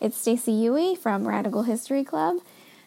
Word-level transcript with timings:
It's 0.00 0.16
Stacy 0.16 0.52
Yui 0.52 0.94
from 0.94 1.26
Radical 1.26 1.62
History 1.62 2.04
Club, 2.04 2.36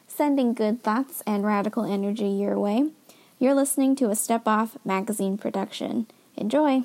sending 0.08 0.54
good 0.54 0.84
thoughts 0.84 1.24
and 1.26 1.44
radical 1.44 1.84
energy 1.84 2.28
your 2.28 2.60
way. 2.60 2.92
You're 3.40 3.56
listening 3.56 3.96
to 3.98 4.10
a 4.12 4.16
Step 4.16 4.44
Off 4.48 4.78
magazine 4.86 5.38
production. 5.38 6.06
Enjoy! 6.38 6.84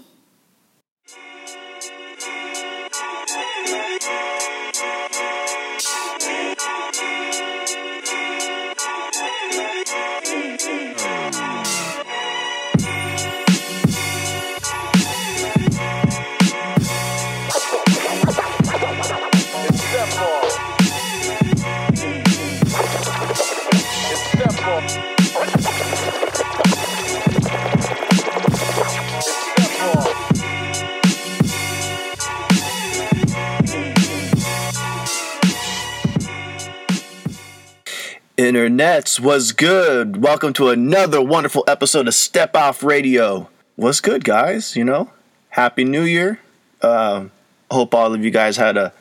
Internets 38.51 39.21
was 39.21 39.53
good. 39.53 40.17
Welcome 40.17 40.53
to 40.55 40.71
another 40.71 41.23
wonderful 41.23 41.63
episode 41.69 42.09
of 42.09 42.15
Step 42.15 42.57
Off 42.57 42.83
Radio. 42.83 43.49
What's 43.77 44.01
good, 44.01 44.25
guys? 44.25 44.75
You 44.75 44.83
know, 44.83 45.13
Happy 45.51 45.85
New 45.85 46.03
Year. 46.03 46.41
Uh, 46.83 47.27
hope 47.71 47.95
all 47.95 48.13
of 48.13 48.25
you 48.25 48.33
guys 48.33 48.57
had 48.57 48.77
a 48.77 48.93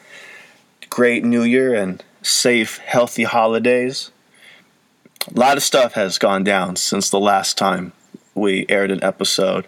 great 0.91 1.23
New 1.23 1.41
Year 1.41 1.73
and 1.73 2.03
safe, 2.21 2.77
healthy 2.77 3.23
holidays. 3.23 4.11
A 5.35 5.39
lot 5.39 5.57
of 5.57 5.63
stuff 5.63 5.93
has 5.93 6.19
gone 6.19 6.43
down 6.43 6.75
since 6.75 7.09
the 7.09 7.19
last 7.19 7.57
time 7.57 7.93
we 8.35 8.67
aired 8.69 8.91
an 8.91 9.03
episode. 9.03 9.65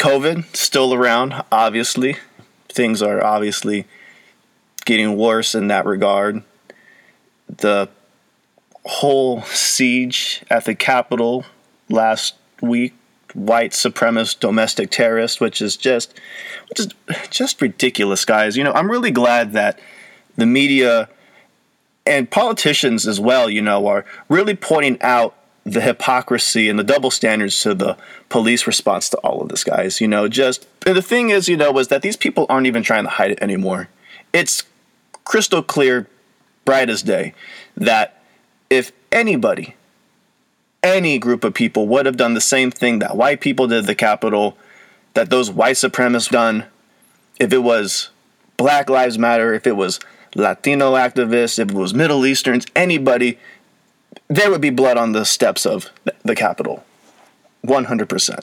COVID 0.00 0.56
still 0.56 0.92
around, 0.92 1.40
obviously. 1.52 2.16
Things 2.68 3.00
are 3.00 3.22
obviously 3.22 3.86
getting 4.84 5.16
worse 5.16 5.54
in 5.54 5.68
that 5.68 5.86
regard. 5.86 6.42
The 7.46 7.88
whole 8.84 9.42
siege 9.42 10.42
at 10.50 10.64
the 10.64 10.74
Capitol 10.74 11.44
last 11.88 12.34
week, 12.60 12.94
white 13.32 13.72
supremacist 13.72 14.40
domestic 14.40 14.90
terrorist, 14.90 15.40
which 15.40 15.60
is 15.60 15.76
just, 15.76 16.18
which 16.68 16.80
is 16.80 16.88
just 17.30 17.60
ridiculous, 17.60 18.24
guys. 18.24 18.56
You 18.56 18.64
know, 18.64 18.72
I'm 18.72 18.90
really 18.90 19.10
glad 19.10 19.52
that 19.52 19.78
the 20.36 20.46
media 20.46 21.08
and 22.06 22.30
politicians 22.30 23.06
as 23.06 23.18
well, 23.18 23.48
you 23.48 23.62
know, 23.62 23.86
are 23.86 24.04
really 24.28 24.54
pointing 24.54 25.00
out 25.00 25.34
the 25.64 25.80
hypocrisy 25.80 26.68
and 26.68 26.78
the 26.78 26.84
double 26.84 27.10
standards 27.10 27.58
to 27.62 27.74
the 27.74 27.96
police 28.28 28.66
response 28.66 29.08
to 29.08 29.16
all 29.18 29.40
of 29.40 29.48
this, 29.48 29.64
guys. 29.64 30.00
You 30.00 30.08
know, 30.08 30.28
just 30.28 30.66
and 30.86 30.96
the 30.96 31.02
thing 31.02 31.30
is, 31.30 31.48
you 31.48 31.56
know, 31.56 31.72
was 31.72 31.88
that 31.88 32.02
these 32.02 32.16
people 32.16 32.46
aren't 32.48 32.66
even 32.66 32.82
trying 32.82 33.04
to 33.04 33.10
hide 33.10 33.30
it 33.30 33.38
anymore. 33.40 33.88
It's 34.32 34.64
crystal 35.24 35.62
clear, 35.62 36.06
bright 36.66 36.90
as 36.90 37.02
day, 37.02 37.32
that 37.76 38.22
if 38.70 38.92
anybody, 39.12 39.74
any 40.82 41.18
group 41.18 41.44
of 41.44 41.54
people 41.54 41.86
would 41.88 42.06
have 42.06 42.16
done 42.16 42.34
the 42.34 42.40
same 42.40 42.70
thing 42.70 42.98
that 42.98 43.16
white 43.16 43.40
people 43.40 43.66
did 43.66 43.80
at 43.80 43.86
the 43.86 43.94
Capitol, 43.94 44.56
that 45.14 45.30
those 45.30 45.50
white 45.50 45.76
supremacists 45.76 46.30
done, 46.30 46.64
if 47.40 47.52
it 47.52 47.58
was 47.58 48.10
Black 48.56 48.90
Lives 48.90 49.18
Matter, 49.18 49.54
if 49.54 49.66
it 49.66 49.76
was 49.76 50.00
Latino 50.34 50.94
activists, 50.94 51.58
if 51.58 51.70
it 51.70 51.74
was 51.74 51.94
Middle 51.94 52.26
Easterns, 52.26 52.66
anybody, 52.74 53.38
there 54.28 54.50
would 54.50 54.60
be 54.60 54.70
blood 54.70 54.96
on 54.96 55.12
the 55.12 55.24
steps 55.24 55.64
of 55.64 55.90
the 56.22 56.34
Capitol. 56.34 56.84
100%. 57.64 58.40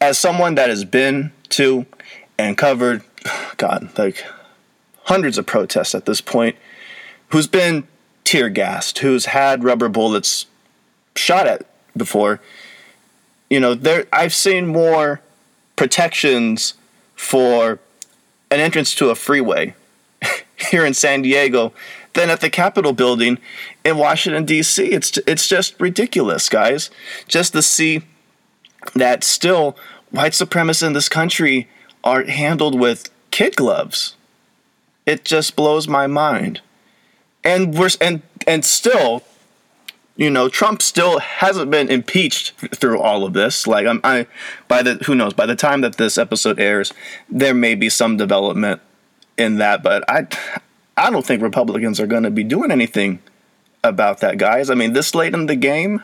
As 0.00 0.18
someone 0.18 0.54
that 0.56 0.68
has 0.68 0.84
been 0.84 1.32
to 1.50 1.86
and 2.38 2.56
covered, 2.56 3.02
God, 3.56 3.96
like 3.98 4.24
hundreds 5.04 5.38
of 5.38 5.46
protests 5.46 5.94
at 5.94 6.06
this 6.06 6.20
point, 6.20 6.56
who's 7.28 7.46
been 7.46 7.86
tear 8.24 8.48
gassed, 8.48 8.98
who's 8.98 9.26
had 9.26 9.64
rubber 9.64 9.88
bullets 9.88 10.46
shot 11.16 11.46
at 11.46 11.66
before, 11.96 12.40
you 13.50 13.60
know, 13.60 13.74
there 13.74 14.06
I've 14.12 14.32
seen 14.32 14.66
more 14.66 15.20
protections 15.76 16.74
for 17.14 17.78
an 18.50 18.60
entrance 18.60 18.94
to 18.94 19.10
a 19.10 19.14
freeway 19.14 19.74
here 20.70 20.86
in 20.86 20.94
San 20.94 21.22
Diego 21.22 21.72
than 22.14 22.30
at 22.30 22.40
the 22.40 22.50
Capitol 22.50 22.92
building 22.92 23.38
in 23.84 23.96
Washington 23.98 24.44
D.C. 24.44 24.84
It's 24.84 25.18
it's 25.26 25.46
just 25.46 25.78
ridiculous, 25.80 26.48
guys. 26.48 26.90
Just 27.28 27.52
to 27.52 27.62
see 27.62 28.02
that 28.94 29.22
still 29.22 29.76
white 30.10 30.32
supremacists 30.32 30.86
in 30.86 30.92
this 30.92 31.08
country 31.08 31.68
are 32.04 32.24
handled 32.24 32.78
with 32.78 33.10
kid 33.30 33.56
gloves. 33.56 34.16
It 35.04 35.24
just 35.24 35.56
blows 35.56 35.88
my 35.88 36.06
mind 36.06 36.60
and 37.44 37.76
we're 37.76 37.90
and 38.00 38.22
and 38.46 38.64
still 38.64 39.22
you 40.16 40.30
know 40.30 40.48
Trump 40.48 40.82
still 40.82 41.18
hasn't 41.18 41.70
been 41.70 41.88
impeached 41.88 42.52
through 42.74 43.00
all 43.00 43.24
of 43.24 43.32
this. 43.32 43.66
Like 43.66 43.86
I'm 43.86 44.00
I 44.04 44.26
by 44.68 44.82
the 44.82 44.94
who 45.06 45.14
knows? 45.14 45.34
By 45.34 45.46
the 45.46 45.56
time 45.56 45.80
that 45.82 45.96
this 45.96 46.18
episode 46.18 46.60
airs 46.60 46.92
there 47.28 47.54
may 47.54 47.74
be 47.74 47.88
some 47.88 48.16
development 48.16 48.80
in 49.36 49.56
that 49.56 49.82
but 49.82 50.04
I 50.08 50.26
I 50.96 51.10
don't 51.10 51.24
think 51.24 51.42
Republicans 51.42 51.98
are 52.00 52.06
going 52.06 52.22
to 52.24 52.30
be 52.30 52.44
doing 52.44 52.70
anything 52.70 53.20
about 53.82 54.20
that 54.20 54.38
guys. 54.38 54.70
I 54.70 54.74
mean 54.74 54.92
this 54.92 55.14
late 55.14 55.34
in 55.34 55.46
the 55.46 55.56
game 55.56 56.02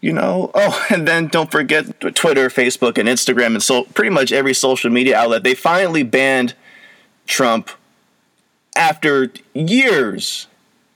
you 0.00 0.12
know 0.12 0.50
oh 0.54 0.86
and 0.90 1.08
then 1.08 1.28
don't 1.28 1.50
forget 1.50 2.00
Twitter 2.14 2.48
Facebook 2.48 2.98
and 2.98 3.08
Instagram 3.08 3.54
and 3.54 3.62
so 3.62 3.84
pretty 3.84 4.10
much 4.10 4.32
every 4.32 4.52
social 4.52 4.90
media 4.90 5.16
outlet 5.16 5.44
they 5.44 5.54
finally 5.54 6.02
banned 6.02 6.54
Trump 7.26 7.70
after 8.76 9.32
years, 9.54 10.46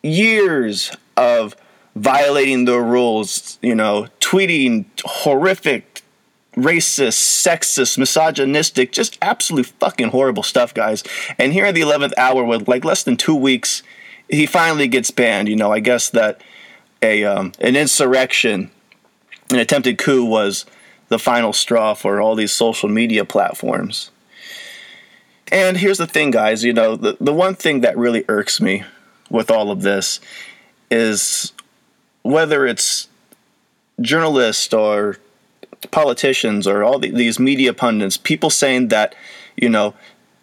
years 0.03 0.93
of 1.17 1.57
violating 1.95 2.65
the 2.65 2.79
rules, 2.79 3.59
you 3.63 3.75
know, 3.75 4.07
tweeting 4.21 4.85
horrific, 5.05 6.03
racist, 6.57 7.47
sexist, 7.47 7.99
misogynistic, 7.99 8.93
just 8.93 9.19
absolute 9.23 9.67
fucking 9.67 10.09
horrible 10.09 10.43
stuff, 10.43 10.75
guys. 10.75 11.03
And 11.39 11.53
here 11.53 11.67
at 11.67 11.75
the 11.75 11.83
11th 11.83 12.13
hour, 12.17 12.45
with 12.45 12.69
like 12.69 12.85
less 12.85 13.03
than 13.03 13.17
two 13.17 13.35
weeks, 13.35 13.83
he 14.29 14.47
finally 14.47 14.89
gets 14.89 15.11
banned. 15.11 15.49
You 15.49 15.57
know, 15.57 15.73
I 15.73 15.81
guess 15.81 16.11
that 16.11 16.43
a 17.03 17.25
um, 17.25 17.53
an 17.61 17.77
insurrection, 17.77 18.71
an 19.51 19.59
attempted 19.59 19.99
coup 19.99 20.25
was 20.25 20.67
the 21.09 21.19
final 21.19 21.53
straw 21.53 21.95
for 21.95 22.21
all 22.21 22.35
these 22.35 22.53
social 22.53 22.89
media 22.89 23.25
platforms. 23.25 24.11
And 25.53 25.77
here's 25.77 25.99
the 25.99 26.07
thing, 26.07 26.31
guys, 26.31 26.65
you 26.65 26.73
know, 26.73 26.97
the, 26.97 27.17
the 27.21 27.33
one 27.33 27.55
thing 27.55 27.81
that 27.81 27.97
really 27.97 28.25
irks 28.29 28.61
me 28.61 28.83
with 29.31 29.51
all 29.51 29.71
of 29.71 29.83
this 29.83 30.21
is 30.91 31.53
whether 32.23 32.67
it's 32.67 33.09
journalists 34.01 34.75
or 34.75 35.19
politicians 35.91 36.67
or 36.67 36.83
all 36.83 36.99
the, 36.99 37.11
these 37.11 37.39
media 37.39 37.73
pundits, 37.73 38.17
people 38.17 38.51
saying 38.51 38.89
that, 38.89 39.15
you 39.57 39.69
know, 39.69 39.95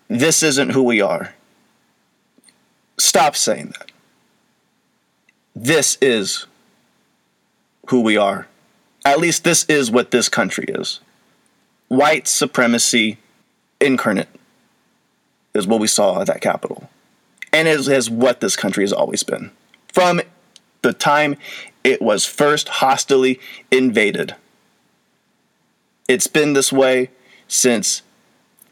this 0.07 0.41
isn't 0.41 0.71
who 0.71 0.83
we 0.83 1.01
are. 1.01 1.33
Stop 2.97 3.35
saying 3.35 3.73
that. 3.77 3.91
This 5.55 5.97
is 6.01 6.45
who 7.87 8.01
we 8.01 8.15
are. 8.15 8.47
At 9.05 9.19
least 9.19 9.43
this 9.43 9.65
is 9.65 9.91
what 9.91 10.11
this 10.11 10.29
country 10.29 10.65
is. 10.69 11.01
White 11.89 12.27
supremacy 12.27 13.17
incarnate 13.81 14.29
is 15.53 15.67
what 15.67 15.79
we 15.79 15.87
saw 15.87 16.21
at 16.21 16.27
that 16.27 16.41
Capitol. 16.41 16.89
And 17.51 17.67
it 17.67 17.87
is 17.87 18.09
what 18.09 18.41
this 18.41 18.55
country 18.55 18.83
has 18.83 18.93
always 18.93 19.23
been. 19.23 19.51
From 19.91 20.21
the 20.81 20.93
time 20.93 21.37
it 21.83 22.01
was 22.01 22.25
first 22.25 22.67
hostily 22.67 23.39
invaded. 23.71 24.35
It's 26.07 26.27
been 26.27 26.53
this 26.53 26.71
way 26.71 27.09
since 27.47 28.01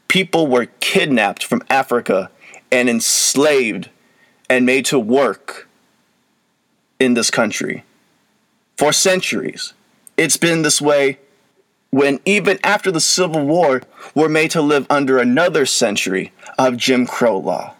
people 0.08 0.48
were 0.48 0.68
kidnapped 0.80 1.44
from 1.44 1.64
Africa 1.70 2.30
and 2.72 2.90
enslaved 2.90 3.90
and 4.50 4.66
made 4.66 4.86
to 4.86 5.00
work 5.00 5.68
in 7.00 7.14
this 7.14 7.32
country 7.32 7.84
for 8.78 8.92
centuries. 8.92 9.74
It's 10.18 10.38
been 10.38 10.62
this 10.62 10.82
way 10.82 11.20
when 11.92 12.20
even 12.26 12.58
after 12.64 12.92
the 12.92 13.02
Civil 13.02 13.46
War, 13.46 13.84
we're 14.16 14.30
made 14.30 14.52
to 14.52 14.62
live 14.62 14.88
under 14.90 15.20
another 15.20 15.66
century 15.66 16.32
of 16.58 16.78
Jim 16.78 17.06
Crow 17.06 17.38
law. 17.38 17.76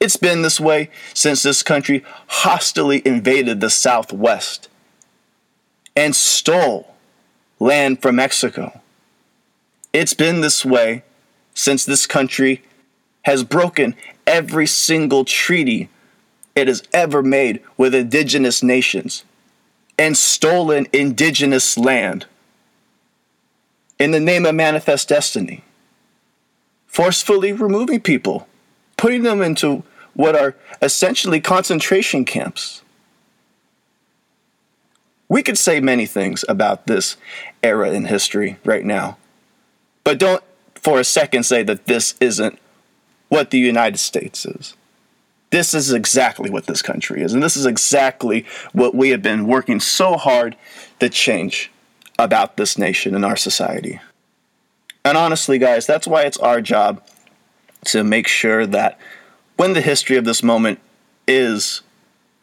It's 0.00 0.16
been 0.16 0.42
this 0.42 0.58
way 0.58 0.90
since 1.12 1.42
this 1.42 1.62
country 1.62 2.04
hostilely 2.26 3.02
invaded 3.04 3.60
the 3.60 3.70
Southwest 3.70 4.68
and 5.94 6.16
stole 6.16 6.94
land 7.58 8.00
from 8.00 8.16
Mexico. 8.16 8.80
It's 9.92 10.14
been 10.14 10.40
this 10.40 10.64
way 10.64 11.02
since 11.54 11.84
this 11.84 12.06
country 12.06 12.62
has 13.22 13.42
broken 13.44 13.94
every 14.26 14.66
single 14.66 15.24
treaty 15.24 15.88
it 16.54 16.68
has 16.68 16.82
ever 16.92 17.22
made 17.22 17.60
with 17.76 17.94
indigenous 17.94 18.62
nations 18.62 19.24
and 19.98 20.16
stolen 20.16 20.86
indigenous 20.92 21.76
land 21.76 22.26
in 23.98 24.12
the 24.12 24.20
name 24.20 24.46
of 24.46 24.54
manifest 24.54 25.08
destiny, 25.08 25.64
forcefully 26.86 27.52
removing 27.52 28.00
people, 28.00 28.46
putting 28.96 29.22
them 29.22 29.42
into 29.42 29.82
what 30.14 30.36
are 30.36 30.54
essentially 30.80 31.40
concentration 31.40 32.24
camps. 32.24 32.82
We 35.28 35.42
could 35.42 35.58
say 35.58 35.80
many 35.80 36.06
things 36.06 36.44
about 36.48 36.86
this 36.86 37.16
era 37.62 37.90
in 37.90 38.06
history 38.06 38.56
right 38.64 38.84
now, 38.84 39.18
but 40.04 40.18
don't 40.18 40.42
for 40.74 40.98
a 40.98 41.04
second 41.04 41.42
say 41.42 41.62
that 41.64 41.86
this 41.86 42.14
isn't 42.20 42.58
what 43.28 43.50
the 43.50 43.58
United 43.58 43.98
States 43.98 44.46
is. 44.46 44.74
This 45.50 45.74
is 45.74 45.92
exactly 45.92 46.50
what 46.50 46.66
this 46.66 46.82
country 46.82 47.22
is, 47.22 47.34
and 47.34 47.42
this 47.42 47.56
is 47.56 47.66
exactly 47.66 48.46
what 48.72 48.94
we 48.94 49.10
have 49.10 49.22
been 49.22 49.46
working 49.46 49.80
so 49.80 50.16
hard 50.16 50.56
to 51.00 51.08
change 51.08 51.70
about 52.18 52.56
this 52.56 52.76
nation 52.76 53.14
and 53.14 53.24
our 53.24 53.36
society. 53.36 54.00
And 55.04 55.16
honestly, 55.16 55.58
guys, 55.58 55.86
that's 55.86 56.06
why 56.06 56.22
it's 56.22 56.38
our 56.38 56.60
job 56.60 57.02
to 57.86 58.02
make 58.02 58.26
sure 58.26 58.66
that 58.66 58.98
when 59.56 59.72
the 59.72 59.80
history 59.80 60.16
of 60.16 60.24
this 60.24 60.42
moment 60.42 60.80
is 61.26 61.82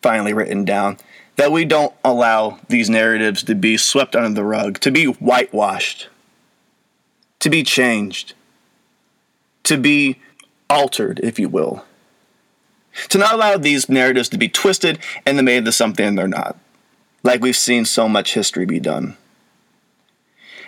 finally 0.02 0.34
written 0.34 0.66
down, 0.66 0.98
that 1.36 1.52
we 1.52 1.66
don't 1.66 1.94
allow 2.04 2.60
these 2.70 2.90
narratives 2.90 3.44
to 3.44 3.56
be 3.56 3.78
swept 3.78 4.16
under 4.16 4.34
the 4.34 4.44
rug, 4.44 4.80
to 4.80 4.92
be 4.92 5.06
whitewashed, 5.06 6.08
to 7.40 7.50
be 7.50 7.64
changed, 7.64 8.34
to 9.64 9.78
be 9.78 10.20
altered, 10.70 11.20
if 11.24 11.38
you 11.38 11.50
will. 11.50 11.84
To 13.10 13.18
not 13.18 13.34
allow 13.34 13.58
these 13.58 13.90
narratives 13.90 14.30
to 14.30 14.38
be 14.38 14.48
twisted 14.48 15.00
and 15.26 15.44
made 15.44 15.58
into 15.58 15.74
something 15.74 16.16
they're 16.16 16.28
not, 16.28 16.58
like 17.24 17.42
we've 17.42 17.58
seen 17.58 17.84
so 17.84 18.08
much 18.08 18.34
history 18.34 18.66
be 18.66 18.80
done. 18.80 19.18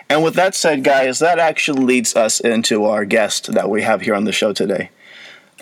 And 0.10 0.24
with 0.24 0.36
that 0.36 0.56
said, 0.56 0.84
guys, 0.84 1.20
that 1.20 1.40
actually 1.40 1.84
leads 1.84 2.16
us 2.16 2.40
into 2.40 2.86
our 2.86 3.04
guest 3.06 3.54
that 3.54 3.70
we 3.70 3.82
have 3.82 4.02
here 4.02 4.16
on 4.16 4.24
the 4.24 4.32
show 4.32 4.54
today. 4.54 4.90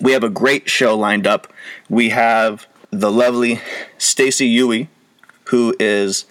We 0.00 0.12
have 0.12 0.22
a 0.22 0.30
great 0.30 0.68
show 0.68 0.96
lined 0.96 1.26
up. 1.26 1.52
We 1.88 2.10
have 2.10 2.66
the 2.90 3.10
lovely 3.10 3.60
Stacy 3.98 4.46
Yui, 4.46 4.88
who 5.46 5.74
is 5.80 6.26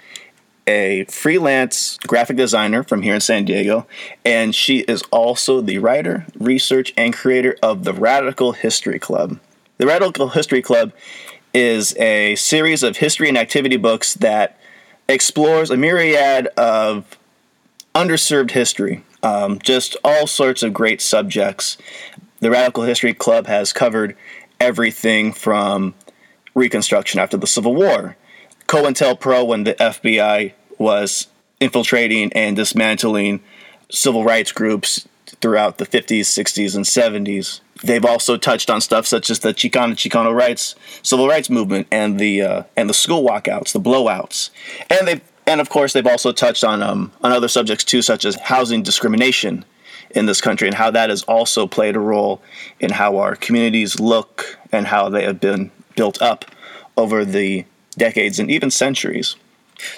a 0.67 1.06
freelance 1.09 1.97
graphic 2.07 2.38
designer 2.38 2.83
from 2.83 3.01
here 3.01 3.13
in 3.15 3.21
San 3.21 3.45
Diego, 3.45 3.85
and 4.23 4.56
she 4.56 4.79
is 4.79 5.03
also 5.12 5.62
the 5.62 5.77
writer, 5.77 6.25
research, 6.39 6.94
and 6.97 7.13
creator 7.13 7.56
of 7.62 7.83
the 7.83 7.94
Radical 7.94 8.53
History 8.53 8.97
Club. 8.97 9.39
The 9.77 9.85
Radical 9.85 10.29
History 10.29 10.62
Club 10.62 10.91
is 11.53 11.95
a 11.97 12.35
series 12.35 12.81
of 12.81 12.97
history 12.97 13.29
and 13.29 13.38
activity 13.38 13.77
books 13.77 14.15
that 14.15 14.57
explores 15.07 15.69
a 15.69 15.77
myriad 15.77 16.47
of 16.57 17.17
underserved 17.95 18.51
history, 18.51 19.03
um, 19.24 19.57
just 19.59 19.95
all 20.03 20.27
sorts 20.27 20.62
of 20.62 20.74
great 20.74 21.01
subjects. 21.01 21.77
The 22.42 22.51
Radical 22.51 22.83
History 22.83 23.13
Club 23.13 23.47
has 23.47 23.74
covered 23.74 24.15
everything 24.59 25.31
from 25.31 25.95
Reconstruction 26.53 27.19
after 27.19 27.38
the 27.38 27.47
Civil 27.47 27.74
War, 27.74 28.18
COINTELPRO 28.68 29.47
when 29.47 29.63
the 29.63 29.74
FBI 29.75 30.53
was 30.77 31.27
infiltrating 31.59 32.31
and 32.33 32.56
dismantling 32.56 33.42
civil 33.89 34.24
rights 34.24 34.51
groups 34.51 35.07
throughout 35.41 35.77
the 35.77 35.86
50s, 35.86 36.21
60s, 36.21 36.75
and 36.75 36.86
70s. 36.86 37.62
They've 37.83 38.06
also 38.06 38.38
touched 38.38 38.69
on 38.69 38.81
stuff 38.81 39.06
such 39.06 39.30
as 39.30 39.39
the 39.39 39.53
Chicano 39.53 39.94
Chicano 39.94 40.33
rights, 40.33 40.75
civil 41.01 41.27
rights 41.27 41.50
movement, 41.50 41.88
and 41.91 42.19
the 42.19 42.41
uh, 42.41 42.63
and 42.75 42.89
the 42.89 42.94
school 42.94 43.24
walkouts, 43.24 43.74
the 43.74 43.81
blowouts, 43.81 44.50
and 44.89 45.07
they've 45.07 45.21
and 45.47 45.62
of 45.62 45.69
course, 45.69 45.94
they've 45.94 46.07
also 46.07 46.31
touched 46.31 46.63
on 46.63 46.81
um, 46.81 47.12
on 47.21 47.31
other 47.31 47.47
subjects 47.47 47.83
too, 47.83 48.01
such 48.01 48.25
as 48.25 48.36
housing 48.36 48.83
discrimination 48.83 49.65
in 50.12 50.25
this 50.25 50.42
country 50.42 50.68
and 50.68 50.75
how 50.75 50.92
that 50.92 51.09
has 51.09 51.24
also 51.24 51.68
played 51.68 51.95
a 51.95 52.00
role 52.00 52.42
in 52.80 52.92
how 52.92 53.18
our 53.18 53.36
communities 53.36 54.00
look 54.00 54.57
and 54.71 54.88
how 54.88 55.09
they 55.09 55.24
have 55.24 55.39
been 55.39 55.71
built 55.95 56.21
up 56.21 56.45
over 56.97 57.25
the 57.25 57.65
decades 57.97 58.39
and 58.39 58.50
even 58.50 58.71
centuries. 58.71 59.36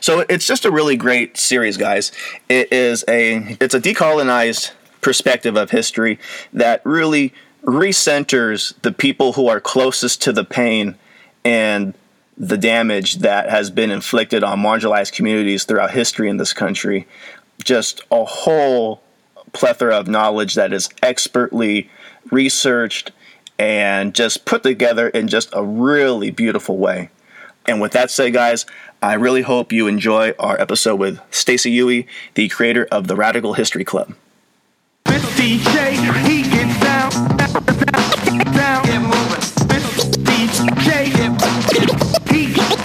So 0.01 0.25
it's 0.27 0.47
just 0.47 0.65
a 0.65 0.71
really 0.71 0.97
great 0.97 1.37
series, 1.37 1.77
guys. 1.77 2.11
It 2.49 2.71
is 2.73 3.05
a 3.07 3.57
it's 3.61 3.75
a 3.75 3.79
decolonized 3.79 4.71
perspective 5.01 5.55
of 5.55 5.69
history 5.69 6.19
that 6.53 6.81
really 6.83 7.33
recenters 7.63 8.73
the 8.81 8.91
people 8.91 9.33
who 9.33 9.47
are 9.47 9.59
closest 9.59 10.21
to 10.23 10.33
the 10.33 10.43
pain 10.43 10.95
and 11.45 11.93
the 12.37 12.57
damage 12.57 13.17
that 13.17 13.49
has 13.49 13.71
been 13.71 13.89
inflicted 13.89 14.43
on 14.43 14.59
marginalized 14.59 15.13
communities 15.13 15.63
throughout 15.63 15.91
history 15.91 16.29
in 16.29 16.37
this 16.37 16.53
country. 16.53 17.07
Just 17.63 18.01
a 18.11 18.23
whole 18.23 19.01
plethora 19.53 19.97
of 19.97 20.07
knowledge 20.07 20.53
that 20.55 20.71
is 20.71 20.89
expertly 21.01 21.89
researched 22.31 23.11
and 23.57 24.13
just 24.13 24.45
put 24.45 24.61
together 24.61 25.09
in 25.09 25.27
just 25.27 25.49
a 25.53 25.63
really 25.63 26.29
beautiful 26.29 26.77
way. 26.77 27.09
And 27.65 27.81
with 27.81 27.91
that 27.93 28.11
said, 28.11 28.33
guys, 28.33 28.65
I 29.01 29.15
really 29.15 29.41
hope 29.41 29.71
you 29.73 29.87
enjoy 29.87 30.33
our 30.39 30.59
episode 30.61 30.95
with 30.95 31.19
Stacy 31.31 31.71
Yui, 31.71 32.07
the 32.35 32.47
creator 32.49 32.87
of 32.91 33.07
the 33.07 33.15
Radical 33.15 33.53
History 33.53 33.83
Club. 33.83 34.13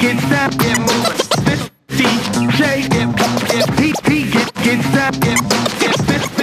Get 0.03 0.19
down, 0.29 0.51
get 0.59 0.79
moving. 0.81 1.17
This 1.47 1.71
DJ, 1.87 2.91
get, 2.91 3.17
get, 3.17 3.71
he, 3.79 3.95
he 4.11 4.27
get, 4.33 4.53
gets 4.65 4.83
down, 4.93 5.13
get, 5.21 5.39
get, 5.79 5.97
get, 6.09 6.19
get, 6.19 6.37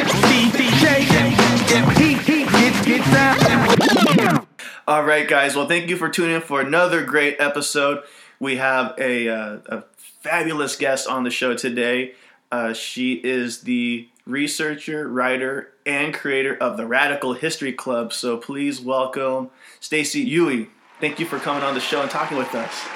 get. 4.17 4.45
All 4.87 5.03
right, 5.03 5.27
guys. 5.27 5.57
Well, 5.57 5.67
thank 5.67 5.89
you 5.89 5.97
for 5.97 6.07
tuning 6.07 6.35
in 6.35 6.41
for 6.41 6.61
another 6.61 7.03
great 7.03 7.35
episode. 7.37 8.03
We 8.39 8.55
have 8.55 8.93
a, 8.97 9.27
uh, 9.27 9.57
a 9.65 9.83
fabulous 9.97 10.77
guest 10.77 11.05
on 11.07 11.25
the 11.25 11.29
show 11.29 11.53
today. 11.53 12.13
Uh, 12.51 12.71
she 12.71 13.15
is 13.15 13.63
the 13.63 14.07
researcher, 14.25 15.05
writer, 15.07 15.73
and 15.85 16.13
creator 16.13 16.55
of 16.55 16.77
the 16.77 16.87
Radical 16.87 17.33
History 17.33 17.73
Club. 17.73 18.13
So 18.13 18.37
please 18.37 18.79
welcome 18.79 19.49
Stacy 19.81 20.21
Yui. 20.21 20.69
Thank 21.01 21.19
you 21.19 21.25
for 21.25 21.39
coming 21.39 21.63
on 21.63 21.73
the 21.73 21.81
show 21.81 22.01
and 22.01 22.09
talking 22.09 22.37
with 22.37 22.55
us. 22.55 22.87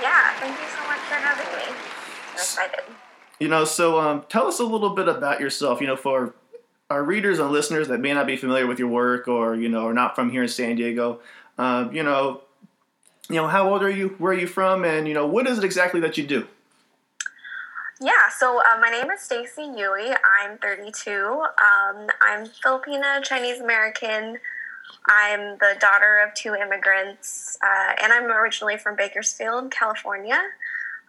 Yeah, 0.00 0.34
thank 0.40 0.58
you 0.58 0.66
so 0.68 0.86
much 0.86 1.00
for 1.00 1.14
having 1.14 1.46
me. 1.58 1.76
I'm 2.30 2.34
excited. 2.34 2.80
You 3.38 3.48
know, 3.48 3.64
so 3.64 3.98
um, 3.98 4.24
tell 4.28 4.46
us 4.46 4.58
a 4.58 4.64
little 4.64 4.90
bit 4.90 5.08
about 5.08 5.40
yourself. 5.40 5.80
You 5.80 5.86
know, 5.86 5.96
for 5.96 6.34
our 6.88 7.04
readers 7.04 7.38
and 7.38 7.50
listeners 7.50 7.88
that 7.88 8.00
may 8.00 8.12
not 8.12 8.26
be 8.26 8.36
familiar 8.36 8.66
with 8.66 8.78
your 8.78 8.88
work, 8.88 9.28
or 9.28 9.54
you 9.54 9.68
know, 9.68 9.86
are 9.86 9.94
not 9.94 10.14
from 10.14 10.30
here 10.30 10.42
in 10.42 10.48
San 10.48 10.76
Diego. 10.76 11.20
Uh, 11.58 11.88
you 11.92 12.02
know, 12.02 12.42
you 13.28 13.36
know, 13.36 13.46
how 13.46 13.70
old 13.70 13.82
are 13.82 13.90
you? 13.90 14.14
Where 14.18 14.32
are 14.32 14.38
you 14.38 14.46
from? 14.46 14.84
And 14.84 15.06
you 15.06 15.14
know, 15.14 15.26
what 15.26 15.46
is 15.46 15.58
it 15.58 15.64
exactly 15.64 16.00
that 16.00 16.18
you 16.18 16.26
do? 16.26 16.46
Yeah, 18.02 18.30
so 18.38 18.60
uh, 18.60 18.80
my 18.80 18.88
name 18.88 19.10
is 19.10 19.20
Stacy 19.20 19.62
Yui. 19.76 20.10
I'm 20.40 20.56
32. 20.56 21.10
Um, 21.12 22.06
I'm 22.22 22.46
Filipina, 22.46 23.22
Chinese 23.22 23.60
American. 23.60 24.38
I'm 25.06 25.58
the 25.58 25.76
daughter 25.80 26.18
of 26.26 26.34
two 26.34 26.54
immigrants, 26.54 27.58
uh, 27.62 27.94
and 28.02 28.12
I'm 28.12 28.24
originally 28.24 28.76
from 28.76 28.96
Bakersfield, 28.96 29.70
California. 29.70 30.40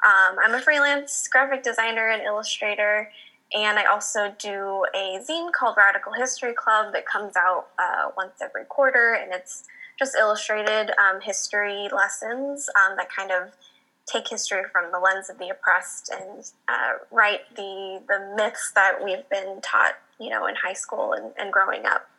Um, 0.04 0.38
I'm 0.44 0.56
a 0.56 0.62
freelance 0.62 1.28
graphic 1.28 1.64
designer 1.64 2.10
and 2.10 2.22
illustrator, 2.24 3.12
and 3.54 3.78
I 3.78 3.86
also 3.86 4.34
do 4.40 4.86
a 4.96 5.20
zine 5.20 5.52
called 5.52 5.76
Radical 5.78 6.14
History 6.14 6.54
Club 6.54 6.94
that 6.94 7.06
comes 7.06 7.36
out 7.36 7.68
uh, 7.78 8.10
once 8.18 8.42
every 8.42 8.66
quarter, 8.66 9.14
and 9.14 9.34
it's 9.34 9.66
just 10.00 10.16
illustrated 10.16 10.92
um, 10.98 11.22
history 11.22 11.88
lessons 11.94 12.70
um, 12.76 12.98
that 12.98 13.10
kind 13.12 13.32
of 13.32 13.52
take 14.06 14.28
history 14.28 14.64
from 14.72 14.92
the 14.92 15.00
lens 15.00 15.30
of 15.30 15.38
the 15.38 15.50
oppressed 15.50 16.12
and 16.12 16.52
uh, 16.68 16.94
write 17.12 17.42
the 17.56 18.02
the 18.08 18.34
myths 18.36 18.72
that 18.74 19.04
we've 19.04 19.28
been 19.30 19.62
taught, 19.62 19.94
you 20.20 20.30
know, 20.30 20.48
in 20.48 20.56
high 20.56 20.74
school 20.74 21.14
and, 21.14 21.32
and 21.38 21.52
growing 21.54 21.86
up. 21.86 22.10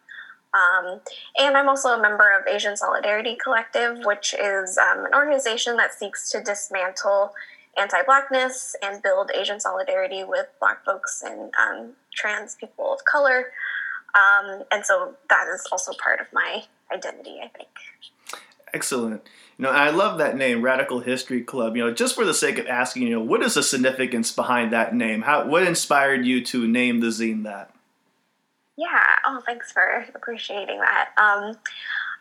Um, 0.55 1.01
and 1.39 1.57
I'm 1.57 1.69
also 1.69 1.91
a 1.91 2.03
member 2.03 2.31
of 2.39 2.47
Asian 2.47 2.77
Solidarity 2.77 3.37
Collective, 3.43 4.05
which 4.05 4.35
is 4.35 4.77
um, 4.77 5.07
an 5.07 5.15
organization 5.15 5.77
that 5.79 5.95
seeks 5.95 6.31
to 6.31 6.43
dismantle 6.43 7.33
anti 7.79 8.03
Blackness 8.05 8.77
and 8.83 9.03
build 9.03 9.31
Asian 9.35 9.61
solidarity 9.61 10.25
with 10.25 10.47
Black 10.61 10.85
folks 10.85 11.23
and 11.25 11.53
um, 11.55 11.93
trans 12.15 12.55
people 12.57 12.93
of 12.93 13.05
color. 13.05 13.47
Um, 14.15 14.65
and 14.71 14.85
so 14.85 15.15
that 15.31 15.47
is 15.49 15.67
also 15.73 15.93
part 16.03 16.21
of 16.21 16.27
my 16.33 16.65
identity, 16.93 17.41
I 17.43 17.49
think. 17.49 17.69
Excellent. 18.75 19.23
You 19.59 19.65
know, 19.65 19.71
I 19.71 19.91
love 19.91 20.19
that 20.19 20.37
name, 20.37 20.63
Radical 20.63 21.01
History 21.01 21.43
Club. 21.43 21.77
You 21.77 21.85
know, 21.85 21.95
just 21.95 22.15
for 22.15 22.25
the 22.25 22.35
sake 22.35 22.59
of 22.59 22.67
asking, 22.67 23.05
you 23.05 23.11
know, 23.11 23.21
what 23.21 23.43
is 23.43 23.55
the 23.55 23.63
significance 23.63 24.33
behind 24.33 24.73
that 24.73 24.95
name? 24.95 25.23
How 25.23 25.47
what 25.47 25.63
inspired 25.63 26.25
you 26.27 26.45
to 26.47 26.67
name 26.67 27.01
the 27.01 27.09
zine 27.09 27.45
that? 27.45 27.72
Yeah. 28.77 29.05
Oh, 29.27 29.43
thanks 29.45 29.71
for 29.71 30.07
appreciating 30.15 30.81
that. 30.81 31.11
Um, 31.19 31.57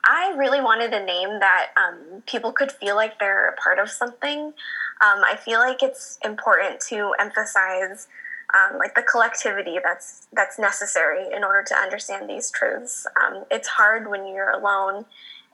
I 0.05 0.33
really 0.37 0.61
wanted 0.61 0.93
a 0.93 1.05
name 1.05 1.39
that 1.39 1.67
um, 1.77 2.23
people 2.25 2.51
could 2.51 2.71
feel 2.71 2.95
like 2.95 3.19
they're 3.19 3.49
a 3.49 3.55
part 3.55 3.79
of 3.79 3.89
something. 3.89 4.39
Um, 4.39 5.23
I 5.23 5.37
feel 5.43 5.59
like 5.59 5.81
it's 5.81 6.17
important 6.25 6.79
to 6.89 7.13
emphasize 7.19 8.07
um, 8.53 8.77
like 8.79 8.95
the 8.95 9.03
collectivity 9.03 9.77
that's 9.83 10.27
that's 10.33 10.59
necessary 10.59 11.25
in 11.33 11.43
order 11.43 11.63
to 11.63 11.75
understand 11.75 12.29
these 12.29 12.51
truths. 12.51 13.07
Um, 13.21 13.45
it's 13.49 13.67
hard 13.67 14.09
when 14.09 14.27
you're 14.27 14.51
alone 14.51 15.05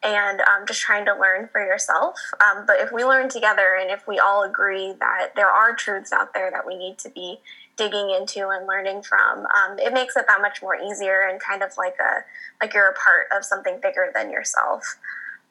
and 0.04 0.42
um, 0.42 0.66
just 0.68 0.82
trying 0.82 1.06
to 1.06 1.14
learn 1.14 1.50
for 1.52 1.64
yourself. 1.64 2.20
Um, 2.42 2.66
but 2.66 2.78
if 2.80 2.92
we 2.92 3.04
learn 3.04 3.30
together 3.30 3.78
and 3.80 3.92
if 3.92 4.08
we 4.08 4.20
all 4.20 4.44
agree 4.44 4.94
that 5.00 5.30
there 5.36 5.50
are 5.50 5.76
truths 5.76 6.12
out 6.12 6.34
there 6.34 6.50
that 6.52 6.66
we 6.66 6.76
need 6.76 6.98
to 7.00 7.10
be 7.10 7.40
digging 7.78 8.10
into 8.10 8.50
and 8.50 8.68
learning 8.68 9.04
from, 9.04 9.40
um, 9.40 9.80
it 9.80 9.94
makes 9.94 10.16
it 10.16 10.26
that 10.28 10.42
much 10.42 10.62
more 10.62 10.76
easier 10.76 11.28
and 11.30 11.40
kind 11.40 11.64
of 11.64 11.72
like 11.78 11.96
a 12.00 12.24
like 12.62 12.74
you're 12.74 12.90
a 12.90 12.94
part 12.94 13.28
of 13.36 13.46
something 13.46 13.80
bigger 13.82 14.12
than 14.14 14.32
yourself. 14.32 14.98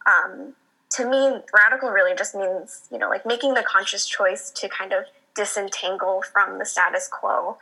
Um, 0.07 0.55
to 0.93 1.09
me, 1.09 1.41
radical 1.55 1.91
really 1.91 2.15
just 2.15 2.35
means 2.35 2.89
you 2.91 2.99
know 2.99 3.09
like 3.09 3.25
making 3.25 3.55
the 3.55 3.63
conscious 3.63 4.07
choice 4.07 4.51
to 4.57 4.69
kind 4.69 4.93
of 4.93 5.05
disentangle 5.35 6.23
from 6.33 6.59
the 6.59 6.65
status 6.65 7.09
quo. 7.09 7.59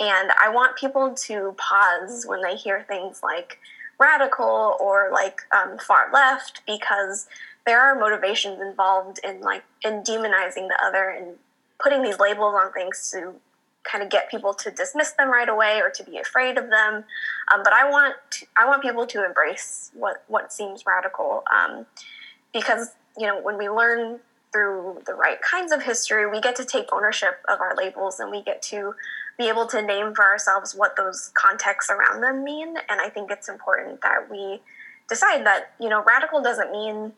And 0.00 0.30
I 0.42 0.50
want 0.50 0.76
people 0.76 1.14
to 1.26 1.54
pause 1.58 2.24
when 2.26 2.42
they 2.42 2.56
hear 2.56 2.84
things 2.88 3.20
like 3.22 3.58
radical 3.98 4.76
or 4.80 5.10
like 5.12 5.42
um, 5.52 5.78
far 5.78 6.10
left 6.12 6.62
because 6.66 7.28
there 7.66 7.80
are 7.80 7.98
motivations 7.98 8.60
involved 8.60 9.20
in 9.22 9.40
like 9.40 9.62
in 9.84 10.02
demonizing 10.02 10.68
the 10.68 10.78
other 10.82 11.08
and 11.08 11.36
putting 11.80 12.02
these 12.02 12.18
labels 12.18 12.54
on 12.54 12.72
things 12.72 13.10
to 13.12 13.34
kind 13.84 14.02
of 14.02 14.10
get 14.10 14.30
people 14.30 14.54
to 14.54 14.70
dismiss 14.70 15.12
them 15.12 15.30
right 15.30 15.48
away 15.48 15.80
or 15.80 15.90
to 15.90 16.04
be 16.04 16.18
afraid 16.18 16.56
of 16.58 16.70
them. 16.70 17.04
Um, 17.52 17.62
but 17.64 17.72
I 17.72 17.88
want 17.90 18.14
to, 18.30 18.46
I 18.56 18.66
want 18.66 18.82
people 18.82 19.06
to 19.06 19.24
embrace 19.24 19.90
what 19.94 20.24
what 20.28 20.52
seems 20.52 20.84
radical 20.86 21.42
um, 21.52 21.86
because 22.52 22.90
you 23.18 23.26
know 23.26 23.40
when 23.40 23.58
we 23.58 23.68
learn 23.68 24.20
through 24.52 25.02
the 25.06 25.14
right 25.14 25.40
kinds 25.40 25.72
of 25.72 25.82
history, 25.82 26.30
we 26.30 26.40
get 26.40 26.54
to 26.56 26.64
take 26.64 26.92
ownership 26.92 27.40
of 27.48 27.60
our 27.60 27.74
labels 27.74 28.20
and 28.20 28.30
we 28.30 28.42
get 28.42 28.60
to 28.60 28.94
be 29.38 29.48
able 29.48 29.66
to 29.66 29.80
name 29.80 30.14
for 30.14 30.24
ourselves 30.24 30.74
what 30.74 30.94
those 30.96 31.30
contexts 31.34 31.90
around 31.90 32.20
them 32.20 32.44
mean. 32.44 32.76
And 32.88 33.00
I 33.00 33.08
think 33.08 33.30
it's 33.30 33.48
important 33.48 34.02
that 34.02 34.30
we 34.30 34.60
decide 35.08 35.46
that, 35.46 35.72
you 35.80 35.88
know, 35.88 36.04
radical 36.04 36.42
doesn't 36.42 36.70
mean 36.70 37.12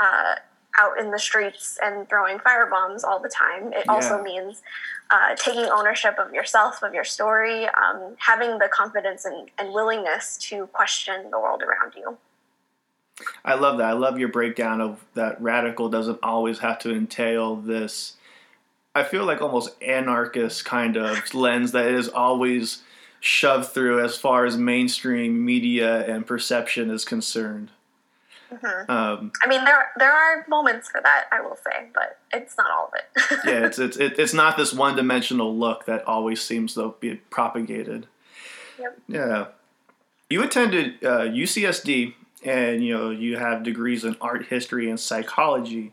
uh, 0.00 0.36
out 0.78 0.98
in 0.98 1.10
the 1.10 1.18
streets 1.18 1.78
and 1.82 2.08
throwing 2.08 2.38
firebombs 2.38 3.04
all 3.04 3.20
the 3.20 3.28
time. 3.28 3.72
It 3.72 3.82
yeah. 3.84 3.92
also 3.92 4.22
means 4.22 4.62
uh, 5.10 5.34
taking 5.36 5.64
ownership 5.64 6.18
of 6.18 6.32
yourself, 6.32 6.82
of 6.82 6.94
your 6.94 7.04
story, 7.04 7.66
um, 7.66 8.16
having 8.18 8.58
the 8.58 8.68
confidence 8.72 9.24
and, 9.24 9.50
and 9.58 9.74
willingness 9.74 10.38
to 10.48 10.66
question 10.68 11.30
the 11.30 11.38
world 11.38 11.62
around 11.62 11.94
you. 11.96 12.16
I 13.44 13.54
love 13.54 13.78
that. 13.78 13.88
I 13.88 13.92
love 13.92 14.18
your 14.18 14.28
breakdown 14.28 14.80
of 14.80 15.04
that 15.14 15.40
radical 15.42 15.88
doesn't 15.88 16.20
always 16.22 16.60
have 16.60 16.78
to 16.80 16.94
entail 16.94 17.56
this. 17.56 18.14
I 18.94 19.02
feel 19.02 19.24
like 19.24 19.42
almost 19.42 19.80
anarchist 19.82 20.64
kind 20.64 20.96
of 20.96 21.34
lens 21.34 21.72
that 21.72 21.86
is 21.86 22.08
always 22.08 22.82
shoved 23.20 23.70
through 23.70 24.04
as 24.04 24.16
far 24.16 24.44
as 24.44 24.56
mainstream 24.56 25.44
media 25.44 26.06
and 26.06 26.26
perception 26.26 26.90
is 26.90 27.04
concerned. 27.04 27.70
Mm-hmm. 28.52 28.90
Um, 28.90 29.32
I 29.42 29.46
mean, 29.46 29.64
there 29.64 29.88
there 29.96 30.12
are 30.12 30.44
moments 30.48 30.88
for 30.88 31.00
that, 31.02 31.24
I 31.30 31.40
will 31.40 31.56
say, 31.56 31.88
but 31.94 32.18
it's 32.32 32.56
not 32.56 32.70
all 32.70 32.88
of 32.88 32.94
it. 32.94 33.38
yeah, 33.44 33.66
it's 33.66 33.78
it's 33.78 33.96
it's 33.96 34.34
not 34.34 34.56
this 34.56 34.72
one 34.72 34.96
dimensional 34.96 35.56
look 35.56 35.84
that 35.86 36.06
always 36.06 36.40
seems 36.40 36.74
to 36.74 36.94
be 37.00 37.16
propagated. 37.16 38.06
Yep. 38.78 38.98
Yeah. 39.08 39.46
You 40.30 40.42
attended 40.42 41.02
uh, 41.02 41.20
UCSD 41.20 42.14
and 42.44 42.84
you 42.84 42.96
know 42.96 43.10
you 43.10 43.36
have 43.36 43.62
degrees 43.62 44.04
in 44.04 44.16
art 44.20 44.46
history 44.46 44.88
and 44.88 44.98
psychology 44.98 45.92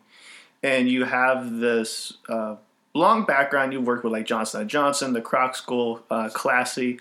and 0.63 0.89
you 0.89 1.03
have 1.05 1.57
this 1.57 2.13
uh, 2.29 2.55
long 2.93 3.25
background 3.25 3.74
you've 3.74 3.88
worked 3.88 4.03
with 4.03 4.13
like 4.13 4.25
johnson 4.25 4.67
& 4.67 4.69
johnson 4.69 5.13
the 5.13 5.21
kroc 5.21 5.55
school 5.55 6.03
uh, 6.09 6.29
classy 6.29 7.00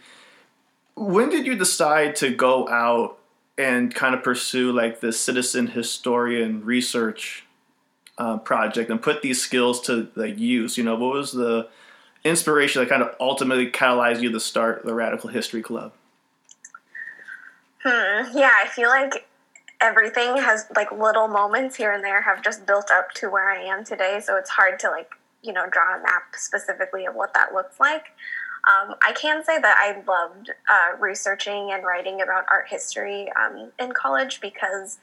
when 0.97 1.29
did 1.29 1.47
you 1.47 1.55
decide 1.55 2.17
to 2.17 2.35
go 2.35 2.69
out 2.69 3.19
and 3.57 3.95
kind 3.95 4.15
of 4.15 4.23
pursue 4.23 4.73
like 4.73 5.01
the 5.01 5.13
citizen 5.13 5.69
historian 5.69 6.65
research 6.65 7.47
uh, 8.19 8.39
project 8.39 8.91
and 8.91 9.03
put 9.03 9.23
these 9.23 9.41
skills 9.41 9.81
to 9.81 10.09
like 10.15 10.39
use 10.39 10.79
you 10.79 10.85
know 10.85 10.95
what 10.95 11.13
was 11.13 11.33
the 11.33 11.69
inspiration 12.25 12.81
that 12.81 12.89
kind 12.89 13.03
of 13.03 13.15
ultimately 13.21 13.71
catalyzed 13.71 14.21
you 14.21 14.31
to 14.31 14.41
start 14.41 14.85
the 14.85 14.95
radical 14.95 15.31
history 15.31 15.63
club 15.63 15.93
hmm 17.83 18.37
yeah 18.37 18.53
i 18.63 18.69
feel 18.69 18.89
like 18.89 19.27
everything 19.85 20.37
has 20.39 20.67
like 20.75 20.91
little 20.93 21.29
moments 21.29 21.77
here 21.77 21.93
and 21.93 22.03
there 22.03 22.23
have 22.23 22.43
just 22.43 22.67
built 22.67 22.91
up 22.91 23.11
to 23.13 23.29
where 23.29 23.51
I 23.51 23.63
am 23.63 23.85
today. 23.85 24.21
So 24.25 24.37
it's 24.37 24.51
hard 24.51 24.79
to 24.81 24.91
like, 24.91 25.11
you 25.43 25.53
know, 25.53 25.67
draw 25.71 25.97
a 25.99 26.03
map 26.03 26.23
specifically 26.35 27.05
of 27.05 27.15
what 27.15 27.35
that 27.35 27.53
looks 27.53 27.79
like. 27.79 28.07
Um, 28.67 28.95
I 29.03 29.13
can 29.13 29.45
say 29.45 29.59
that 29.61 29.77
I 29.79 30.03
loved 30.11 30.51
uh, 30.71 30.97
researching 30.99 31.71
and 31.73 31.85
writing 31.85 32.23
about 32.23 32.47
art 32.51 32.67
history 32.69 33.31
um, 33.33 33.73
in 33.79 33.93
college 33.93 34.41
because 34.41 34.99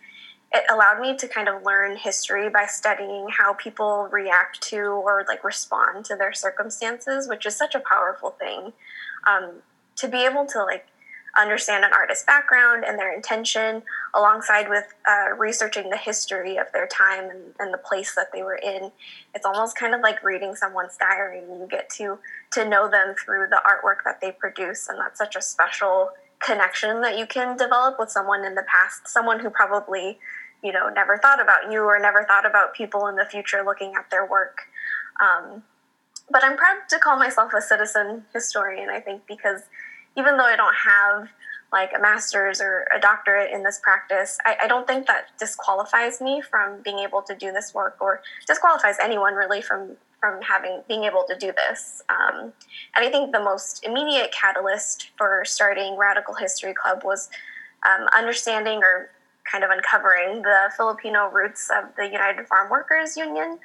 it 0.52 0.64
allowed 0.70 1.00
me 1.00 1.16
to 1.16 1.28
kind 1.28 1.48
of 1.48 1.64
learn 1.64 1.96
history 1.96 2.50
by 2.50 2.66
studying 2.66 3.28
how 3.30 3.54
people 3.54 4.10
react 4.12 4.62
to 4.64 4.80
or 4.80 5.24
like 5.28 5.44
respond 5.44 6.06
to 6.06 6.16
their 6.16 6.34
circumstances, 6.34 7.30
which 7.30 7.46
is 7.46 7.56
such 7.56 7.76
a 7.76 7.80
powerful 7.80 8.32
thing. 8.32 8.74
Um, 9.28 9.62
to 9.98 10.08
be 10.08 10.26
able 10.26 10.46
to 10.48 10.64
like 10.64 10.88
understand 11.38 11.86
an 11.86 11.92
artist's 11.94 12.26
background 12.26 12.84
and 12.86 12.98
their 13.00 13.14
intention, 13.14 13.84
alongside 14.14 14.70
with 14.70 14.94
uh, 15.08 15.36
researching 15.38 15.90
the 15.90 15.98
history 15.98 16.58
of 16.58 16.68
their 16.74 16.88
time 16.88 17.30
and, 17.30 17.42
and, 17.60 17.74
the 17.74 17.78
place 17.78 18.16
that 18.16 18.32
they 18.34 18.44
were 18.44 18.56
in. 18.56 18.92
It's 19.34 19.46
almost 19.46 19.78
kind 19.78 19.96
of 19.96 20.02
like 20.02 20.24
reading 20.24 20.56
someone's 20.56 20.98
diary. 20.98 21.40
You 21.40 21.68
get 21.70 21.90
to 21.92 22.20
to 22.52 22.68
know 22.68 22.90
them 22.90 23.16
through 23.24 23.48
the 23.50 23.62
artwork 23.66 24.04
that 24.06 24.20
they 24.22 24.32
produce, 24.32 24.90
and 24.90 25.00
that's 25.00 25.18
such 25.18 25.36
a 25.36 25.42
special 25.42 26.10
connection 26.40 27.02
that 27.02 27.18
you 27.18 27.26
can 27.26 27.56
develop 27.56 27.98
with 28.00 28.10
someone 28.10 28.44
in 28.44 28.56
the 28.56 28.64
past, 28.64 29.08
someone 29.08 29.40
who 29.40 29.50
probably 29.50 30.20
you 30.64 30.72
know 30.72 30.90
never 30.90 31.18
thought 31.18 31.42
about 31.42 31.72
you 31.72 31.82
or 31.82 31.98
never 32.00 32.24
thought 32.24 32.46
about 32.46 32.74
people 32.74 33.08
in 33.08 33.16
the 33.16 33.26
future 33.26 33.64
looking 33.66 33.94
at 33.98 34.10
their 34.12 34.26
work. 34.26 34.58
Um, 35.22 35.64
but 36.30 36.44
I'm 36.44 36.58
proud 36.58 36.78
to 36.90 37.00
call 37.00 37.18
myself 37.18 37.52
a 37.54 37.62
citizen 37.62 38.24
historian. 38.34 38.90
I 38.90 39.00
think 39.00 39.28
because 39.28 39.62
even 40.18 40.38
though 40.38 40.46
I 40.46 40.56
don't 40.56 40.76
have 40.76 41.30
like 41.72 41.92
a 41.98 42.02
master's 42.02 42.60
or 42.60 42.86
a 42.96 43.00
doctorate 43.00 43.52
in 43.52 43.64
this 43.64 43.80
practice, 43.82 44.38
I, 44.46 44.58
I, 44.64 44.68
don't 44.68 44.86
think 44.86 45.08
that 45.08 45.28
disqualifies 45.40 46.20
me 46.20 46.42
from 46.42 46.82
being 46.82 47.00
able 47.00 47.22
to 47.22 47.34
do 47.34 47.54
this 47.54 47.74
work 47.74 47.96
or 48.02 48.22
disqualifies 48.46 48.98
anyone 49.02 49.36
really 49.36 49.62
from 49.62 49.92
from 50.20 50.42
having 50.42 50.84
being 50.88 51.06
able 51.06 51.26
to 51.28 51.36
do 51.36 51.52
this. 51.52 52.04
Um, 52.10 52.54
and 52.96 53.06
I 53.06 53.10
think 53.10 53.32
the 53.32 53.40
most 53.40 53.84
immediate 53.84 54.32
catalyst 54.32 55.12
for 55.18 55.44
starting 55.46 55.98
Radical 55.98 56.36
History 56.36 56.74
Club 56.74 57.04
was 57.04 57.30
um, 57.84 58.08
understanding 58.16 58.80
or 58.84 59.10
kind 59.50 59.64
of 59.64 59.72
uncovering 59.72 60.44
the 60.44 60.72
Filipino 60.78 61.30
roots 61.30 61.70
of 61.76 61.96
the 61.96 62.06
United 62.06 62.48
Farm 62.48 62.70
Workers 62.70 63.18
Union, 63.18 63.58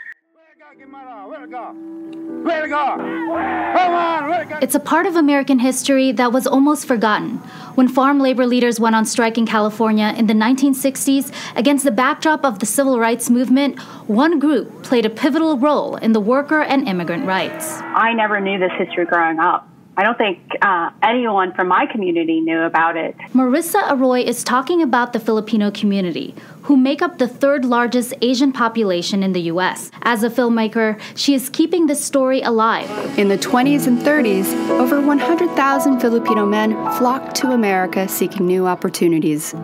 it's 4.63 4.75
a 4.75 4.81
part 4.81 5.07
of 5.07 5.17
American 5.17 5.59
history 5.59 6.13
that 6.13 6.33
was 6.33 6.47
almost 6.47 6.87
forgotten. 6.87 7.39
When 7.77 7.89
farm 7.89 8.19
labor 8.19 8.47
leaders 8.47 8.81
went 8.81 8.97
on 8.97 9.05
strike 9.05 9.39
in 9.39 9.47
California 9.47 10.13
in 10.17 10.27
the 10.27 10.35
1960s 10.35 11.33
against 11.57 11.85
the 11.85 11.91
backdrop 11.91 12.45
of 12.45 12.59
the 12.59 12.67
civil 12.67 12.99
rights 12.99 13.31
movement, 13.31 13.79
one 14.09 14.39
group 14.39 14.83
played 14.83 15.07
a 15.07 15.11
pivotal 15.11 15.57
role 15.59 15.97
in 15.97 16.13
the 16.13 16.21
worker 16.21 16.63
and 16.63 16.89
immigrant 16.89 17.27
rights. 17.27 17.79
I 17.81 18.13
never 18.13 18.41
knew 18.41 18.59
this 18.59 18.73
history 18.79 19.07
growing 19.07 19.39
up. 19.39 19.69
I 19.99 20.03
don't 20.03 20.19
think 20.19 20.39
uh, 20.61 20.91
anyone 21.03 21.55
from 21.55 21.69
my 21.69 21.87
community 21.87 22.41
knew 22.41 22.61
about 22.61 22.99
it. 22.99 23.17
Marissa 23.33 23.91
Aroy 23.91 24.21
is 24.21 24.45
talking 24.45 24.83
about 24.83 25.15
the 25.15 25.21
Filipino 25.21 25.71
community, 25.71 26.35
who 26.63 26.77
make 26.77 27.01
up 27.01 27.17
the 27.17 27.27
third 27.27 27.65
largest 27.65 28.13
Asian 28.21 28.53
population 28.53 29.23
in 29.23 29.33
the 29.33 29.41
U.S. 29.53 29.91
As 30.03 30.23
a 30.23 30.29
filmmaker, 30.29 31.01
she 31.15 31.33
is 31.33 31.49
keeping 31.49 31.87
this 31.87 32.05
story 32.05 32.43
alive. 32.43 32.91
In 33.19 33.29
the 33.29 33.39
20s 33.39 33.87
and 33.87 33.99
30s, 33.99 34.53
over 34.79 35.01
100,000 35.01 36.01
Filipino 36.01 36.45
men 36.45 36.73
flocked 36.99 37.35
to 37.37 37.53
America 37.53 38.07
seeking 38.07 38.47
new 38.47 38.67
opportunities. 38.67 39.55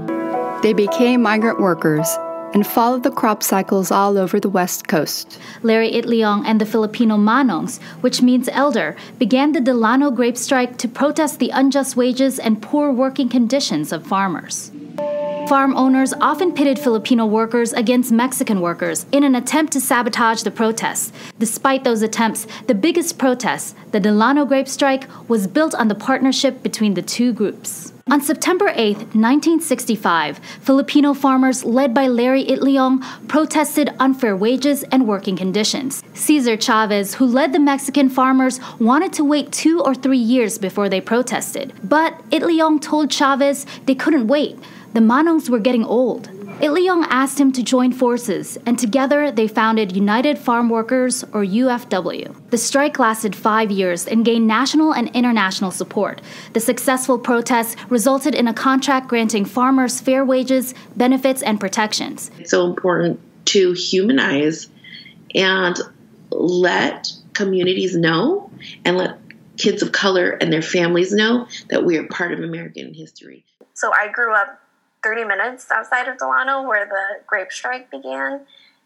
They 0.63 0.73
became 0.73 1.21
migrant 1.21 1.61
workers 1.61 2.09
and 2.53 2.67
followed 2.67 3.03
the 3.03 3.11
crop 3.11 3.43
cycles 3.43 3.91
all 3.91 4.19
over 4.19 4.39
the 4.39 4.49
West 4.49 4.89
Coast. 4.89 5.39
Larry 5.63 5.91
Itliong 5.93 6.45
and 6.45 6.61
the 6.61 6.67
Filipino 6.67 7.17
Manongs, 7.17 7.81
which 8.01 8.23
means 8.23 8.49
elder, 8.53 8.97
began 9.19 9.53
the 9.53 9.61
Delano 9.61 10.11
grape 10.11 10.37
strike 10.37 10.77
to 10.79 10.89
protest 10.89 11.39
the 11.39 11.51
unjust 11.51 11.97
wages 11.97 12.39
and 12.39 12.63
poor 12.63 12.93
working 12.93 13.29
conditions 13.29 13.93
of 13.93 14.07
farmers. 14.07 14.71
Farm 15.49 15.77
owners 15.77 16.15
often 16.21 16.53
pitted 16.53 16.79
Filipino 16.79 17.27
workers 17.27 17.73
against 17.73 18.13
Mexican 18.13 18.61
workers 18.61 19.07
in 19.13 19.25
an 19.25 19.35
attempt 19.35 19.73
to 19.73 19.81
sabotage 19.81 20.43
the 20.43 20.51
protests. 20.51 21.13
Despite 21.39 21.85
those 21.85 22.01
attempts, 22.01 22.47
the 22.69 22.75
biggest 22.75 23.19
protest, 23.19 23.77
the 23.91 24.01
Delano 24.01 24.45
grape 24.45 24.69
strike, 24.69 25.07
was 25.29 25.47
built 25.47 25.75
on 25.75 25.89
the 25.89 25.95
partnership 25.95 26.63
between 26.63 26.95
the 26.95 27.03
two 27.03 27.33
groups. 27.33 27.93
On 28.11 28.21
September 28.21 28.73
8, 28.75 28.97
1965, 29.15 30.39
Filipino 30.61 31.15
farmers 31.15 31.65
led 31.65 31.95
by 31.95 32.09
Larry 32.09 32.45
Itliong 32.45 33.01
protested 33.29 33.91
unfair 34.01 34.37
wages 34.37 34.83
and 34.85 35.07
working 35.07 35.37
conditions. 35.37 36.03
Cesar 36.13 36.57
Chavez, 36.57 37.15
who 37.15 37.27
led 37.27 37.53
the 37.53 37.61
Mexican 37.61 38.09
farmers, 38.09 38.59
wanted 38.81 39.13
to 39.15 39.25
wait 39.25 39.53
two 39.53 39.81
or 39.81 39.95
three 39.95 40.19
years 40.19 40.59
before 40.59 40.89
they 40.89 41.01
protested. 41.01 41.73
But 41.85 42.19
Itliong 42.31 42.81
told 42.81 43.11
Chavez 43.11 43.67
they 43.87 43.95
couldn't 43.95 44.27
wait. 44.27 44.59
The 44.93 45.01
Manongs 45.01 45.49
were 45.49 45.59
getting 45.59 45.85
old. 45.85 46.29
Itliong 46.61 47.07
asked 47.09 47.41
him 47.41 47.51
to 47.53 47.63
join 47.63 47.93
forces, 47.93 48.59
and 48.67 48.79
together 48.79 49.33
they 49.33 49.49
founded 49.49 49.97
United 49.97 50.39
Farm 50.39 50.69
Workers, 50.69 51.25
or 51.33 51.43
UFW. 51.43 52.51
The 52.51 52.59
strike 52.59 52.99
lasted 52.99 53.35
five 53.35 53.71
years 53.71 54.07
and 54.07 54.23
gained 54.23 54.47
national 54.47 54.93
and 54.93 55.09
international 55.17 55.71
support. 55.71 56.21
The 56.53 56.61
successful 56.61 57.19
protests 57.19 57.75
resulted 57.89 58.35
in 58.35 58.47
a 58.49 58.53
contract 58.53 59.09
granting 59.09 59.47
farmers 59.47 59.99
fair 59.99 60.27
wages, 60.27 60.75
benefits, 60.95 61.43
and 61.43 61.59
protections. 61.59 62.31
It's 62.39 62.51
so 62.51 62.67
important 62.67 63.19
to 63.47 63.73
humanize 63.73 64.69
and 65.35 65.75
let 66.31 67.11
communities 67.33 67.97
know 67.97 68.51
and 68.85 68.99
let 68.99 69.19
kids 69.57 69.83
of 69.83 69.93
color 69.93 70.31
and 70.31 70.53
their 70.53 70.61
families 70.61 71.13
know 71.13 71.49
that 71.71 71.83
we 71.85 71.97
are 71.97 72.07
part 72.09 72.33
of 72.33 72.41
American 72.41 72.93
history. 72.93 73.47
So 73.75 73.91
I 73.93 74.09
grew 74.13 74.35
up 74.35 74.62
30 75.03 75.25
minutes 75.25 75.71
outside 75.71 76.09
of 76.09 76.19
Delano 76.19 76.67
where 76.67 76.87
the 76.87 77.25
grape 77.27 77.53
strike 77.53 77.91
began. 77.91 78.41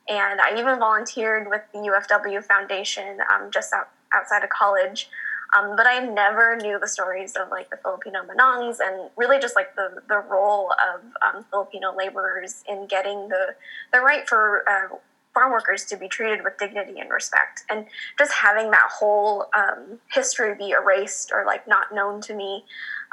And 0.09 0.41
I 0.41 0.59
even 0.59 0.79
volunteered 0.79 1.49
with 1.49 1.63
the 1.73 1.79
UFW 1.79 2.45
Foundation 2.45 3.19
um, 3.33 3.51
just 3.51 3.73
out, 3.73 3.89
outside 4.15 4.45
of 4.45 4.51
college. 4.51 5.09
Um, 5.57 5.77
but 5.77 5.87
I 5.87 6.01
never 6.01 6.57
knew 6.57 6.79
the 6.79 6.89
stories 6.89 7.37
of 7.37 7.51
like 7.51 7.71
the 7.71 7.77
Filipino 7.77 8.21
Manongs 8.23 8.79
and 8.81 9.11
really 9.17 9.39
just 9.39 9.55
like 9.55 9.75
the, 9.77 10.03
the 10.09 10.19
role 10.19 10.73
of 10.73 11.01
um, 11.23 11.45
Filipino 11.51 11.95
laborers 11.97 12.65
in 12.69 12.87
getting 12.87 13.29
the, 13.29 13.55
the 13.93 14.01
right 14.01 14.29
for 14.29 14.65
uh, 14.69 14.97
farm 15.37 15.53
workers 15.53 15.85
to 15.85 15.97
be 15.99 16.09
treated 16.09 16.43
with 16.43 16.57
dignity 16.57 16.99
and 16.99 17.11
respect. 17.11 17.65
And 17.69 17.85
just 18.19 18.33
having 18.33 18.71
that 18.71 18.89
whole 18.91 19.47
um, 19.55 20.01
history 20.11 20.55
be 20.55 20.71
erased 20.71 21.31
or 21.31 21.45
like 21.45 21.69
not 21.69 21.95
known 21.95 22.23
to 22.23 22.35
me 22.35 22.65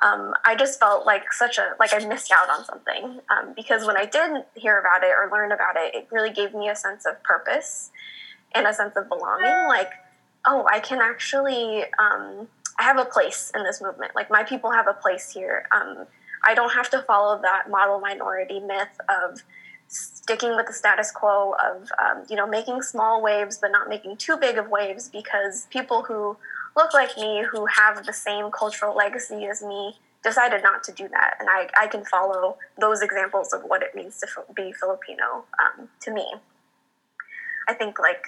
um, 0.01 0.33
I 0.43 0.55
just 0.55 0.79
felt 0.79 1.05
like 1.05 1.31
such 1.31 1.57
a 1.57 1.75
like 1.79 1.93
I 1.93 2.05
missed 2.05 2.31
out 2.31 2.49
on 2.49 2.65
something 2.65 3.19
um, 3.29 3.53
because 3.55 3.85
when 3.85 3.95
I 3.95 4.05
did 4.05 4.43
hear 4.55 4.79
about 4.79 5.03
it 5.03 5.11
or 5.17 5.29
learn 5.31 5.51
about 5.51 5.75
it, 5.77 5.95
it 5.95 6.07
really 6.11 6.31
gave 6.31 6.53
me 6.53 6.67
a 6.67 6.75
sense 6.75 7.05
of 7.05 7.21
purpose 7.23 7.91
and 8.53 8.67
a 8.67 8.73
sense 8.73 8.95
of 8.97 9.07
belonging. 9.07 9.67
Like, 9.67 9.91
oh, 10.45 10.67
I 10.69 10.79
can 10.79 10.99
actually 10.99 11.83
um, 11.99 12.47
I 12.79 12.83
have 12.83 12.97
a 12.97 13.05
place 13.05 13.51
in 13.55 13.63
this 13.63 13.81
movement. 13.81 14.13
Like 14.15 14.29
my 14.29 14.43
people 14.43 14.71
have 14.71 14.87
a 14.87 14.93
place 14.93 15.31
here. 15.31 15.67
Um, 15.71 16.05
I 16.43 16.53
don't 16.53 16.73
have 16.73 16.89
to 16.89 17.01
follow 17.03 17.41
that 17.41 17.69
model 17.69 17.99
minority 17.99 18.59
myth 18.59 18.99
of 19.07 19.43
sticking 19.87 20.55
with 20.55 20.67
the 20.67 20.73
status 20.73 21.11
quo 21.11 21.53
of 21.53 21.91
um, 22.01 22.23
you 22.29 22.35
know 22.35 22.47
making 22.47 22.81
small 22.81 23.21
waves 23.21 23.57
but 23.57 23.71
not 23.71 23.89
making 23.89 24.17
too 24.17 24.37
big 24.37 24.57
of 24.57 24.69
waves 24.69 25.09
because 25.09 25.67
people 25.69 26.03
who 26.03 26.37
look 26.75 26.93
like 26.93 27.15
me 27.17 27.43
who 27.51 27.65
have 27.67 28.05
the 28.05 28.13
same 28.13 28.49
cultural 28.51 28.95
legacy 28.95 29.45
as 29.45 29.61
me 29.61 29.95
decided 30.23 30.63
not 30.63 30.83
to 30.83 30.91
do 30.91 31.07
that. 31.09 31.35
And 31.39 31.49
i, 31.49 31.67
I 31.77 31.87
can 31.87 32.03
follow 32.05 32.57
those 32.79 33.01
examples 33.01 33.53
of 33.53 33.63
what 33.63 33.81
it 33.83 33.93
means 33.95 34.19
to 34.19 34.27
be 34.55 34.73
filipino 34.73 35.45
um, 35.61 35.89
to 36.01 36.11
me. 36.11 36.25
I 37.67 37.73
think 37.73 37.99
like 37.99 38.27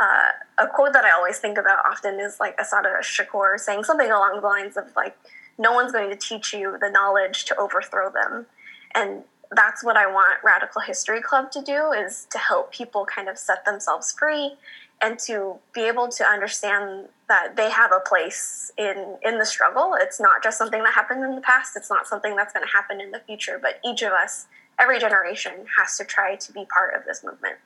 uh, 0.00 0.64
a 0.64 0.68
quote 0.68 0.92
that 0.92 1.04
i 1.04 1.10
always 1.10 1.38
think 1.38 1.58
about 1.58 1.84
often 1.84 2.20
is 2.20 2.38
like 2.38 2.56
assata 2.60 2.90
shakur 3.02 3.58
saying 3.58 3.82
something 3.82 4.08
along 4.08 4.40
the 4.40 4.46
lines 4.46 4.76
of 4.76 4.84
like 4.94 5.16
no 5.58 5.72
one's 5.72 5.92
going 5.92 6.08
to 6.08 6.16
teach 6.16 6.54
you 6.54 6.78
the 6.80 6.88
knowledge 6.88 7.44
to 7.46 7.56
overthrow 7.58 8.10
them. 8.10 8.46
And 8.94 9.24
that's 9.52 9.82
what 9.82 9.96
i 9.96 10.06
want 10.06 10.38
radical 10.44 10.80
history 10.80 11.20
club 11.20 11.50
to 11.50 11.62
do 11.62 11.92
is 11.92 12.26
to 12.30 12.38
help 12.38 12.72
people 12.72 13.06
kind 13.06 13.28
of 13.28 13.38
set 13.38 13.64
themselves 13.64 14.12
free 14.12 14.56
and 15.00 15.18
to 15.18 15.56
be 15.72 15.82
able 15.82 16.08
to 16.08 16.24
understand 16.24 17.08
that 17.28 17.56
they 17.56 17.70
have 17.70 17.92
a 17.92 18.00
place 18.00 18.72
in 18.76 19.16
in 19.22 19.38
the 19.38 19.46
struggle. 19.46 19.94
It's 19.98 20.20
not 20.20 20.42
just 20.42 20.58
something 20.58 20.82
that 20.82 20.94
happened 20.94 21.22
in 21.24 21.34
the 21.34 21.40
past. 21.40 21.76
It's 21.76 21.90
not 21.90 22.06
something 22.06 22.34
that's 22.36 22.52
going 22.52 22.66
to 22.66 22.72
happen 22.72 23.00
in 23.00 23.10
the 23.10 23.20
future 23.20 23.58
but 23.60 23.80
each 23.84 24.02
of 24.02 24.12
us 24.12 24.46
every 24.78 24.98
generation 24.98 25.66
has 25.78 25.96
to 25.98 26.04
try 26.04 26.36
to 26.36 26.52
be 26.52 26.64
part 26.72 26.94
of 26.94 27.04
this 27.04 27.22
movement. 27.24 27.56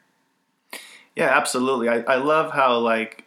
Yeah 1.16 1.28
absolutely. 1.28 1.88
I, 1.88 2.00
I 2.00 2.16
love 2.16 2.52
how 2.52 2.78
like 2.78 3.24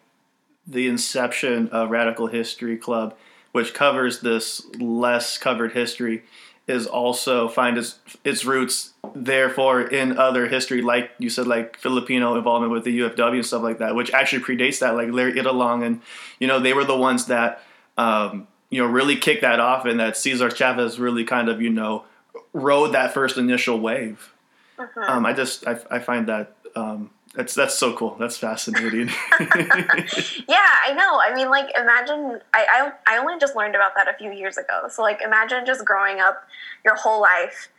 the 0.68 0.88
inception 0.88 1.70
of 1.70 1.90
radical 1.90 2.28
history 2.28 2.78
club 2.78 3.16
which 3.52 3.74
covers 3.74 4.20
this 4.20 4.66
less 4.80 5.38
covered 5.38 5.72
history 5.72 6.24
is 6.68 6.88
also 6.88 7.48
find 7.48 7.78
its 7.78 8.00
its 8.24 8.44
roots 8.44 8.94
therefore 9.14 9.82
in 9.82 10.18
other 10.18 10.48
history 10.48 10.82
like 10.82 11.12
you 11.20 11.30
said 11.30 11.46
like 11.46 11.78
filipino 11.78 12.36
involvement 12.36 12.72
with 12.72 12.84
the 12.84 13.00
ufw 13.00 13.34
and 13.34 13.46
stuff 13.46 13.62
like 13.62 13.78
that 13.78 13.96
which 13.96 14.12
actually 14.12 14.42
predates 14.42 14.80
that 14.80 14.96
like 14.96 15.10
larry 15.12 15.34
itliong 15.34 15.86
and 15.86 16.02
you 16.40 16.48
know 16.48 16.60
they 16.60 16.74
were 16.74 16.84
the 16.84 16.98
ones 16.98 17.28
that 17.28 17.62
um, 17.98 18.48
you 18.70 18.82
know 18.82 18.88
really 18.88 19.16
kicked 19.16 19.42
that 19.42 19.60
off 19.60 19.86
and 19.86 20.00
that 20.00 20.18
cesar 20.18 20.50
chavez 20.50 21.00
really 21.00 21.24
kind 21.24 21.50
of 21.50 21.62
you 21.62 21.70
know 21.70 22.04
rode 22.52 22.94
that 22.94 23.14
first 23.14 23.38
initial 23.38 23.80
wave 23.80 24.34
uh-huh. 24.80 25.06
um, 25.08 25.26
i 25.26 25.34
just 25.34 25.68
I, 25.68 25.80
I 25.92 26.00
find 26.00 26.28
that 26.28 26.56
um, 26.76 27.12
that's 27.36 27.54
that's 27.54 27.76
so 27.76 27.94
cool. 27.94 28.16
That's 28.18 28.38
fascinating. 28.38 29.08
yeah, 29.40 30.72
I 30.84 30.94
know. 30.96 31.20
I 31.20 31.34
mean, 31.36 31.50
like, 31.50 31.70
imagine 31.78 32.40
I, 32.54 32.92
I 33.08 33.16
I 33.16 33.18
only 33.18 33.38
just 33.40 33.56
learned 33.56 33.76
about 33.76 33.92
that 33.96 34.08
a 34.08 34.14
few 34.18 34.32
years 34.32 34.58
ago. 34.58 34.88
So, 34.90 35.02
like, 35.02 35.22
imagine 35.22 35.66
just 35.66 35.84
growing 35.84 36.20
up 36.20 36.48
your 36.86 36.96
whole 36.96 37.22
life 37.22 37.70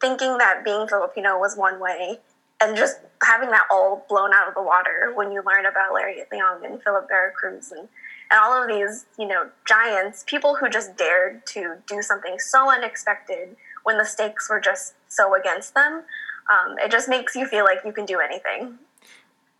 thinking 0.00 0.38
that 0.38 0.64
being 0.64 0.88
Filipino 0.88 1.38
was 1.38 1.56
one 1.56 1.78
way, 1.78 2.20
and 2.60 2.76
just 2.76 3.00
having 3.22 3.50
that 3.50 3.66
all 3.70 4.06
blown 4.08 4.32
out 4.32 4.48
of 4.48 4.54
the 4.54 4.62
water 4.62 5.12
when 5.14 5.30
you 5.30 5.42
learn 5.46 5.66
about 5.66 5.92
Larry 5.92 6.22
Itliong 6.22 6.64
and 6.64 6.82
Philip 6.82 7.06
Vera 7.08 7.32
Cruz 7.32 7.70
and 7.70 7.88
and 8.30 8.40
all 8.40 8.62
of 8.62 8.66
these, 8.66 9.04
you 9.18 9.28
know, 9.28 9.50
giants, 9.66 10.24
people 10.26 10.54
who 10.54 10.70
just 10.70 10.96
dared 10.96 11.44
to 11.48 11.76
do 11.86 12.00
something 12.00 12.38
so 12.38 12.70
unexpected 12.70 13.56
when 13.84 13.98
the 13.98 14.06
stakes 14.06 14.48
were 14.48 14.58
just 14.58 14.94
so 15.08 15.34
against 15.34 15.74
them. 15.74 16.04
Um, 16.50 16.78
it 16.78 16.90
just 16.90 17.10
makes 17.10 17.36
you 17.36 17.46
feel 17.46 17.64
like 17.64 17.80
you 17.84 17.92
can 17.92 18.06
do 18.06 18.20
anything 18.20 18.78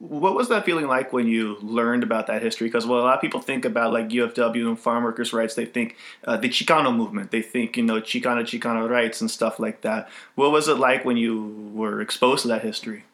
what 0.03 0.35
was 0.35 0.49
that 0.49 0.65
feeling 0.65 0.89
like 0.89 1.13
when 1.13 1.29
you 1.29 1.57
learned 1.63 2.03
about 2.03 2.27
that 2.27 2.43
history? 2.43 2.67
Because 2.67 2.85
well, 2.85 2.99
a 2.99 3.03
lot 3.03 3.15
of 3.15 3.21
people 3.21 3.41
think 3.41 3.65
about 3.65 3.93
like 3.93 4.09
UFW 4.09 4.67
and 4.67 4.79
farm 4.79 5.05
workers' 5.05 5.33
rights. 5.33 5.55
They 5.55 5.65
think 5.65 5.97
uh, 6.25 6.37
the 6.37 6.49
Chicano 6.49 6.95
movement. 6.95 7.31
They 7.31 7.41
think 7.41 7.77
you 7.77 7.85
know 7.85 8.01
Chicano 8.01 8.43
Chicano 8.43 8.91
rights 8.91 9.21
and 9.21 9.31
stuff 9.31 9.61
like 9.61 9.83
that. 9.83 10.09
What 10.35 10.51
was 10.51 10.67
it 10.67 10.75
like 10.75 11.05
when 11.05 11.17
you 11.17 11.71
were 11.73 12.01
exposed 12.01 12.43
to 12.43 12.49
that 12.49 12.63
history? 12.63 13.05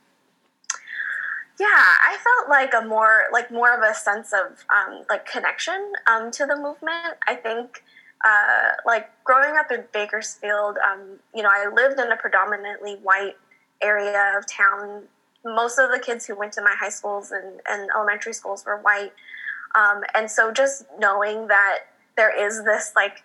Yeah, 1.60 1.66
I 1.66 2.16
felt 2.24 2.48
like 2.48 2.72
a 2.72 2.86
more 2.86 3.24
like 3.32 3.50
more 3.50 3.76
of 3.76 3.82
a 3.82 3.94
sense 3.94 4.32
of 4.32 4.64
um, 4.70 5.04
like 5.10 5.26
connection 5.26 5.92
um, 6.06 6.30
to 6.30 6.46
the 6.46 6.56
movement. 6.56 7.18
I 7.26 7.34
think 7.34 7.84
uh, 8.24 8.72
like 8.86 9.10
growing 9.24 9.58
up 9.58 9.70
in 9.70 9.84
Bakersfield, 9.92 10.78
um, 10.90 11.18
you 11.34 11.42
know, 11.42 11.50
I 11.52 11.68
lived 11.70 12.00
in 12.00 12.10
a 12.10 12.16
predominantly 12.16 12.94
white 13.02 13.36
area 13.82 14.38
of 14.38 14.46
town 14.46 15.02
most 15.44 15.78
of 15.78 15.90
the 15.90 15.98
kids 15.98 16.26
who 16.26 16.36
went 16.36 16.52
to 16.54 16.62
my 16.62 16.74
high 16.78 16.88
schools 16.88 17.30
and, 17.30 17.60
and 17.68 17.88
elementary 17.94 18.32
schools 18.32 18.64
were 18.64 18.78
white. 18.78 19.12
Um, 19.74 20.02
and 20.14 20.30
so 20.30 20.52
just 20.52 20.84
knowing 20.98 21.46
that 21.48 21.80
there 22.16 22.34
is 22.34 22.64
this 22.64 22.92
like 22.96 23.22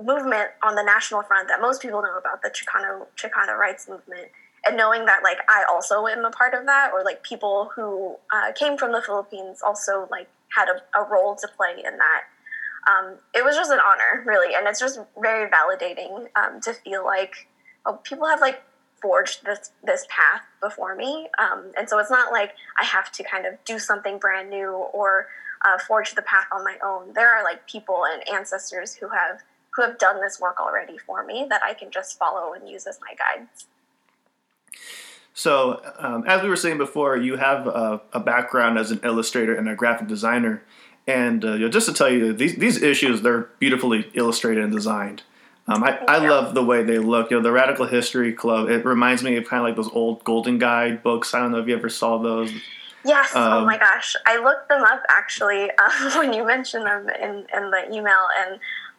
movement 0.00 0.50
on 0.62 0.74
the 0.74 0.82
national 0.82 1.22
front 1.22 1.48
that 1.48 1.60
most 1.60 1.82
people 1.82 2.00
know 2.02 2.16
about 2.16 2.42
the 2.42 2.50
Chicano 2.50 3.06
Chicano 3.16 3.56
rights 3.58 3.88
movement 3.88 4.28
and 4.64 4.76
knowing 4.76 5.04
that 5.06 5.22
like 5.22 5.38
I 5.48 5.64
also 5.68 6.06
am 6.06 6.24
a 6.24 6.30
part 6.30 6.54
of 6.54 6.66
that 6.66 6.90
or 6.92 7.04
like 7.04 7.22
people 7.22 7.70
who 7.74 8.16
uh, 8.32 8.52
came 8.52 8.78
from 8.78 8.92
the 8.92 9.02
Philippines 9.02 9.60
also 9.64 10.08
like 10.10 10.28
had 10.56 10.68
a, 10.68 11.00
a 11.00 11.08
role 11.08 11.34
to 11.36 11.48
play 11.56 11.82
in 11.84 11.98
that 11.98 12.22
um, 12.88 13.16
it 13.34 13.44
was 13.44 13.56
just 13.56 13.72
an 13.72 13.80
honor 13.86 14.24
really 14.24 14.54
and 14.54 14.66
it's 14.66 14.80
just 14.80 15.00
very 15.20 15.50
validating 15.50 16.26
um, 16.36 16.60
to 16.60 16.72
feel 16.72 17.04
like 17.04 17.48
oh, 17.84 17.94
people 18.04 18.26
have 18.26 18.40
like 18.40 18.62
forged 19.00 19.44
this 19.44 19.70
this 19.84 20.06
path 20.08 20.42
before 20.60 20.94
me. 20.94 21.28
Um, 21.38 21.72
and 21.76 21.88
so 21.88 21.98
it's 21.98 22.10
not 22.10 22.32
like 22.32 22.54
i 22.80 22.84
have 22.84 23.10
to 23.12 23.22
kind 23.22 23.46
of 23.46 23.54
do 23.64 23.78
something 23.78 24.18
brand 24.18 24.50
new 24.50 24.70
or 24.70 25.28
uh, 25.64 25.78
forge 25.78 26.14
the 26.14 26.22
path 26.22 26.46
on 26.52 26.64
my 26.64 26.76
own. 26.84 27.12
There 27.14 27.34
are 27.34 27.42
like 27.42 27.66
people 27.66 28.04
and 28.04 28.28
ancestors 28.28 28.94
who 28.94 29.08
have 29.08 29.42
who 29.74 29.82
have 29.82 29.98
done 29.98 30.20
this 30.20 30.40
work 30.40 30.60
already 30.60 30.98
for 30.98 31.24
me 31.24 31.46
that 31.48 31.62
i 31.62 31.72
can 31.72 31.90
just 31.90 32.18
follow 32.18 32.52
and 32.52 32.68
use 32.68 32.86
as 32.86 32.98
my 33.00 33.14
guides. 33.14 33.66
So 35.34 35.80
um, 35.98 36.24
as 36.26 36.42
we 36.42 36.48
were 36.48 36.56
saying 36.56 36.78
before 36.78 37.16
you 37.16 37.36
have 37.36 37.66
a, 37.68 38.00
a, 38.12 38.18
background 38.18 38.76
as 38.76 38.90
an 38.90 39.00
illustrator 39.04 39.54
and 39.54 39.68
a 39.68 39.76
graphic 39.76 40.08
designer. 40.08 40.64
And 41.06 41.44
uh, 41.44 41.68
just 41.68 41.86
to 41.86 41.94
tell 41.94 42.10
you 42.10 42.32
these, 42.32 42.56
these 42.56 42.82
issues 42.82 43.22
they're 43.22 43.48
beautifully 43.60 44.10
illustrated 44.14 44.64
and 44.64 44.72
designed 44.72 45.22
Um, 45.68 45.84
I, 45.84 45.98
I 46.08 46.18
love 46.26 46.54
the 46.54 46.64
way 46.64 46.82
they 46.82 46.98
look. 46.98 47.30
You 47.30 47.36
know, 47.36 47.42
the 47.42 47.52
Radical 47.52 47.86
History 47.86 48.32
Club. 48.32 48.70
It 48.70 48.84
reminds 48.86 49.22
me 49.22 49.36
of 49.36 49.44
kind 49.46 49.60
of 49.60 49.66
like 49.66 49.76
those 49.76 49.92
old 49.92 50.24
Golden 50.24 50.58
Guide 50.58 51.02
books. 51.02 51.34
I 51.34 51.40
don't 51.40 51.52
know 51.52 51.58
if 51.58 51.68
you 51.68 51.76
ever 51.76 51.90
saw 51.90 52.16
those. 52.18 52.50
Yes. 53.04 53.32
oh 53.34 53.58
Um, 53.60 53.66
my 53.66 53.78
gosh. 53.78 54.16
I 54.26 54.38
looked 54.42 54.68
them 54.68 54.82
up 54.82 55.02
actually 55.08 55.70
um, 55.78 56.18
when 56.18 56.32
you 56.32 56.44
mentioned 56.46 56.86
them 56.86 57.08
in, 57.10 57.46
in 57.54 57.70
the 57.70 57.84
email, 57.92 58.24
and 58.46 58.58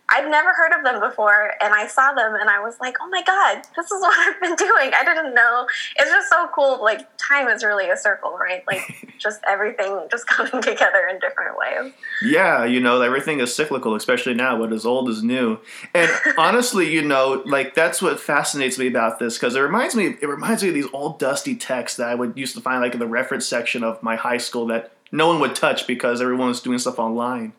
I'd 0.10 0.30
never 0.30 0.54
heard 0.54 0.78
of 0.78 0.84
them 0.84 1.00
before. 1.00 1.54
And 1.62 1.74
I 1.74 1.88
saw 1.88 2.14
them, 2.14 2.36
and 2.36 2.50
I 2.50 2.60
was 2.60 2.80
like, 2.80 2.98
"Oh 3.02 3.08
my 3.10 3.24
god, 3.24 3.64
this 3.76 3.86
is 3.86 3.92
what 4.02 4.18
I've 4.18 4.42
been 4.42 4.56
doing." 4.56 4.92
I 4.94 5.04
didn't 5.06 5.34
know. 5.34 5.68
It's 5.98 6.10
just 6.10 6.30
so 6.30 6.48
cool. 6.54 6.82
Like 6.82 7.08
time 7.18 7.48
is 7.48 7.64
really 7.64 7.90
a 7.90 7.98
circle, 7.98 8.38
right? 8.38 8.64
Like 8.68 8.82
just 9.18 9.42
everything 9.48 10.08
just 10.12 10.28
coming 10.28 10.62
together 10.62 11.08
in 11.10 11.20
different 11.20 11.58
ways. 11.58 11.94
Yeah, 12.24 12.66
you 12.66 12.80
know, 12.80 13.02
everything 13.02 13.40
is 13.40 13.54
cyclical, 13.54 13.96
especially 13.96 14.34
now. 14.34 14.58
What 14.58 14.74
is 14.74 14.86
old 14.86 15.10
is 15.10 15.24
new. 15.24 15.60
And 15.94 16.12
honestly, 16.38 16.92
you 16.92 17.02
know, 17.02 17.44
like 17.46 17.76
that's 17.76 18.02
what 18.02 18.20
fascinates 18.20 18.78
me 18.78 18.88
about 18.88 19.20
this 19.20 19.38
because 19.38 19.56
it 19.56 19.62
reminds 19.62 19.96
me, 19.96 20.16
it 20.22 20.28
reminds 20.28 20.64
me 20.64 20.70
of 20.70 20.76
these 20.76 20.88
old 20.94 21.20
dusty 21.20 21.56
texts 21.56 21.98
that 21.98 22.10
I 22.10 22.16
would 22.16 22.38
used 22.38 22.56
to 22.56 22.62
find 22.62 22.82
like 22.82 22.94
in 22.94 23.00
the 23.00 23.08
reference 23.08 23.46
section 23.46 23.84
of 23.84 24.02
my 24.02 24.16
high 24.16 24.38
school 24.38 24.68
that 24.68 24.92
no 25.12 25.28
one 25.28 25.40
would 25.40 25.56
touch 25.56 25.88
because 25.88 26.22
everyone 26.22 26.50
was 26.50 26.62
doing 26.62 26.78
stuff 26.78 27.00
online. 27.00 27.54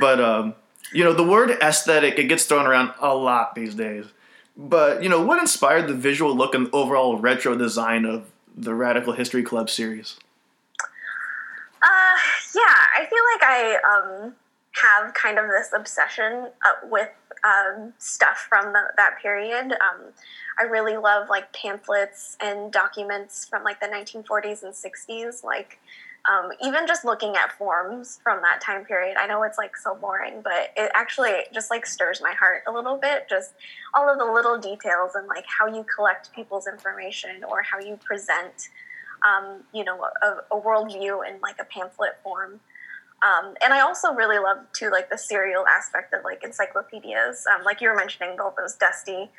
But 0.00 0.20
um, 0.20 0.54
you 0.92 1.04
know, 1.04 1.12
the 1.12 1.24
word 1.24 1.50
aesthetic 1.50 2.18
it 2.18 2.24
gets 2.24 2.44
thrown 2.44 2.66
around 2.66 2.92
a 3.00 3.14
lot 3.14 3.54
these 3.54 3.74
days. 3.74 4.06
But 4.56 5.02
you 5.02 5.08
know, 5.08 5.24
what 5.24 5.38
inspired 5.38 5.86
the 5.86 5.94
visual 5.94 6.34
look 6.34 6.54
and 6.54 6.68
overall 6.72 7.16
retro 7.16 7.56
design 7.56 8.04
of 8.04 8.30
the 8.56 8.74
Radical 8.74 9.12
History 9.12 9.42
Club 9.42 9.70
series? 9.70 10.18
Uh, 10.80 12.18
yeah, 12.56 12.74
I 12.98 13.06
feel 13.06 13.22
like 13.32 13.42
I 13.42 14.22
um, 14.24 14.34
have 14.72 15.14
kind 15.14 15.38
of 15.38 15.46
this 15.46 15.72
obsession 15.72 16.48
uh, 16.66 16.86
with 16.90 17.10
um, 17.44 17.92
stuff 17.98 18.46
from 18.48 18.72
the, 18.72 18.82
that 18.96 19.18
period. 19.22 19.72
Um, 19.72 20.12
I 20.58 20.64
really 20.64 20.96
love 20.96 21.28
like 21.28 21.52
pamphlets 21.52 22.36
and 22.40 22.72
documents 22.72 23.44
from 23.44 23.62
like 23.62 23.80
the 23.80 23.86
1940s 23.86 24.64
and 24.64 24.74
60s. 24.74 25.44
Like 25.44 25.78
um, 26.30 26.50
even 26.62 26.86
just 26.86 27.04
looking 27.04 27.36
at 27.36 27.52
forms 27.52 28.18
from 28.22 28.40
that 28.42 28.60
time 28.60 28.84
period. 28.84 29.16
I 29.18 29.26
know 29.26 29.42
it's 29.42 29.58
like 29.58 29.76
so 29.76 29.94
boring, 29.94 30.40
but 30.42 30.72
it 30.76 30.90
actually 30.94 31.32
just 31.54 31.70
like 31.70 31.86
stirs 31.86 32.20
my 32.22 32.32
heart 32.32 32.62
a 32.66 32.72
little 32.72 32.96
bit. 32.96 33.28
Just 33.28 33.52
all 33.94 34.10
of 34.10 34.18
the 34.18 34.24
little 34.24 34.58
details 34.58 35.12
and 35.14 35.26
like 35.26 35.44
how 35.46 35.66
you 35.66 35.84
collect 35.94 36.32
people's 36.34 36.66
information 36.66 37.44
or 37.44 37.62
how 37.62 37.78
you 37.78 37.98
present 38.04 38.68
um, 39.26 39.64
you 39.72 39.84
know, 39.84 39.98
a, 40.22 40.56
a 40.56 40.60
worldview 40.60 41.28
in 41.28 41.40
like 41.40 41.56
a 41.60 41.64
pamphlet 41.64 42.18
form. 42.22 42.60
Um, 43.22 43.54
and 43.62 43.72
I 43.74 43.80
also 43.80 44.12
really 44.12 44.38
love 44.38 44.58
too, 44.72 44.90
like 44.90 45.10
the 45.10 45.18
serial 45.18 45.66
aspect 45.66 46.14
of 46.14 46.24
like 46.24 46.44
encyclopedias. 46.44 47.46
Um, 47.52 47.64
like 47.64 47.80
you 47.80 47.88
were 47.88 47.96
mentioning, 47.96 48.36
both 48.36 48.54
those 48.56 48.74
dusty 48.74 49.30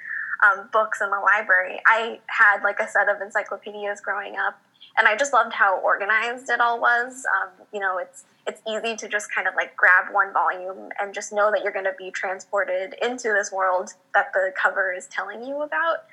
um, 0.44 0.70
books 0.72 1.00
in 1.02 1.10
the 1.10 1.20
library. 1.20 1.80
I 1.86 2.20
had 2.28 2.62
like 2.63 2.80
a 2.80 2.88
set 2.88 3.08
of 3.08 3.22
encyclopedias 3.22 4.02
growing 4.02 4.36
up, 4.38 4.60
and 4.98 5.08
I 5.08 5.15
just 5.15 5.34
loved 5.34 5.54
how 5.54 5.80
organized 5.80 6.50
it 6.50 6.60
all 6.60 6.80
was. 6.80 7.26
Um, 7.42 7.50
you 7.74 7.80
know, 7.80 7.98
it's 7.98 8.26
it's 8.48 8.62
easy 8.68 8.96
to 8.96 9.08
just 9.08 9.34
kind 9.34 9.48
of 9.48 9.54
like 9.56 9.76
grab 9.76 10.12
one 10.12 10.34
volume 10.34 10.89
and 11.00 11.13
just 11.13 11.32
know 11.32 11.52
that 11.52 11.63
you're 11.63 11.74
going 11.74 11.86
to 11.86 11.96
be 11.98 12.10
transported 12.10 12.96
into 13.02 13.30
this 13.30 13.52
world 13.52 13.94
that 14.13 14.34
the 14.34 14.52
cover 14.62 14.92
is 14.92 15.08
telling 15.08 15.44
you 15.44 15.62
about. 15.62 16.06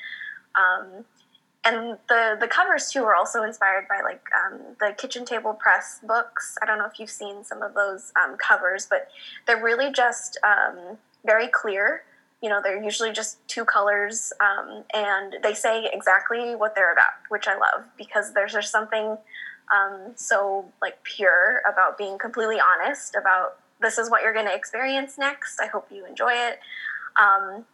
Um, 0.55 1.05
and 1.65 1.99
the 2.09 2.37
the 2.39 2.47
covers 2.47 2.91
too 2.91 3.03
were 3.03 3.17
also 3.17 3.43
inspired 3.43 3.87
by 3.89 4.01
like 4.03 4.25
um, 4.37 4.61
the 4.79 4.95
kitchen 4.97 5.25
table 5.25 5.53
press 5.53 6.01
books. 6.07 6.57
I 6.63 6.67
don't 6.67 6.79
know 6.79 6.87
if 6.87 7.01
you've 7.01 7.11
seen 7.11 7.43
some 7.43 7.63
of 7.63 7.75
those 7.75 8.13
um, 8.23 8.37
covers, 8.37 8.87
but 8.89 9.09
they're 9.47 9.63
really 9.63 9.91
just 9.93 10.39
um, 10.45 10.97
very 11.25 11.49
clear. 11.49 12.03
You 12.47 12.51
know, 12.53 12.61
they're 12.63 12.81
usually 12.81 13.11
just 13.11 13.39
two 13.49 13.65
colors, 13.65 14.33
um, 14.39 14.85
and 14.95 15.35
they 15.43 15.53
say 15.53 15.91
exactly 15.93 16.55
what 16.55 16.77
they're 16.77 16.93
about, 16.93 17.19
which 17.29 17.49
I 17.49 17.55
love 17.55 17.85
because 17.99 18.33
there's 18.35 18.53
just 18.53 18.71
something 18.71 19.19
um, 19.75 20.13
so 20.15 20.65
like 20.81 21.03
pure 21.03 21.61
about 21.69 21.99
being 21.99 22.19
completely 22.19 22.59
honest 22.61 23.17
about 23.17 23.59
this 23.83 23.99
is 23.99 24.13
what 24.13 24.23
you're 24.23 24.33
going 24.33 24.47
to 24.47 24.55
experience 24.55 25.19
next. 25.19 25.61
I 25.61 25.67
hope 25.67 25.89
you 25.91 26.07
enjoy 26.07 26.35
it. 26.35 26.61
Um, 27.21 27.65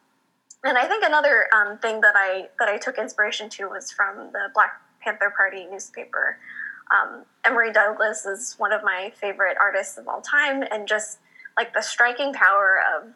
and 0.65 0.79
I 0.79 0.87
think 0.89 1.05
another 1.05 1.49
um, 1.55 1.77
thing 1.77 2.01
that 2.01 2.15
I 2.17 2.49
that 2.59 2.71
I 2.71 2.79
took 2.79 2.97
inspiration 2.97 3.51
to 3.51 3.69
was 3.69 3.91
from 3.91 4.31
the 4.33 4.49
Black 4.55 4.81
Panther 5.01 5.35
Party 5.37 5.67
newspaper. 5.71 6.39
Um, 6.91 7.27
Emory 7.45 7.75
Douglas 7.75 8.25
is 8.25 8.55
one 8.57 8.73
of 8.73 8.83
my 8.83 9.13
favorite 9.21 9.59
artists 9.61 9.99
of 9.99 10.09
all 10.09 10.23
time, 10.23 10.65
and 10.71 10.89
just 10.89 11.19
like 11.59 11.75
the 11.75 11.83
striking 11.83 12.33
power 12.33 12.81
of 12.97 13.11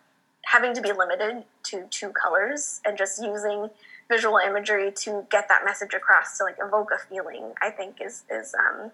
having 0.47 0.73
to 0.73 0.81
be 0.81 0.93
limited 0.93 1.45
to 1.65 1.87
two 1.91 2.11
colors 2.11 2.81
and 2.85 2.97
just 2.97 3.21
using 3.21 3.69
visual 4.09 4.39
imagery 4.39 4.93
to 4.93 5.27
get 5.29 5.49
that 5.49 5.65
message 5.65 5.93
across 5.93 6.39
to 6.39 6.45
like 6.45 6.57
evoke 6.65 6.91
a 6.95 6.99
feeling, 7.09 7.53
I 7.61 7.71
think 7.71 7.97
is 8.01 8.23
is 8.31 8.55
um, 8.55 8.93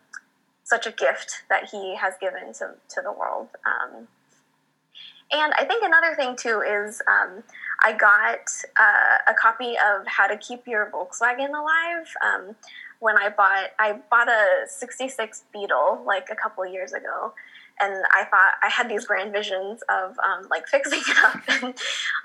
such 0.64 0.86
a 0.86 0.92
gift 0.92 1.42
that 1.50 1.68
he 1.70 1.94
has 1.96 2.14
given 2.20 2.54
to 2.54 2.74
to 2.94 3.02
the 3.02 3.12
world. 3.12 3.48
Um, 3.66 4.08
and 5.30 5.52
I 5.54 5.64
think 5.64 5.84
another 5.84 6.14
thing 6.14 6.36
too 6.36 6.62
is 6.62 7.02
um, 7.06 7.42
I 7.82 7.92
got 7.92 8.48
uh, 8.80 9.30
a 9.30 9.34
copy 9.34 9.72
of 9.72 10.06
How 10.06 10.26
to 10.26 10.36
Keep 10.38 10.66
Your 10.66 10.90
Volkswagen 10.92 11.50
Alive 11.50 12.14
um, 12.24 12.56
when 13.00 13.18
I 13.18 13.28
bought 13.28 13.72
I 13.78 13.98
bought 14.10 14.28
a 14.28 14.66
'66 14.66 15.44
Beetle 15.52 16.02
like 16.06 16.28
a 16.30 16.34
couple 16.34 16.64
years 16.64 16.94
ago, 16.94 17.34
and 17.82 18.04
I 18.12 18.24
thought 18.24 18.54
I 18.62 18.68
had 18.68 18.88
these 18.88 19.04
grand 19.06 19.32
visions 19.32 19.82
of 19.88 20.16
um, 20.20 20.46
like 20.50 20.66
fixing 20.68 21.00
it 21.00 21.16
up 21.24 21.40
and 21.48 21.74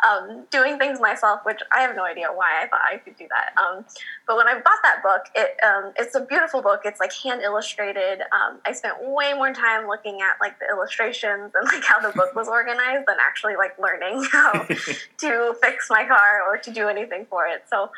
um, 0.07 0.45
doing 0.51 0.77
things 0.77 0.99
myself, 0.99 1.41
which 1.43 1.59
I 1.71 1.79
have 1.81 1.95
no 1.95 2.03
idea 2.03 2.27
why 2.33 2.61
I 2.63 2.67
thought 2.67 2.81
I 2.89 2.97
could 2.97 3.17
do 3.17 3.27
that. 3.29 3.59
Um, 3.59 3.85
but 4.27 4.37
when 4.37 4.47
I 4.47 4.53
bought 4.53 4.79
that 4.83 5.01
book, 5.01 5.23
it 5.35 5.57
um, 5.65 5.93
it's 5.97 6.15
a 6.15 6.21
beautiful 6.21 6.61
book. 6.61 6.81
It's 6.85 6.99
like 6.99 7.11
hand 7.13 7.41
illustrated. 7.41 8.21
Um, 8.31 8.59
I 8.65 8.73
spent 8.73 8.95
way 9.01 9.33
more 9.33 9.51
time 9.51 9.87
looking 9.87 10.19
at 10.21 10.39
like 10.39 10.59
the 10.59 10.67
illustrations 10.69 11.51
and 11.55 11.65
like 11.65 11.83
how 11.83 11.99
the 11.99 12.15
book 12.15 12.35
was 12.35 12.47
organized 12.47 13.07
than 13.07 13.17
actually 13.19 13.55
like 13.55 13.77
learning 13.79 14.25
how 14.31 14.51
to 15.17 15.55
fix 15.61 15.89
my 15.89 16.05
car 16.05 16.43
or 16.47 16.57
to 16.57 16.71
do 16.71 16.87
anything 16.87 17.25
for 17.29 17.47
it. 17.47 17.63
So 17.69 17.89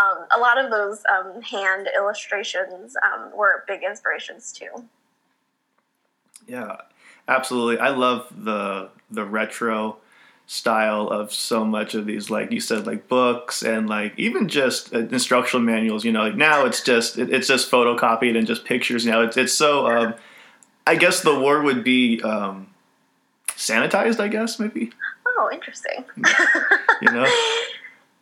um, 0.00 0.26
a 0.36 0.38
lot 0.38 0.62
of 0.62 0.70
those 0.70 1.02
hand 1.50 1.88
illustrations 1.96 2.94
were 3.34 3.64
big 3.66 3.82
inspirations 3.82 4.52
too. 4.52 4.84
Yeah, 6.46 6.76
absolutely. 7.28 7.78
I 7.78 7.90
love 7.90 8.26
the 8.36 8.88
the 9.10 9.24
retro 9.24 9.96
style 10.46 11.08
of 11.08 11.30
so 11.32 11.62
much 11.62 11.94
of 11.94 12.06
these 12.06 12.30
like 12.30 12.50
you 12.50 12.58
said 12.60 12.86
like 12.86 13.06
books 13.06 13.62
and 13.62 13.86
like 13.86 14.14
even 14.18 14.48
just 14.48 14.94
uh, 14.94 14.98
instructional 15.00 15.62
manuals 15.62 16.06
you 16.06 16.12
know 16.12 16.22
like 16.22 16.36
now 16.36 16.64
it's 16.64 16.82
just 16.82 17.18
it, 17.18 17.30
it's 17.30 17.46
just 17.46 17.70
photocopied 17.70 18.34
and 18.36 18.46
just 18.46 18.64
pictures 18.64 19.04
now 19.04 19.20
it's, 19.20 19.36
it's 19.36 19.52
so 19.52 19.86
um, 19.86 20.14
i 20.86 20.94
guess 20.94 21.20
the 21.20 21.38
word 21.38 21.64
would 21.64 21.84
be 21.84 22.18
um, 22.22 22.66
sanitized 23.48 24.20
i 24.20 24.28
guess 24.28 24.58
maybe 24.58 24.90
Oh, 25.40 25.50
interesting. 25.52 26.04
you 27.02 27.12
know 27.12 27.24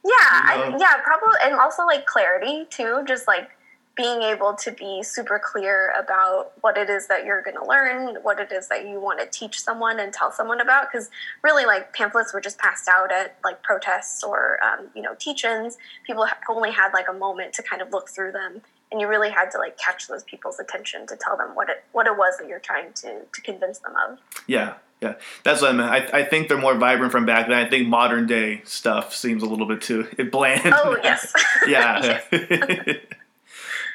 Yeah, 0.05 0.13
I, 0.21 0.69
know? 0.71 0.79
yeah, 0.79 0.99
probably, 1.03 1.35
and 1.43 1.55
also 1.59 1.85
like 1.85 2.07
clarity 2.07 2.65
too. 2.71 3.03
Just 3.09 3.27
like 3.27 3.51
being 3.97 4.21
able 4.23 4.55
to 4.55 4.71
be 4.71 5.03
super 5.03 5.41
clear 5.43 5.93
about 5.99 6.53
what 6.61 6.77
it 6.77 6.91
is 6.91 7.07
that 7.09 7.25
you're 7.25 7.43
going 7.43 7.57
to 7.57 7.65
learn, 7.65 8.17
what 8.23 8.39
it 8.39 8.53
is 8.53 8.69
that 8.69 8.87
you 8.87 9.01
want 9.01 9.19
to 9.21 9.27
teach 9.27 9.61
someone 9.61 9.99
and 9.99 10.13
tell 10.13 10.31
someone 10.31 10.61
about. 10.61 10.91
Because 10.91 11.09
really, 11.43 11.65
like 11.65 11.95
pamphlets 11.95 12.35
were 12.35 12.41
just 12.41 12.59
passed 12.59 12.89
out 12.89 13.11
at 13.11 13.37
like 13.43 13.63
protests 13.63 14.23
or 14.23 14.59
um, 14.63 14.89
you 14.95 15.03
know 15.03 15.15
teach-ins. 15.19 15.79
People 16.07 16.27
only 16.51 16.71
had 16.71 16.93
like 16.93 17.09
a 17.09 17.15
moment 17.15 17.55
to 17.55 17.63
kind 17.63 17.81
of 17.81 17.91
look 17.91 18.11
through 18.11 18.33
them, 18.33 18.61
and 18.93 19.01
you 19.01 19.09
really 19.09 19.31
had 19.31 19.51
to 19.51 19.59
like 19.59 19.79
catch 19.79 20.09
those 20.09 20.25
people's 20.25 20.59
attention 20.59 21.07
to 21.07 21.17
tell 21.17 21.37
them 21.37 21.55
what 21.55 21.69
it 21.69 21.85
what 21.93 22.07
it 22.07 22.17
was 22.17 22.37
that 22.39 22.49
you're 22.49 22.59
trying 22.59 22.93
to 22.95 23.23
to 23.33 23.41
convince 23.41 23.79
them 23.81 23.95
of. 24.09 24.19
yeah 24.47 24.75
yeah 25.03 25.15
that's 25.45 25.61
what 25.61 25.71
i 25.71 25.73
meant 25.75 25.91
I, 25.91 26.21
I 26.21 26.25
think 26.25 26.49
they're 26.49 26.59
more 26.59 26.75
vibrant 26.75 27.13
from 27.13 27.27
back 27.27 27.49
then 27.49 27.57
i 27.59 27.69
think 27.69 27.89
modern 27.89 28.27
day 28.27 28.63
stuff 28.65 29.15
seems 29.15 29.43
a 29.43 29.47
little 29.47 29.67
bit 29.67 29.83
too 29.83 30.09
it 30.17 30.31
bland 30.33 30.73
Oh 30.75 30.97
yes, 31.03 31.33
yeah. 31.67 32.21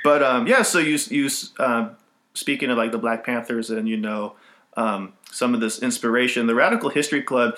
but 0.03 0.23
um, 0.23 0.47
yeah, 0.47 0.61
so 0.61 0.79
you 0.79 0.97
you 1.09 1.29
um, 1.59 1.95
speaking 2.33 2.69
of 2.69 2.77
like 2.77 2.91
the 2.91 2.97
Black 2.97 3.25
Panthers 3.25 3.69
and 3.69 3.87
you 3.87 3.97
know 3.97 4.35
um, 4.77 5.13
some 5.31 5.53
of 5.53 5.59
this 5.59 5.81
inspiration, 5.81 6.47
the 6.47 6.55
Radical 6.55 6.89
History 6.89 7.21
Club. 7.21 7.57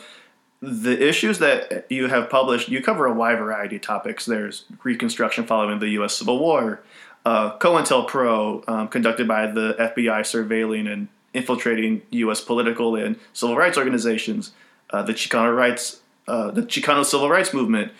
The 0.61 1.05
issues 1.05 1.39
that 1.39 1.85
you 1.89 2.07
have 2.07 2.29
published, 2.29 2.69
you 2.69 2.81
cover 2.81 3.05
a 3.05 3.13
wide 3.13 3.37
variety 3.37 3.75
of 3.75 3.81
topics. 3.81 4.25
There's 4.25 4.63
Reconstruction 4.81 5.45
following 5.45 5.79
the 5.79 5.89
U.S. 5.89 6.15
Civil 6.15 6.39
War, 6.39 6.81
uh, 7.25 7.57
COINTELPRO, 7.57 8.69
um, 8.69 8.87
conducted 8.87 9.27
by 9.27 9.47
the 9.47 9.73
FBI 9.77 10.21
surveilling 10.21 10.89
and 10.89 11.09
infiltrating 11.33 12.01
U.S. 12.11 12.39
political 12.39 12.95
and 12.95 13.19
civil 13.33 13.57
rights 13.57 13.77
organizations, 13.77 14.51
uh, 14.91 15.01
the 15.01 15.13
Chicano 15.13 15.53
rights, 15.53 15.99
uh, 16.29 16.51
the 16.51 16.61
Chicano 16.61 17.03
civil 17.03 17.29
rights 17.29 17.53
movement, 17.53 17.91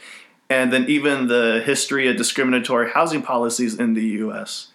and 0.53 0.71
then 0.71 0.85
even 0.87 1.27
the 1.27 1.61
history 1.65 2.07
of 2.07 2.15
discriminatory 2.15 2.91
housing 2.91 3.21
policies 3.21 3.79
in 3.79 3.95
the 3.95 4.05
U.S. 4.23 4.67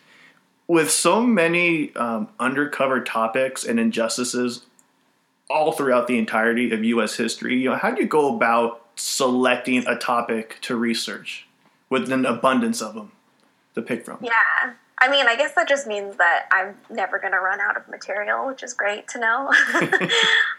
With 0.66 0.90
so 0.90 1.22
many 1.22 1.94
um, 1.94 2.28
undercover 2.38 3.02
topics 3.02 3.64
and 3.64 3.78
injustices 3.78 4.66
all 5.48 5.72
throughout 5.72 6.08
the 6.08 6.18
entirety 6.18 6.72
of 6.72 6.84
U.S. 6.84 7.16
history, 7.16 7.56
you 7.56 7.70
know, 7.70 7.76
how 7.76 7.90
do 7.92 8.02
you 8.02 8.08
go 8.08 8.34
about 8.34 8.84
selecting 8.96 9.86
a 9.86 9.96
topic 9.96 10.58
to 10.62 10.76
research 10.76 11.46
with 11.88 12.10
an 12.10 12.26
abundance 12.26 12.82
of 12.82 12.94
them 12.94 13.12
to 13.74 13.82
pick 13.82 14.04
from. 14.04 14.18
Yeah. 14.20 14.72
I 15.00 15.08
mean, 15.08 15.26
I 15.28 15.36
guess 15.36 15.54
that 15.54 15.68
just 15.68 15.86
means 15.86 16.16
that 16.16 16.46
I'm 16.50 16.74
never 16.90 17.20
going 17.20 17.32
to 17.32 17.38
run 17.38 17.60
out 17.60 17.76
of 17.76 17.86
material, 17.88 18.46
which 18.48 18.64
is 18.64 18.74
great 18.74 19.06
to 19.08 19.20
know. 19.20 19.52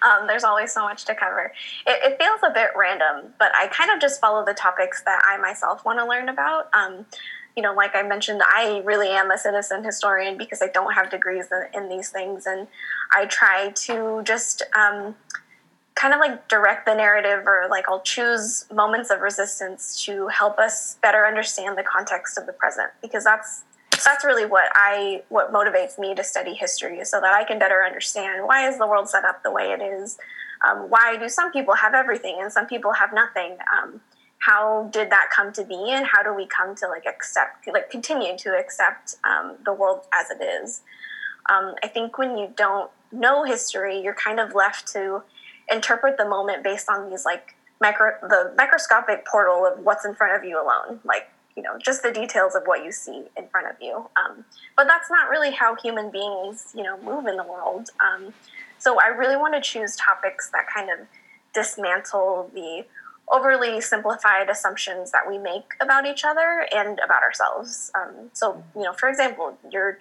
um, 0.08 0.28
there's 0.28 0.46
always 0.46 0.72
so 0.72 0.84
much 0.84 1.04
to 1.06 1.16
cover. 1.16 1.52
It, 1.86 2.14
it, 2.14 2.18
feels 2.18 2.40
a 2.44 2.50
bit 2.54 2.70
random, 2.76 3.34
but 3.38 3.52
I 3.56 3.68
kind 3.68 3.92
of 3.92 4.00
just 4.00 4.22
follow 4.22 4.46
the 4.46 4.54
topics 4.54 5.04
that 5.04 5.22
I 5.28 5.38
myself 5.38 5.84
want 5.84 6.00
to 6.00 6.06
learn 6.06 6.30
about. 6.30 6.70
Um, 6.74 7.06
you 7.58 7.64
know, 7.64 7.74
like 7.74 7.96
I 7.96 8.04
mentioned, 8.04 8.42
I 8.46 8.82
really 8.86 9.10
am 9.10 9.30
a 9.30 9.38
citizen 9.38 9.84
historian 9.84 10.38
because 10.38 10.62
I 10.62 10.68
don't 10.68 10.94
have 10.94 11.10
degrees 11.10 11.48
in, 11.52 11.82
in 11.82 11.90
these 11.90 12.10
things, 12.10 12.46
and 12.46 12.68
I 13.12 13.26
try 13.26 13.72
to 13.72 14.22
just 14.24 14.62
um, 14.74 15.16
kind 15.96 16.14
of 16.14 16.22
like 16.22 16.48
direct 16.48 16.86
the 16.86 16.96
narrative, 16.96 17.46
or 17.46 17.68
like 17.70 17.90
I'll 17.90 18.02
choose 18.02 18.66
moments 18.72 19.10
of 19.10 19.20
resistance 19.20 20.02
to 20.06 20.28
help 20.28 20.60
us 20.60 20.98
better 21.02 21.26
understand 21.26 21.78
the 21.78 21.84
context 21.84 22.38
of 22.38 22.46
the 22.46 22.54
present, 22.54 22.92
because 23.02 23.26
that's 23.26 23.64
that's 24.04 24.24
really 24.26 24.46
what 24.46 24.70
I 24.74 25.24
what 25.30 25.54
motivates 25.54 25.98
me 25.98 26.16
to 26.16 26.24
study 26.24 26.54
history, 26.54 27.04
so 27.06 27.20
that 27.22 27.34
I 27.34 27.44
can 27.44 27.60
better 27.60 27.84
understand 27.84 28.46
why 28.46 28.68
is 28.68 28.78
the 28.78 28.88
world 28.88 29.10
set 29.10 29.26
up 29.26 29.44
the 29.44 29.52
way 29.52 29.72
it 29.72 29.82
is. 29.82 30.18
Um, 30.68 30.90
why 30.90 31.16
do 31.18 31.30
some 31.30 31.52
people 31.52 31.74
have 31.76 31.94
everything 31.94 32.38
and 32.42 32.52
some 32.52 32.66
people 32.66 32.92
have 32.94 33.14
nothing? 33.14 33.58
Um, 33.74 34.02
how 34.40 34.90
did 34.92 35.10
that 35.10 35.30
come 35.36 35.52
to 35.54 35.64
be 35.64 35.92
and 35.92 36.06
how 36.06 36.24
do 36.24 36.34
we 36.34 36.46
come 36.48 36.74
to 36.74 36.88
like 36.88 37.06
accept 37.06 37.68
like 37.68 37.90
continue 37.90 38.38
to 38.38 38.50
accept 38.58 39.16
um, 39.24 39.56
the 39.66 39.74
world 39.74 40.02
as 40.14 40.28
it 40.32 40.42
is 40.42 40.82
um, 41.50 41.76
i 41.84 41.88
think 41.88 42.18
when 42.18 42.38
you 42.38 42.52
don't 42.56 42.90
know 43.12 43.44
history 43.44 44.02
you're 44.02 44.16
kind 44.16 44.40
of 44.40 44.56
left 44.56 44.88
to 44.88 45.22
interpret 45.72 46.18
the 46.18 46.28
moment 46.28 46.64
based 46.64 46.90
on 46.90 47.10
these 47.10 47.26
like 47.26 47.56
micro 47.82 48.12
the 48.24 48.54
microscopic 48.58 49.26
portal 49.26 49.66
of 49.66 49.80
what's 49.84 50.06
in 50.06 50.16
front 50.16 50.36
of 50.36 50.48
you 50.48 50.56
alone 50.56 51.00
like 51.04 51.30
you 51.56 51.64
know 51.64 51.78
just 51.78 52.04
the 52.04 52.12
details 52.12 52.56
of 52.56 52.64
what 52.66 52.84
you 52.84 52.92
see 52.92 53.24
in 53.38 53.48
front 53.48 53.68
of 53.68 53.76
you 53.82 54.10
um, 54.24 54.44
but 54.76 54.88
that's 54.88 55.10
not 55.10 55.30
really 55.30 55.52
how 55.52 55.76
human 55.76 56.10
beings 56.10 56.72
you 56.76 56.84
know 56.84 57.00
move 57.02 57.26
in 57.28 57.38
the 57.38 57.44
world 57.44 57.90
um, 58.02 58.34
so 58.78 58.98
i 59.02 59.08
really 59.08 59.38
want 59.38 59.54
to 59.54 59.62
choose 59.62 59.96
topics 59.96 60.50
that 60.52 60.66
kind 60.74 60.90
of 60.90 61.08
dismantle 61.54 62.50
the 62.54 62.86
overly 63.32 63.80
simplified 63.80 64.50
assumptions 64.50 65.12
that 65.12 65.28
we 65.28 65.38
make 65.38 65.74
about 65.80 66.06
each 66.06 66.24
other 66.26 66.66
and 66.74 67.00
about 67.00 67.22
ourselves. 67.22 67.92
Um, 67.94 68.32
so, 68.34 68.64
you 68.76 68.84
know, 68.84 68.94
for 68.94 69.08
example, 69.08 69.58
you're 69.72 70.00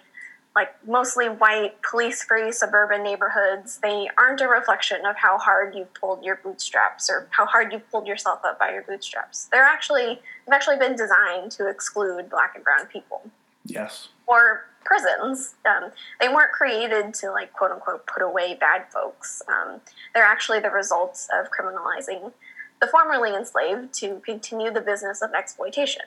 like 0.59 0.75
mostly 0.85 1.27
white, 1.27 1.81
police 1.89 2.21
free 2.21 2.51
suburban 2.51 3.01
neighborhoods, 3.01 3.79
they 3.81 4.09
aren't 4.17 4.41
a 4.41 4.47
reflection 4.47 5.05
of 5.05 5.15
how 5.15 5.37
hard 5.37 5.73
you've 5.73 5.93
pulled 5.93 6.21
your 6.21 6.35
bootstraps 6.35 7.09
or 7.09 7.29
how 7.29 7.45
hard 7.45 7.71
you've 7.71 7.89
pulled 7.89 8.05
yourself 8.05 8.41
up 8.43 8.59
by 8.59 8.69
your 8.73 8.81
bootstraps. 8.81 9.45
They're 9.53 9.63
actually, 9.63 10.19
they've 10.45 10.53
actually 10.53 10.75
been 10.75 10.97
designed 10.97 11.51
to 11.51 11.69
exclude 11.69 12.29
black 12.29 12.55
and 12.55 12.63
brown 12.65 12.87
people. 12.87 13.21
Yes. 13.63 14.09
Or 14.27 14.65
prisons. 14.83 15.55
Um, 15.65 15.91
they 16.19 16.27
weren't 16.27 16.51
created 16.51 17.13
to, 17.15 17.31
like, 17.31 17.53
quote 17.53 17.71
unquote, 17.71 18.05
put 18.05 18.21
away 18.21 18.57
bad 18.59 18.91
folks. 18.91 19.41
Um, 19.47 19.79
they're 20.13 20.25
actually 20.25 20.59
the 20.59 20.71
results 20.71 21.29
of 21.33 21.47
criminalizing 21.51 22.33
the 22.81 22.87
formerly 22.87 23.33
enslaved 23.33 23.93
to 23.93 24.21
continue 24.25 24.71
the 24.73 24.81
business 24.81 25.21
of 25.21 25.31
exploitation. 25.33 26.03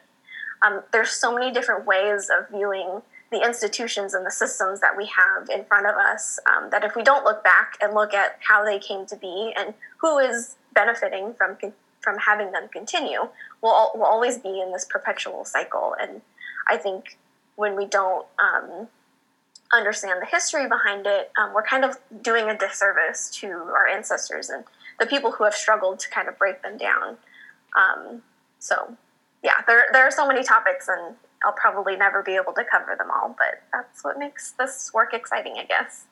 Um, 0.60 0.82
there's 0.92 1.10
so 1.10 1.34
many 1.34 1.50
different 1.52 1.86
ways 1.86 2.30
of 2.30 2.50
viewing 2.50 3.00
the 3.32 3.44
institutions 3.44 4.14
and 4.14 4.24
the 4.24 4.30
systems 4.30 4.80
that 4.80 4.96
we 4.96 5.06
have 5.06 5.48
in 5.48 5.64
front 5.64 5.86
of 5.86 5.96
us 5.96 6.38
um, 6.46 6.70
that 6.70 6.84
if 6.84 6.94
we 6.94 7.02
don't 7.02 7.24
look 7.24 7.42
back 7.42 7.76
and 7.80 7.94
look 7.94 8.14
at 8.14 8.38
how 8.46 8.64
they 8.64 8.78
came 8.78 9.06
to 9.06 9.16
be 9.16 9.52
and 9.56 9.74
who 9.96 10.18
is 10.18 10.56
benefiting 10.74 11.34
from 11.34 11.56
from 12.00 12.18
having 12.18 12.50
them 12.50 12.68
continue, 12.68 13.20
we'll, 13.62 13.92
we'll 13.94 14.04
always 14.04 14.36
be 14.36 14.60
in 14.60 14.72
this 14.72 14.84
perpetual 14.84 15.44
cycle. 15.44 15.94
And 16.00 16.20
I 16.68 16.76
think 16.76 17.16
when 17.54 17.76
we 17.76 17.86
don't 17.86 18.26
um, 18.40 18.88
understand 19.72 20.20
the 20.20 20.26
history 20.26 20.68
behind 20.68 21.06
it, 21.06 21.30
um, 21.38 21.54
we're 21.54 21.62
kind 21.62 21.84
of 21.84 21.96
doing 22.20 22.50
a 22.50 22.58
disservice 22.58 23.30
to 23.36 23.46
our 23.46 23.86
ancestors 23.86 24.50
and 24.50 24.64
the 24.98 25.06
people 25.06 25.30
who 25.30 25.44
have 25.44 25.54
struggled 25.54 26.00
to 26.00 26.10
kind 26.10 26.28
of 26.28 26.36
break 26.38 26.60
them 26.62 26.76
down. 26.76 27.16
Um, 27.76 28.22
so, 28.58 28.96
yeah, 29.42 29.62
there, 29.66 29.84
there 29.92 30.04
are 30.04 30.10
so 30.10 30.26
many 30.26 30.42
topics, 30.42 30.88
and 30.88 31.14
I'll 31.44 31.52
probably 31.52 31.96
never 31.96 32.22
be 32.22 32.36
able 32.36 32.52
to 32.54 32.64
cover 32.64 32.94
them 32.96 33.08
all, 33.10 33.34
but 33.38 33.62
that's 33.72 34.04
what 34.04 34.18
makes 34.18 34.52
this 34.52 34.90
work 34.92 35.12
exciting, 35.12 35.56
I 35.58 35.64
guess. 35.64 36.04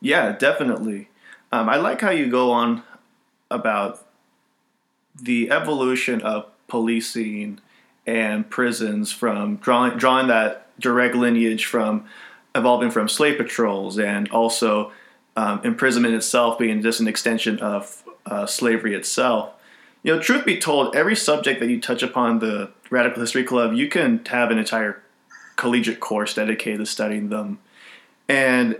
Yeah, 0.00 0.32
definitely. 0.32 1.08
Um, 1.52 1.68
I 1.68 1.76
like 1.76 2.00
how 2.00 2.10
you 2.10 2.28
go 2.28 2.50
on 2.52 2.82
about 3.50 4.06
the 5.20 5.50
evolution 5.50 6.20
of 6.22 6.46
policing 6.68 7.60
and 8.06 8.48
prisons 8.48 9.12
from 9.12 9.56
drawing 9.56 9.96
drawing 9.98 10.28
that 10.28 10.68
direct 10.78 11.14
lineage 11.14 11.64
from 11.64 12.06
evolving 12.54 12.90
from 12.90 13.08
slave 13.08 13.36
patrols 13.36 13.98
and 13.98 14.28
also 14.28 14.92
um, 15.36 15.60
imprisonment 15.64 16.14
itself 16.14 16.58
being 16.58 16.82
just 16.82 17.00
an 17.00 17.08
extension 17.08 17.58
of 17.58 18.02
uh, 18.26 18.46
slavery 18.46 18.94
itself. 18.94 19.52
You 20.06 20.14
know, 20.14 20.20
truth 20.20 20.44
be 20.44 20.56
told, 20.56 20.94
every 20.94 21.16
subject 21.16 21.58
that 21.58 21.68
you 21.68 21.80
touch 21.80 22.00
upon 22.00 22.38
the 22.38 22.70
Radical 22.90 23.22
History 23.22 23.42
Club, 23.42 23.72
you 23.72 23.88
can 23.88 24.24
have 24.26 24.52
an 24.52 24.58
entire 24.58 25.02
collegiate 25.56 25.98
course 25.98 26.32
dedicated 26.32 26.78
to 26.78 26.86
studying 26.86 27.28
them. 27.28 27.58
And 28.28 28.78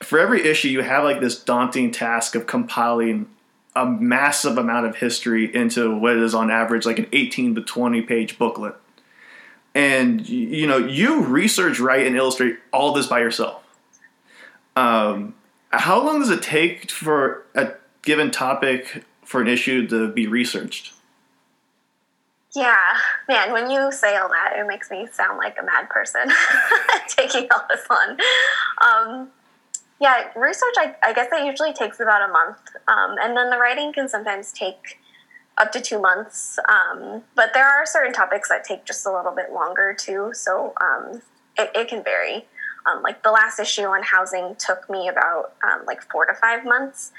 for 0.00 0.20
every 0.20 0.46
issue, 0.46 0.68
you 0.68 0.82
have 0.82 1.02
like 1.02 1.20
this 1.20 1.42
daunting 1.42 1.90
task 1.90 2.36
of 2.36 2.46
compiling 2.46 3.26
a 3.74 3.84
massive 3.84 4.58
amount 4.58 4.86
of 4.86 4.94
history 4.94 5.52
into 5.52 5.92
what 5.92 6.16
is 6.16 6.36
on 6.36 6.52
average 6.52 6.86
like 6.86 7.00
an 7.00 7.08
18 7.12 7.56
to 7.56 7.62
20 7.62 8.02
page 8.02 8.38
booklet. 8.38 8.76
And 9.74 10.28
you 10.28 10.68
know, 10.68 10.78
you 10.78 11.24
research, 11.24 11.80
write, 11.80 12.06
and 12.06 12.14
illustrate 12.14 12.60
all 12.72 12.92
this 12.92 13.08
by 13.08 13.18
yourself. 13.18 13.60
Um, 14.76 15.34
how 15.70 16.00
long 16.00 16.20
does 16.20 16.30
it 16.30 16.42
take 16.42 16.92
for 16.92 17.44
a 17.56 17.72
given 18.02 18.30
topic 18.30 19.04
for 19.30 19.40
an 19.40 19.46
issue 19.46 19.86
to 19.86 20.08
be 20.08 20.26
researched? 20.26 20.92
Yeah, 22.52 22.96
man, 23.28 23.52
when 23.52 23.70
you 23.70 23.92
say 23.92 24.16
all 24.16 24.28
that, 24.28 24.54
it 24.58 24.66
makes 24.66 24.90
me 24.90 25.06
sound 25.12 25.38
like 25.38 25.56
a 25.56 25.64
mad 25.64 25.88
person 25.88 26.22
taking 27.08 27.46
all 27.52 27.64
this 27.70 27.86
on. 27.88 28.18
Um, 28.82 29.28
yeah, 30.00 30.36
research, 30.36 30.74
I, 30.78 30.96
I, 31.04 31.12
guess 31.12 31.28
it 31.30 31.44
usually 31.44 31.72
takes 31.72 32.00
about 32.00 32.28
a 32.28 32.32
month. 32.32 32.58
Um, 32.88 33.18
and 33.22 33.36
then 33.36 33.50
the 33.50 33.58
writing 33.58 33.92
can 33.92 34.08
sometimes 34.08 34.52
take 34.52 34.98
up 35.58 35.70
to 35.72 35.80
two 35.80 36.00
months. 36.00 36.58
Um, 36.68 37.22
but 37.36 37.50
there 37.54 37.68
are 37.68 37.86
certain 37.86 38.12
topics 38.12 38.48
that 38.48 38.64
take 38.64 38.84
just 38.84 39.06
a 39.06 39.12
little 39.12 39.32
bit 39.32 39.52
longer 39.52 39.94
too. 39.96 40.32
So 40.34 40.72
um, 40.80 41.22
it, 41.56 41.70
it, 41.76 41.86
can 41.86 42.02
vary. 42.02 42.46
Um, 42.84 43.00
like 43.04 43.22
the 43.22 43.30
last 43.30 43.60
issue 43.60 43.84
on 43.84 44.02
housing 44.02 44.56
took 44.58 44.90
me 44.90 45.06
about 45.06 45.54
um, 45.62 45.86
like 45.86 46.02
four 46.10 46.26
to 46.26 46.34
five 46.34 46.64
months 46.64 47.12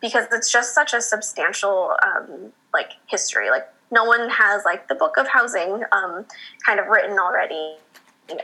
because 0.00 0.26
it's 0.32 0.50
just 0.50 0.74
such 0.74 0.94
a 0.94 1.00
substantial 1.00 1.94
um, 2.04 2.52
like 2.72 2.92
history. 3.06 3.50
Like 3.50 3.68
no 3.90 4.04
one 4.04 4.28
has 4.30 4.64
like 4.64 4.88
the 4.88 4.94
book 4.94 5.16
of 5.16 5.28
housing 5.28 5.82
um, 5.92 6.26
kind 6.64 6.80
of 6.80 6.86
written 6.86 7.18
already. 7.18 7.76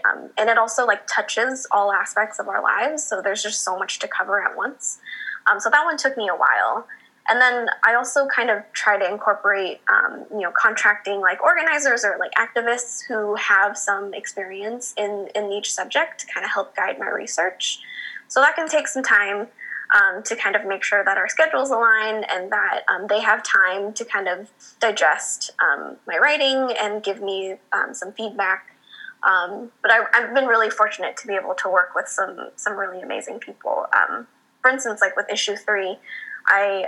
Um, 0.06 0.30
and 0.38 0.48
it 0.48 0.56
also 0.56 0.86
like 0.86 1.06
touches 1.06 1.66
all 1.70 1.92
aspects 1.92 2.38
of 2.38 2.48
our 2.48 2.62
lives 2.62 3.04
so 3.04 3.20
there's 3.20 3.42
just 3.42 3.60
so 3.62 3.78
much 3.78 3.98
to 3.98 4.08
cover 4.08 4.42
at 4.42 4.56
once 4.56 4.98
um, 5.46 5.60
so 5.60 5.68
that 5.68 5.84
one 5.84 5.98
took 5.98 6.16
me 6.16 6.26
a 6.28 6.34
while 6.34 6.86
and 7.28 7.40
then 7.40 7.68
I 7.82 7.94
also 7.94 8.26
kind 8.26 8.50
of 8.50 8.62
try 8.72 8.98
to 8.98 9.08
incorporate, 9.10 9.80
um, 9.88 10.26
you 10.30 10.40
know, 10.40 10.52
contracting 10.52 11.20
like 11.20 11.42
organizers 11.42 12.04
or 12.04 12.18
like 12.18 12.32
activists 12.32 13.00
who 13.06 13.34
have 13.36 13.78
some 13.78 14.12
experience 14.12 14.92
in 14.98 15.28
in 15.34 15.50
each 15.50 15.72
subject 15.72 16.20
to 16.20 16.26
kind 16.26 16.44
of 16.44 16.50
help 16.50 16.76
guide 16.76 16.98
my 16.98 17.08
research. 17.08 17.80
So 18.28 18.40
that 18.40 18.56
can 18.56 18.68
take 18.68 18.88
some 18.88 19.02
time 19.02 19.48
um, 19.94 20.22
to 20.24 20.36
kind 20.36 20.56
of 20.56 20.66
make 20.66 20.82
sure 20.82 21.04
that 21.04 21.16
our 21.16 21.28
schedules 21.28 21.70
align 21.70 22.24
and 22.24 22.50
that 22.52 22.82
um, 22.88 23.06
they 23.06 23.20
have 23.20 23.42
time 23.42 23.92
to 23.94 24.04
kind 24.04 24.28
of 24.28 24.50
digest 24.80 25.52
um, 25.62 25.96
my 26.06 26.18
writing 26.18 26.76
and 26.78 27.02
give 27.02 27.22
me 27.22 27.54
um, 27.72 27.94
some 27.94 28.12
feedback. 28.12 28.76
Um, 29.22 29.70
but 29.80 29.90
I, 29.90 30.04
have 30.20 30.34
been 30.34 30.46
really 30.46 30.68
fortunate 30.68 31.16
to 31.18 31.26
be 31.26 31.34
able 31.34 31.54
to 31.54 31.68
work 31.70 31.94
with 31.94 32.08
some 32.08 32.50
some 32.56 32.76
really 32.76 33.00
amazing 33.00 33.38
people. 33.38 33.86
for 34.60 34.70
instance, 34.70 35.00
like 35.00 35.16
with 35.16 35.30
issue 35.30 35.56
three. 35.56 35.96
I 36.46 36.84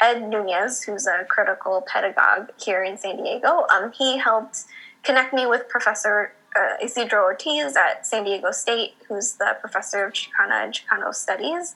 Ed 0.00 0.28
Nunez, 0.28 0.82
who's 0.82 1.06
a 1.06 1.24
critical 1.28 1.84
pedagogue 1.86 2.48
here 2.60 2.82
in 2.82 2.96
San 2.98 3.18
Diego, 3.18 3.66
he 3.96 4.18
helped 4.18 4.64
connect 5.04 5.32
me 5.32 5.46
with 5.46 5.68
Professor 5.68 6.32
uh, 6.56 6.74
Isidro 6.82 7.22
Ortiz 7.22 7.76
at 7.76 8.06
San 8.06 8.24
Diego 8.24 8.50
State, 8.50 8.94
who's 9.08 9.34
the 9.34 9.56
professor 9.60 10.04
of 10.04 10.12
Chicana 10.12 10.64
and 10.64 10.74
Chicano 10.74 11.14
Studies, 11.14 11.74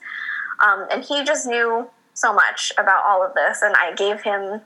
um, 0.63 0.85
and 0.91 1.03
he 1.03 1.23
just 1.23 1.45
knew 1.47 1.89
so 2.13 2.33
much 2.33 2.71
about 2.77 3.03
all 3.05 3.25
of 3.25 3.33
this. 3.33 3.61
And 3.61 3.75
I 3.75 3.93
gave 3.93 4.21
him, 4.21 4.61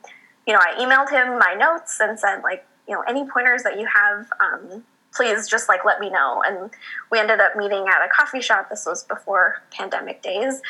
you 0.45 0.53
know, 0.53 0.59
I 0.61 0.75
emailed 0.77 1.09
him 1.09 1.39
my 1.39 1.55
notes 1.55 1.99
and 1.99 2.19
said 2.19 2.41
like, 2.41 2.65
you 2.87 2.95
know, 2.95 3.01
any 3.07 3.25
pointers 3.27 3.63
that 3.63 3.79
you 3.79 3.87
have. 3.93 4.27
Um, 4.39 4.83
please 5.11 5.47
just 5.47 5.67
like 5.67 5.83
let 5.83 5.99
me 5.99 6.07
know 6.07 6.43
and 6.45 6.69
we 7.11 7.17
ended 7.17 7.39
up 7.39 7.55
meeting 7.55 7.87
at 7.87 8.05
a 8.05 8.07
coffee 8.15 8.39
shop 8.39 8.69
this 8.69 8.85
was 8.85 9.03
before 9.05 9.59
pandemic 9.71 10.21
days 10.21 10.61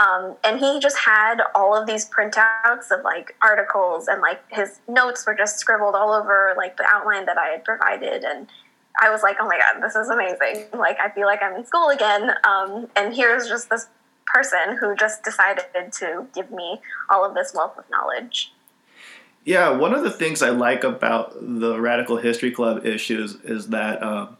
Um, 0.00 0.36
and 0.42 0.58
he 0.58 0.80
just 0.80 0.98
had 0.98 1.40
all 1.54 1.76
of 1.76 1.86
these 1.86 2.08
printouts 2.08 2.90
of 2.90 3.04
like 3.04 3.36
articles 3.42 4.08
and 4.08 4.20
like 4.20 4.42
his 4.50 4.80
notes 4.88 5.24
were 5.26 5.34
just 5.34 5.58
scribbled 5.58 5.94
all 5.94 6.12
over 6.12 6.54
like 6.56 6.76
the 6.76 6.84
outline 6.88 7.26
that 7.26 7.38
I 7.38 7.48
had 7.50 7.64
provided. 7.64 8.24
And 8.24 8.48
I 9.00 9.10
was 9.10 9.22
like, 9.22 9.36
oh 9.40 9.46
my 9.46 9.58
God, 9.58 9.80
this 9.80 9.94
is 9.94 10.08
amazing. 10.08 10.66
Like, 10.72 10.98
I 11.00 11.10
feel 11.10 11.26
like 11.26 11.42
I'm 11.42 11.54
in 11.56 11.64
school 11.64 11.88
again. 11.88 12.30
Um, 12.44 12.88
and 12.96 13.14
here's 13.14 13.48
just 13.48 13.70
this 13.70 13.86
person 14.26 14.76
who 14.78 14.94
just 14.96 15.22
decided 15.22 15.64
to 15.92 16.26
give 16.34 16.50
me 16.50 16.80
all 17.10 17.24
of 17.24 17.34
this 17.34 17.52
wealth 17.54 17.78
of 17.78 17.84
knowledge. 17.90 18.52
Yeah, 19.44 19.70
one 19.70 19.94
of 19.94 20.02
the 20.02 20.10
things 20.10 20.42
I 20.42 20.50
like 20.50 20.84
about 20.84 21.34
the 21.40 21.78
Radical 21.78 22.16
History 22.16 22.50
Club 22.50 22.86
issues 22.86 23.34
is 23.44 23.68
that 23.68 24.02
um, 24.02 24.38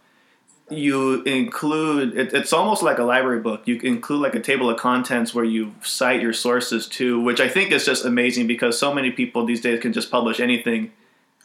you 0.71 1.23
include 1.25 2.17
it, 2.17 2.33
it's 2.33 2.55
almost 2.55 2.83
like 2.83 2.99
a 2.99 3.05
library 3.05 3.41
book. 3.41 3.63
You 3.67 3.79
include 3.81 4.23
like 4.23 4.35
a 4.35 4.41
table 4.41 4.71
of 4.71 4.79
contents 4.79 5.35
where 5.35 5.45
you 5.45 5.75
cite 5.83 6.23
your 6.23 6.33
sources 6.33 6.89
to 6.89 7.21
which 7.21 7.39
i 7.39 7.49
think 7.49 7.71
is 7.71 7.85
just 7.85 8.07
amazing 8.07 8.47
because 8.47 8.79
so 8.79 8.95
many 8.95 9.11
people 9.11 9.45
these 9.45 9.61
days 9.61 9.81
can 9.83 9.93
just 9.93 10.11
publish 10.11 10.41
anything 10.41 10.91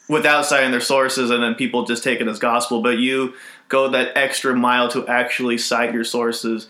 without 0.10 0.46
citing 0.46 0.72
their 0.72 0.82
sources 0.82 1.30
and 1.30 1.42
then 1.42 1.56
people 1.56 1.86
just 1.86 2.04
take 2.04 2.20
it 2.20 2.28
as 2.28 2.40
gospel. 2.40 2.82
But 2.82 2.98
you 2.98 3.36
go 3.70 3.88
that 3.90 4.18
extra 4.18 4.54
mile 4.54 4.90
to 4.90 5.08
actually 5.08 5.58
cite 5.58 5.94
your 5.94 6.04
sources 6.04 6.68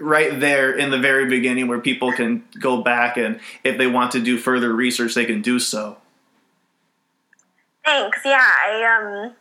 right 0.00 0.40
there 0.40 0.72
in 0.72 0.90
the 0.90 0.98
very 0.98 1.26
beginning 1.26 1.68
where 1.68 1.80
people 1.80 2.12
can 2.12 2.44
go 2.58 2.82
back 2.82 3.16
and 3.16 3.38
if 3.64 3.78
they 3.78 3.86
want 3.86 4.10
to 4.12 4.20
do 4.20 4.38
further 4.38 4.72
research 4.72 5.14
they 5.14 5.24
can 5.24 5.42
do 5.42 5.58
so 5.58 5.96
thanks 7.84 8.20
yeah 8.24 8.46
i 8.64 9.26
um 9.26 9.34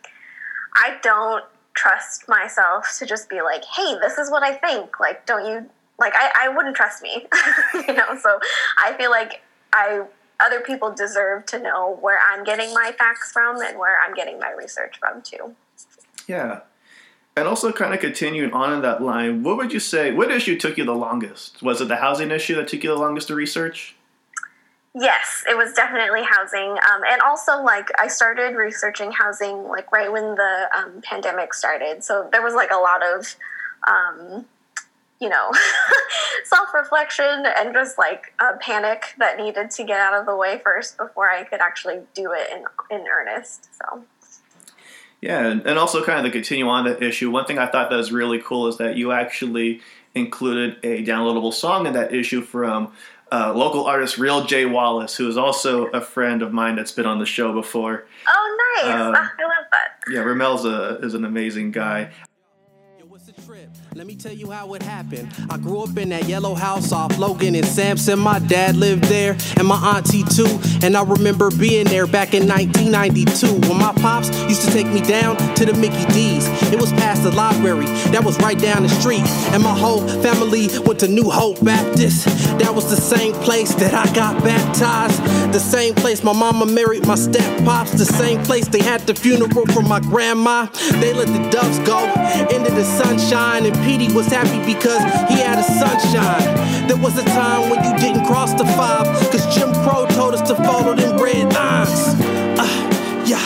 i 0.75 0.97
don't 1.01 1.45
trust 1.79 2.27
myself 2.27 2.97
to 2.99 3.05
just 3.05 3.29
be 3.29 3.41
like, 3.41 3.63
hey, 3.63 3.97
this 4.01 4.17
is 4.17 4.29
what 4.29 4.43
I 4.43 4.53
think. 4.53 4.99
Like, 4.99 5.25
don't 5.25 5.45
you 5.45 5.69
like 5.97 6.13
I, 6.15 6.31
I 6.41 6.49
wouldn't 6.49 6.75
trust 6.75 7.01
me. 7.01 7.27
you 7.87 7.93
know, 7.93 8.17
so 8.21 8.39
I 8.77 8.93
feel 8.93 9.11
like 9.11 9.41
I 9.73 10.03
other 10.41 10.61
people 10.61 10.91
deserve 10.93 11.45
to 11.47 11.59
know 11.59 11.97
where 12.01 12.19
I'm 12.31 12.43
getting 12.43 12.73
my 12.73 12.93
facts 12.97 13.31
from 13.31 13.61
and 13.61 13.77
where 13.77 13.97
I'm 14.01 14.13
getting 14.13 14.39
my 14.39 14.51
research 14.51 14.97
from 14.99 15.21
too. 15.21 15.55
Yeah. 16.27 16.61
And 17.39 17.47
also 17.47 17.71
kind 17.71 17.93
of 17.93 18.01
continuing 18.01 18.51
on 18.51 18.73
in 18.73 18.81
that 18.81 19.01
line, 19.01 19.43
what 19.43 19.55
would 19.55 19.71
you 19.71 19.79
say 19.79 20.11
what 20.11 20.29
issue 20.29 20.59
took 20.59 20.77
you 20.77 20.83
the 20.83 20.93
longest? 20.93 21.61
Was 21.63 21.79
it 21.79 21.87
the 21.87 21.95
housing 21.95 22.31
issue 22.31 22.53
that 22.55 22.67
took 22.67 22.83
you 22.83 22.89
the 22.89 22.97
longest 22.97 23.29
to 23.29 23.35
research? 23.35 23.95
Yes, 24.93 25.45
it 25.49 25.55
was 25.55 25.71
definitely 25.71 26.23
housing, 26.23 26.71
um, 26.71 27.01
and 27.09 27.21
also 27.21 27.63
like 27.63 27.87
I 27.97 28.07
started 28.07 28.57
researching 28.57 29.13
housing 29.13 29.63
like 29.69 29.89
right 29.93 30.11
when 30.11 30.35
the 30.35 30.67
um, 30.77 31.01
pandemic 31.01 31.53
started. 31.53 32.03
So 32.03 32.27
there 32.29 32.41
was 32.41 32.55
like 32.55 32.71
a 32.71 32.77
lot 32.77 33.01
of, 33.07 33.35
um, 33.87 34.45
you 35.21 35.29
know, 35.29 35.51
self 36.43 36.73
reflection 36.73 37.45
and 37.57 37.73
just 37.73 37.97
like 37.97 38.33
a 38.41 38.57
panic 38.57 39.13
that 39.17 39.37
needed 39.37 39.71
to 39.71 39.85
get 39.85 40.01
out 40.01 40.13
of 40.13 40.25
the 40.25 40.35
way 40.35 40.59
first 40.61 40.97
before 40.97 41.29
I 41.29 41.45
could 41.45 41.61
actually 41.61 42.01
do 42.13 42.33
it 42.33 42.49
in 42.51 42.65
in 42.91 43.07
earnest. 43.07 43.69
So. 43.77 44.03
Yeah, 45.21 45.47
and 45.47 45.77
also 45.77 46.03
kind 46.03 46.19
of 46.19 46.25
to 46.25 46.31
continue 46.31 46.67
on 46.67 46.85
that 46.85 47.03
issue, 47.03 47.29
one 47.29 47.45
thing 47.45 47.59
I 47.59 47.67
thought 47.67 47.89
that 47.89 47.97
was 47.97 48.11
really 48.11 48.39
cool 48.39 48.67
is 48.67 48.77
that 48.77 48.95
you 48.95 49.11
actually 49.11 49.81
included 50.15 50.77
a 50.83 51.03
downloadable 51.03 51.53
song 51.53 51.85
in 51.85 51.93
that 51.93 52.13
issue 52.13 52.41
from 52.41 52.93
uh, 53.31 53.53
local 53.53 53.85
artist 53.85 54.17
Ramel 54.17 54.45
J 54.45 54.65
Wallace, 54.65 55.15
who 55.15 55.27
is 55.27 55.37
also 55.37 55.87
a 55.87 56.01
friend 56.01 56.41
of 56.41 56.53
mine 56.53 56.75
that's 56.75 56.91
been 56.91 57.05
on 57.05 57.19
the 57.19 57.25
show 57.25 57.53
before. 57.53 58.05
Oh, 58.27 58.77
nice! 58.77 58.85
Um, 58.85 59.15
I 59.15 59.19
love 59.19 59.65
that. 59.71 60.11
Yeah, 60.11 60.21
Ramel's 60.21 60.65
a, 60.65 60.99
is 61.03 61.13
an 61.13 61.25
amazing 61.25 61.71
guy. 61.71 62.11
Let 63.99 64.07
me 64.07 64.15
tell 64.15 64.31
you 64.31 64.49
how 64.49 64.73
it 64.75 64.81
happened. 64.81 65.27
I 65.49 65.57
grew 65.57 65.81
up 65.81 65.97
in 65.97 66.07
that 66.07 66.23
yellow 66.23 66.55
house 66.55 66.93
off 66.93 67.17
Logan 67.17 67.53
and 67.53 67.65
Sampson. 67.65 68.17
My 68.17 68.39
dad 68.39 68.77
lived 68.77 69.03
there, 69.03 69.35
and 69.57 69.67
my 69.67 69.75
auntie 69.97 70.23
too. 70.23 70.57
And 70.81 70.95
I 70.95 71.03
remember 71.03 71.51
being 71.51 71.83
there 71.83 72.07
back 72.07 72.33
in 72.33 72.47
1992 72.47 73.67
when 73.67 73.77
my 73.77 73.91
pops 73.95 74.29
used 74.43 74.61
to 74.63 74.71
take 74.71 74.87
me 74.87 75.01
down 75.01 75.35
to 75.55 75.65
the 75.65 75.73
Mickey 75.73 76.05
D's. 76.13 76.47
It 76.71 76.79
was 76.79 76.93
past 76.93 77.23
the 77.23 77.31
library, 77.31 77.87
that 78.13 78.23
was 78.23 78.39
right 78.39 78.57
down 78.57 78.83
the 78.83 78.89
street. 78.89 79.27
And 79.51 79.61
my 79.61 79.77
whole 79.77 80.07
family 80.23 80.69
went 80.85 81.01
to 81.01 81.09
New 81.09 81.29
Hope 81.29 81.61
Baptist. 81.61 82.23
That 82.57 82.73
was 82.73 82.89
the 82.89 83.01
same 83.01 83.33
place 83.33 83.75
that 83.75 83.93
I 83.93 84.05
got 84.15 84.41
baptized. 84.45 85.21
The 85.51 85.59
same 85.59 85.93
place 85.93 86.23
my 86.23 86.31
mama 86.31 86.65
married 86.65 87.05
my 87.05 87.15
step 87.15 87.65
pops. 87.65 87.91
The 87.91 88.05
same 88.05 88.41
place 88.45 88.69
they 88.69 88.81
had 88.81 89.01
the 89.01 89.13
funeral 89.13 89.65
for 89.65 89.81
my 89.81 89.99
grandma. 89.99 90.67
They 91.01 91.11
let 91.11 91.27
the 91.27 91.49
doves 91.49 91.79
go 91.79 91.99
into 92.55 92.71
the 92.71 92.85
sunshine 92.85 93.65
and 93.65 93.75
Petey 93.89 94.13
was 94.13 94.27
happy 94.27 94.63
because 94.71 95.01
he 95.31 95.39
had 95.41 95.57
a 95.57 95.63
sunshine. 95.63 96.87
There 96.87 96.95
was 96.95 97.17
a 97.17 97.23
time 97.23 97.71
when 97.71 97.83
you 97.83 97.97
didn't 97.97 98.23
cross 98.27 98.53
the 98.53 98.63
five, 98.63 99.07
cause 99.31 99.51
Jim 99.55 99.73
Crow 99.81 100.05
told 100.11 100.35
us 100.35 100.47
to 100.47 100.53
follow 100.57 100.93
them 100.93 101.19
red 101.19 101.51
lines. 101.51 101.89
Uh, 102.59 103.23
yeah, 103.25 103.41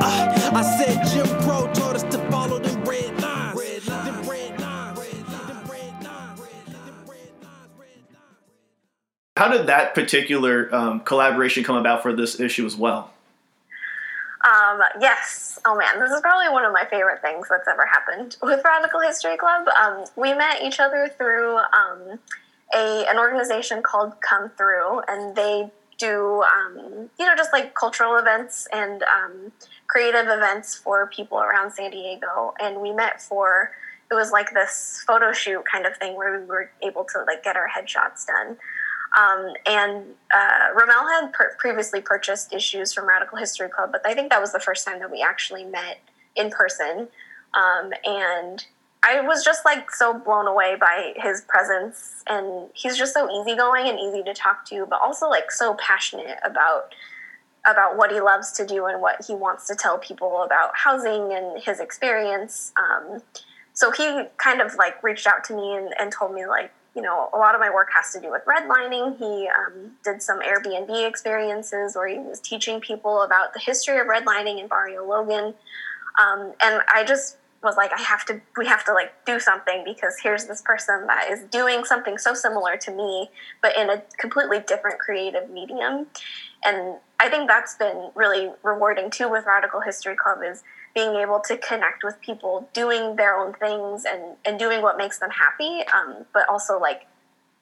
uh, 0.00 0.50
I 0.54 0.62
said 0.62 1.06
Jim 1.12 1.26
Crow 1.42 1.70
told 1.74 1.96
us 1.96 2.04
to 2.04 2.18
follow 2.30 2.58
them. 2.58 2.72
How 9.36 9.48
did 9.48 9.66
that 9.66 9.94
particular 9.94 10.74
um, 10.74 11.00
collaboration 11.00 11.64
come 11.64 11.76
about 11.76 12.02
for 12.02 12.14
this 12.14 12.40
issue 12.40 12.64
as 12.64 12.76
well? 12.76 13.10
Um, 14.42 14.80
yes. 15.00 15.60
Oh 15.64 15.76
man, 15.76 16.00
this 16.00 16.10
is 16.10 16.20
probably 16.20 16.48
one 16.48 16.64
of 16.64 16.72
my 16.72 16.84
favorite 16.90 17.22
things 17.22 17.46
that's 17.48 17.68
ever 17.68 17.86
happened 17.86 18.36
with 18.42 18.60
Radical 18.64 19.00
History 19.00 19.36
Club. 19.36 19.68
Um, 19.68 20.04
we 20.16 20.34
met 20.34 20.62
each 20.62 20.80
other 20.80 21.08
through 21.16 21.58
um, 21.58 22.18
a 22.74 23.06
an 23.08 23.18
organization 23.18 23.82
called 23.82 24.20
Come 24.20 24.50
Through, 24.50 25.02
and 25.06 25.36
they 25.36 25.70
do 25.98 26.42
um, 26.42 27.10
you 27.18 27.26
know 27.26 27.36
just 27.36 27.52
like 27.52 27.74
cultural 27.74 28.16
events 28.16 28.66
and 28.72 29.04
um, 29.04 29.52
creative 29.86 30.26
events 30.26 30.74
for 30.74 31.06
people 31.06 31.38
around 31.38 31.70
San 31.72 31.92
Diego. 31.92 32.54
And 32.60 32.80
we 32.80 32.92
met 32.92 33.22
for 33.22 33.70
it 34.10 34.14
was 34.14 34.30
like 34.30 34.52
this 34.52 35.02
photo 35.06 35.32
shoot 35.32 35.64
kind 35.70 35.86
of 35.86 35.96
thing 35.96 36.16
where 36.16 36.38
we 36.38 36.46
were 36.46 36.70
able 36.82 37.04
to 37.04 37.24
like 37.26 37.44
get 37.44 37.56
our 37.56 37.68
headshots 37.68 38.26
done. 38.26 38.56
Um, 39.18 39.52
and 39.66 40.04
uh, 40.34 40.68
Ramel 40.74 41.06
had 41.08 41.32
per- 41.32 41.54
previously 41.58 42.00
purchased 42.00 42.52
issues 42.52 42.92
from 42.92 43.06
Radical 43.06 43.38
History 43.38 43.68
Club, 43.68 43.90
but 43.92 44.06
I 44.06 44.14
think 44.14 44.30
that 44.30 44.40
was 44.40 44.52
the 44.52 44.60
first 44.60 44.86
time 44.86 45.00
that 45.00 45.10
we 45.10 45.22
actually 45.22 45.64
met 45.64 46.00
in 46.34 46.50
person. 46.50 47.08
Um, 47.54 47.92
and 48.06 48.64
I 49.02 49.20
was 49.20 49.44
just 49.44 49.64
like 49.64 49.90
so 49.90 50.14
blown 50.14 50.46
away 50.46 50.76
by 50.80 51.12
his 51.16 51.42
presence, 51.42 52.22
and 52.28 52.70
he's 52.72 52.96
just 52.96 53.12
so 53.12 53.28
easygoing 53.28 53.88
and 53.88 53.98
easy 53.98 54.22
to 54.22 54.32
talk 54.32 54.64
to, 54.66 54.86
but 54.88 55.00
also 55.00 55.28
like 55.28 55.50
so 55.50 55.74
passionate 55.74 56.38
about 56.44 56.94
about 57.64 57.96
what 57.96 58.10
he 58.10 58.20
loves 58.20 58.50
to 58.50 58.66
do 58.66 58.86
and 58.86 59.00
what 59.00 59.24
he 59.24 59.34
wants 59.34 59.68
to 59.68 59.74
tell 59.76 59.96
people 59.96 60.42
about 60.42 60.72
housing 60.74 61.32
and 61.32 61.62
his 61.62 61.78
experience. 61.78 62.72
Um, 62.76 63.22
so 63.72 63.92
he 63.92 64.24
kind 64.36 64.60
of 64.60 64.74
like 64.74 65.00
reached 65.02 65.28
out 65.28 65.44
to 65.44 65.54
me 65.54 65.76
and, 65.76 65.94
and 65.98 66.10
told 66.10 66.34
me 66.34 66.44
like 66.46 66.72
you 66.94 67.02
know, 67.02 67.30
a 67.32 67.38
lot 67.38 67.54
of 67.54 67.60
my 67.60 67.70
work 67.70 67.88
has 67.94 68.12
to 68.12 68.20
do 68.20 68.30
with 68.30 68.42
redlining. 68.44 69.16
He 69.18 69.48
um, 69.48 69.92
did 70.04 70.20
some 70.20 70.40
Airbnb 70.40 71.08
experiences 71.08 71.96
where 71.96 72.06
he 72.06 72.18
was 72.18 72.40
teaching 72.40 72.80
people 72.80 73.22
about 73.22 73.54
the 73.54 73.60
history 73.60 73.98
of 73.98 74.06
redlining 74.06 74.60
in 74.60 74.68
Barrio 74.68 75.06
Logan. 75.06 75.54
Um, 76.20 76.52
and 76.62 76.82
I 76.92 77.04
just 77.06 77.38
was 77.62 77.76
like, 77.76 77.92
I 77.96 78.02
have 78.02 78.24
to, 78.26 78.40
we 78.56 78.66
have 78.66 78.84
to 78.84 78.92
like 78.92 79.12
do 79.24 79.38
something 79.38 79.84
because 79.84 80.16
here's 80.22 80.46
this 80.46 80.60
person 80.62 81.06
that 81.06 81.30
is 81.30 81.44
doing 81.44 81.84
something 81.84 82.18
so 82.18 82.34
similar 82.34 82.76
to 82.78 82.90
me, 82.90 83.30
but 83.62 83.76
in 83.76 83.88
a 83.88 84.02
completely 84.18 84.60
different 84.60 84.98
creative 84.98 85.48
medium. 85.48 86.06
And 86.64 86.96
I 87.20 87.28
think 87.28 87.48
that's 87.48 87.76
been 87.76 88.10
really 88.14 88.50
rewarding 88.62 89.10
too 89.10 89.30
with 89.30 89.46
Radical 89.46 89.80
History 89.80 90.16
Club 90.16 90.40
is 90.44 90.62
being 90.94 91.16
able 91.16 91.40
to 91.40 91.56
connect 91.56 92.04
with 92.04 92.20
people 92.20 92.68
doing 92.72 93.16
their 93.16 93.36
own 93.36 93.54
things 93.54 94.04
and, 94.04 94.36
and 94.44 94.58
doing 94.58 94.82
what 94.82 94.98
makes 94.98 95.18
them 95.18 95.30
happy, 95.30 95.82
um, 95.94 96.24
but 96.34 96.48
also 96.48 96.78
like 96.78 97.06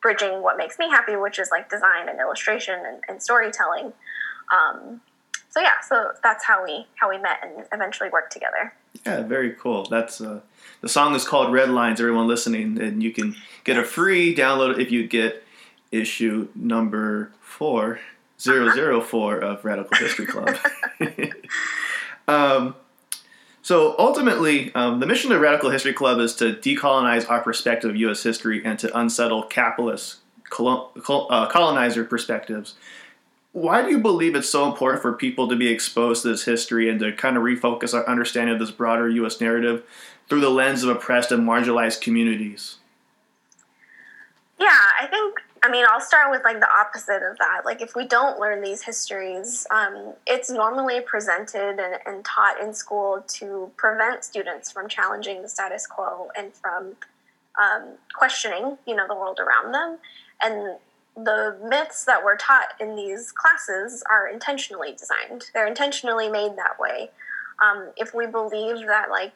bridging 0.03 0.43
what 0.43 0.57
makes 0.57 0.79
me 0.79 0.89
happy, 0.89 1.17
which 1.17 1.39
is 1.39 1.51
like 1.51 1.71
design 1.71 2.09
and 2.09 2.19
illustration 2.19 2.83
and, 2.85 3.03
and 3.09 3.23
storytelling. 3.23 3.93
Um, 4.53 5.01
so 5.51 5.61
yeah, 5.61 5.81
so 5.87 6.13
that's 6.23 6.45
how 6.45 6.65
we 6.65 6.87
how 6.97 7.11
we 7.11 7.19
met 7.19 7.39
and 7.43 7.67
eventually 7.73 8.09
worked 8.11 8.33
together. 8.33 8.73
Yeah, 9.05 9.23
very 9.23 9.53
cool. 9.53 9.85
That's 9.87 10.21
uh, 10.21 10.41
the 10.81 10.89
song 10.89 11.15
is 11.15 11.27
called 11.27 11.53
Red 11.53 11.71
Lines. 11.71 12.01
Everyone 12.01 12.27
listening, 12.27 12.81
and 12.81 13.03
you 13.03 13.13
can 13.13 13.37
get 13.65 13.77
a 13.77 13.85
free 13.85 14.35
download 14.35 14.79
if 14.79 14.91
you 14.91 15.07
get 15.07 15.43
issue 15.91 16.49
number 16.55 17.33
four 17.41 18.01
zero 18.41 18.71
zero 18.71 19.01
four 19.01 19.39
of 19.39 19.65
Radical 19.65 19.97
History 19.99 20.27
Club. 20.27 20.57
um, 22.29 22.75
so 23.71 23.95
ultimately, 24.01 24.75
um, 24.75 24.99
the 24.99 25.07
mission 25.07 25.31
of 25.31 25.41
Radical 25.41 25.71
History 25.71 25.93
Club 25.93 26.19
is 26.19 26.35
to 26.35 26.55
decolonize 26.55 27.31
our 27.31 27.41
perspective 27.41 27.91
of 27.91 27.95
U.S. 27.95 28.21
history 28.21 28.65
and 28.65 28.77
to 28.81 28.99
unsettle 28.99 29.45
capitalist 29.45 30.17
uh, 30.59 31.47
colonizer 31.47 32.03
perspectives. 32.03 32.75
Why 33.53 33.83
do 33.83 33.91
you 33.91 33.99
believe 33.99 34.35
it's 34.35 34.49
so 34.49 34.67
important 34.67 35.03
for 35.03 35.13
people 35.13 35.47
to 35.47 35.55
be 35.55 35.69
exposed 35.69 36.23
to 36.23 36.31
this 36.31 36.43
history 36.43 36.91
and 36.91 36.99
to 36.99 37.13
kind 37.13 37.37
of 37.37 37.45
refocus 37.45 37.95
our 37.95 38.05
understanding 38.09 38.55
of 38.55 38.59
this 38.59 38.73
broader 38.73 39.09
U.S. 39.09 39.41
narrative 39.41 39.85
through 40.29 40.41
the 40.41 40.51
lens 40.51 40.83
of 40.83 40.89
oppressed 40.89 41.31
and 41.31 41.47
marginalized 41.47 42.01
communities? 42.01 42.79
Yeah, 44.59 44.67
I 45.01 45.07
think 45.07 45.39
I 45.63 45.71
mean, 45.71 45.85
I'll 45.89 46.01
start 46.01 46.31
with 46.31 46.43
like 46.43 46.59
the 46.59 46.69
opposite 46.71 47.23
of 47.23 47.37
that. 47.39 47.63
Like, 47.65 47.83
if 47.83 47.95
we 47.95 48.07
don't 48.07 48.39
learn 48.39 48.63
these 48.63 48.83
histories, 48.83 49.67
um, 49.71 50.15
it's 50.27 50.51
normally 50.51 51.01
presented 51.01 51.79
and, 51.79 51.99
and, 52.07 52.25
taught 52.25 52.61
in 52.61 52.73
school 52.73 53.23
to 53.35 53.71
prevent 53.77 54.25
students 54.25 54.71
from 54.71 54.89
challenging 54.89 55.43
the 55.43 55.49
status 55.49 55.87
quo 55.87 56.29
and 56.37 56.55
from 56.55 56.97
um, 57.61 57.97
questioning, 58.15 58.79
you 58.87 58.97
know, 58.97 59.07
the 59.07 59.15
world 59.15 59.39
around 59.39 59.73
them. 59.73 59.99
And 60.43 60.79
the 61.17 61.59
myths 61.69 62.05
that 62.05 62.25
were 62.25 62.37
taught 62.37 62.73
in 62.81 62.97
these 62.97 63.31
classes 63.33 64.03
are 64.11 64.29
intentionally 64.29 64.93
designed. 64.93 65.45
They're 65.53 65.67
intentionally 65.67 66.31
made 66.31 66.57
that 66.57 66.79
way. 66.79 67.11
Um, 67.63 67.91
if 67.99 68.15
we 68.15 68.27
believe 68.27 68.87
that, 68.87 69.11
like, 69.11 69.35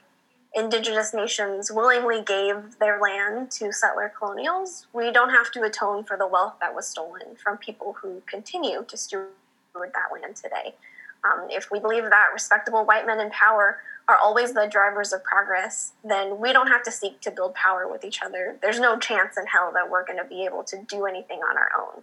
indigenous 0.54 1.12
nations 1.12 1.70
willingly 1.72 2.22
gave 2.22 2.78
their 2.78 3.00
land 3.00 3.50
to 3.52 3.72
settler 3.72 4.12
colonials, 4.16 4.86
we 4.92 5.10
don't 5.10 5.30
have 5.30 5.50
to 5.52 5.62
atone 5.62 6.04
for 6.04 6.16
the 6.16 6.26
wealth 6.26 6.54
that 6.60 6.74
was 6.74 6.86
stolen 6.86 7.34
from 7.42 7.58
people 7.58 7.96
who 8.00 8.22
continue 8.26 8.84
to 8.86 8.96
steward 8.96 9.28
that 9.74 10.12
land 10.12 10.36
today. 10.36 10.74
Um, 11.24 11.48
if 11.50 11.70
we 11.70 11.80
believe 11.80 12.04
that 12.04 12.26
respectable 12.32 12.84
white 12.84 13.06
men 13.06 13.18
in 13.18 13.30
power 13.30 13.78
are 14.06 14.18
always 14.22 14.52
the 14.52 14.68
drivers 14.70 15.12
of 15.12 15.24
progress, 15.24 15.92
then 16.04 16.38
we 16.38 16.52
don't 16.52 16.68
have 16.68 16.82
to 16.82 16.92
seek 16.92 17.20
to 17.22 17.30
build 17.30 17.54
power 17.54 17.88
with 17.90 18.04
each 18.04 18.22
other. 18.22 18.56
There's 18.60 18.78
no 18.78 18.98
chance 18.98 19.36
in 19.38 19.46
hell 19.46 19.72
that 19.72 19.90
we're 19.90 20.04
going 20.04 20.18
to 20.18 20.24
be 20.24 20.44
able 20.44 20.62
to 20.64 20.82
do 20.86 21.06
anything 21.06 21.40
on 21.40 21.56
our 21.56 21.70
own. 21.78 22.02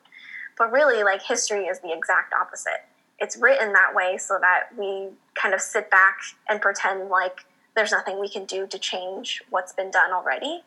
But 0.58 0.72
really, 0.72 1.04
like 1.04 1.22
history 1.22 1.66
is 1.66 1.80
the 1.80 1.94
exact 1.94 2.34
opposite. 2.34 2.84
It's 3.20 3.38
written 3.38 3.72
that 3.74 3.94
way 3.94 4.18
so 4.18 4.40
that 4.42 4.70
we 4.76 5.10
kind 5.36 5.54
of 5.54 5.62
sit 5.62 5.92
back 5.92 6.18
and 6.50 6.60
pretend 6.60 7.10
like 7.10 7.46
there's 7.76 7.92
nothing 7.92 8.20
we 8.20 8.30
can 8.30 8.46
do 8.46 8.68
to 8.68 8.78
change 8.78 9.42
what's 9.50 9.74
been 9.74 9.92
done 9.92 10.12
already. 10.12 10.64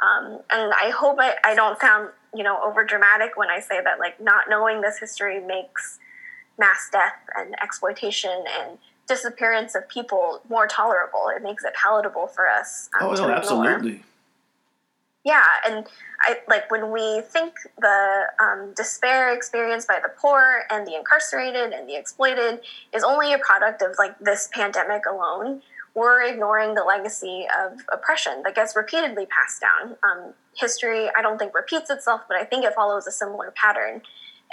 Um, 0.00 0.40
and 0.50 0.72
I 0.72 0.90
hope 0.90 1.18
I, 1.20 1.34
I 1.44 1.54
don't 1.54 1.78
sound, 1.80 2.08
you 2.34 2.42
know, 2.42 2.60
over 2.62 2.84
dramatic 2.84 3.36
when 3.36 3.50
I 3.50 3.60
say 3.60 3.80
that, 3.82 3.98
like, 3.98 4.20
not 4.20 4.44
knowing 4.48 4.80
this 4.80 4.98
history 4.98 5.40
makes 5.40 5.98
mass 6.58 6.88
death 6.90 7.18
and 7.36 7.54
exploitation 7.62 8.44
and 8.60 8.78
disappearance 9.06 9.74
of 9.74 9.88
people 9.88 10.40
more 10.48 10.66
tolerable. 10.66 11.30
It 11.34 11.42
makes 11.42 11.64
it 11.64 11.74
palatable 11.74 12.28
for 12.28 12.48
us. 12.48 12.88
Um, 12.98 13.08
oh, 13.08 13.14
no, 13.14 13.28
absolutely. 13.28 14.02
Yeah, 15.22 15.44
and 15.66 15.86
I 16.22 16.38
like 16.48 16.70
when 16.70 16.90
we 16.90 17.20
think 17.20 17.52
the 17.78 18.22
um, 18.42 18.72
despair 18.74 19.34
experienced 19.34 19.86
by 19.86 19.98
the 20.02 20.08
poor 20.08 20.62
and 20.70 20.86
the 20.86 20.96
incarcerated 20.96 21.72
and 21.72 21.86
the 21.86 21.94
exploited 21.94 22.60
is 22.94 23.02
only 23.04 23.34
a 23.34 23.38
product 23.38 23.82
of 23.82 23.96
like 23.98 24.18
this 24.18 24.48
pandemic 24.50 25.04
alone 25.04 25.60
we're 25.94 26.22
ignoring 26.22 26.74
the 26.74 26.84
legacy 26.84 27.46
of 27.62 27.80
oppression 27.92 28.42
that 28.44 28.54
gets 28.54 28.76
repeatedly 28.76 29.26
passed 29.26 29.60
down. 29.60 29.96
Um, 30.02 30.34
history, 30.56 31.08
I 31.16 31.22
don't 31.22 31.38
think 31.38 31.54
repeats 31.54 31.90
itself, 31.90 32.22
but 32.28 32.36
I 32.36 32.44
think 32.44 32.64
it 32.64 32.74
follows 32.74 33.06
a 33.06 33.12
similar 33.12 33.52
pattern, 33.56 34.02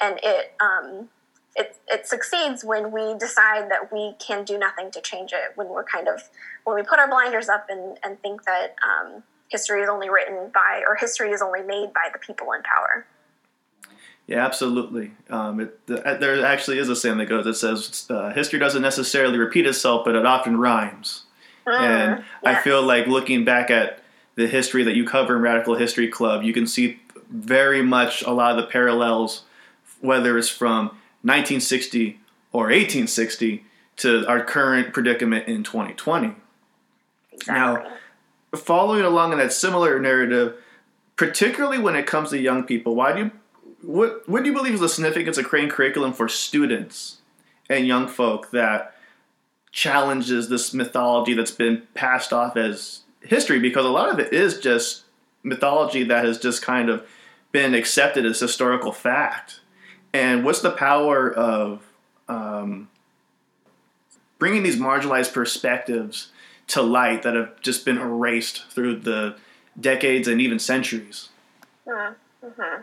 and 0.02 0.20
it 0.24 0.54
um, 0.60 1.10
it 1.56 1.78
it 1.88 2.08
succeeds 2.08 2.64
when 2.64 2.92
we 2.92 3.18
decide 3.18 3.70
that 3.70 3.92
we 3.92 4.16
can 4.20 4.44
do 4.44 4.58
nothing 4.58 4.90
to 4.92 5.02
change 5.02 5.32
it. 5.32 5.56
When 5.56 5.70
we're 5.70 5.84
kind 5.84 6.08
of 6.08 6.30
when 6.64 6.76
we 6.76 6.84
put 6.84 7.00
our 7.00 7.08
blinders 7.08 7.50
up 7.50 7.68
and 7.70 7.98
and 8.04 8.20
think 8.22 8.44
that 8.46 8.76
um, 8.88 9.24
history 9.50 9.82
is 9.82 9.90
only 9.90 10.10
written 10.10 10.50
by 10.54 10.84
or 10.88 10.96
history 10.96 11.32
is 11.32 11.42
only 11.42 11.62
made 11.62 11.94
by 11.94 12.10
the 12.12 12.20
people 12.20 12.52
in 12.54 12.64
power. 12.64 13.06
Yeah, 14.26 14.46
absolutely. 14.46 15.14
Um, 15.30 15.62
it, 15.62 15.88
the, 15.88 16.06
uh, 16.06 16.18
there 16.18 16.46
actually 16.46 16.80
is 16.80 16.90
a 16.90 16.98
saying 16.98 17.18
that 17.20 17.28
goes 17.28 17.46
that 17.46 17.54
says 17.54 18.06
uh, 18.10 18.34
history 18.34 18.60
doesn't 18.60 18.82
necessarily 18.82 19.38
repeat 19.38 19.66
itself, 19.66 20.04
but 20.04 20.16
it 20.16 20.26
often 20.26 20.58
rhymes 20.58 21.24
and 21.68 22.24
yeah. 22.44 22.50
I 22.50 22.56
feel 22.62 22.82
like 22.82 23.08
looking 23.08 23.46
back 23.46 23.70
at 23.70 24.02
the 24.36 24.48
history 24.48 24.84
that 24.84 24.96
you 24.96 25.06
cover 25.06 25.36
in 25.36 25.42
Radical 25.42 25.76
History 25.76 26.08
Club, 26.08 26.44
you 26.44 26.54
can 26.54 26.68
see 26.68 27.00
very 27.30 27.82
much 27.82 28.22
a 28.22 28.32
lot 28.32 28.52
of 28.52 28.58
the 28.58 28.72
parallels, 28.72 29.44
whether 30.00 30.38
it's 30.38 30.50
from 30.50 30.88
1960 31.24 32.20
or 32.54 32.66
1860 32.66 33.66
to 33.98 34.28
our 34.28 34.44
current 34.44 34.94
predicament 34.94 35.48
in 35.48 35.64
2020. 35.64 36.36
Exactly. 37.34 37.54
Now, 37.54 37.92
following 38.56 39.02
along 39.02 39.32
in 39.34 39.40
that 39.40 39.52
similar 39.52 40.00
narrative, 40.00 40.56
particularly 41.16 41.80
when 41.80 41.96
it 41.96 42.06
comes 42.06 42.30
to 42.30 42.40
young 42.40 42.64
people, 42.64 42.96
why 42.96 43.14
do 43.14 43.20
you 43.20 43.32
what 43.82 44.28
what 44.28 44.44
do 44.44 44.50
you 44.50 44.56
believe 44.56 44.74
is 44.74 44.80
the 44.80 44.90
significance 44.90 45.38
of 45.38 45.46
creating 45.46 45.70
curriculum 45.70 46.14
for 46.14 46.28
students 46.28 47.18
and 47.70 47.86
young 47.86 48.08
folk 48.08 48.52
that 48.52 48.96
challenges 49.72 50.50
this 50.50 50.74
mythology 50.74 51.34
that's 51.34 51.52
been 51.52 51.84
passed 51.94 52.34
off 52.34 52.58
as 52.58 53.02
history 53.22 53.60
because 53.60 53.86
a 53.86 53.90
lot 53.90 54.10
of 54.10 54.20
it 54.20 54.34
is 54.34 54.60
just 54.60 55.04
mythology 55.44 56.04
that 56.04 56.26
has 56.26 56.40
just 56.40 56.62
kind 56.62 56.90
of 56.90 57.06
been 57.52 57.74
accepted 57.74 58.26
as 58.26 58.40
historical 58.40 58.92
fact. 58.92 59.60
And 60.14 60.44
what's 60.44 60.62
the 60.62 60.72
power 60.72 61.32
of 61.32 61.84
um, 62.28 62.90
bringing 64.40 64.64
these 64.64 64.78
marginalized 64.78 65.34
perspectives 65.34 66.32
to 66.68 66.82
light 66.82 67.24
that 67.24 67.36
have 67.36 67.62
just 67.62 67.86
been 67.86 67.98
erased 67.98 68.66
through 68.72 68.98
the 68.98 69.36
decades 69.80 70.28
and 70.28 70.42
even 70.42 70.60
centuries? 70.60 71.30
Mm-hmm. 71.88 72.82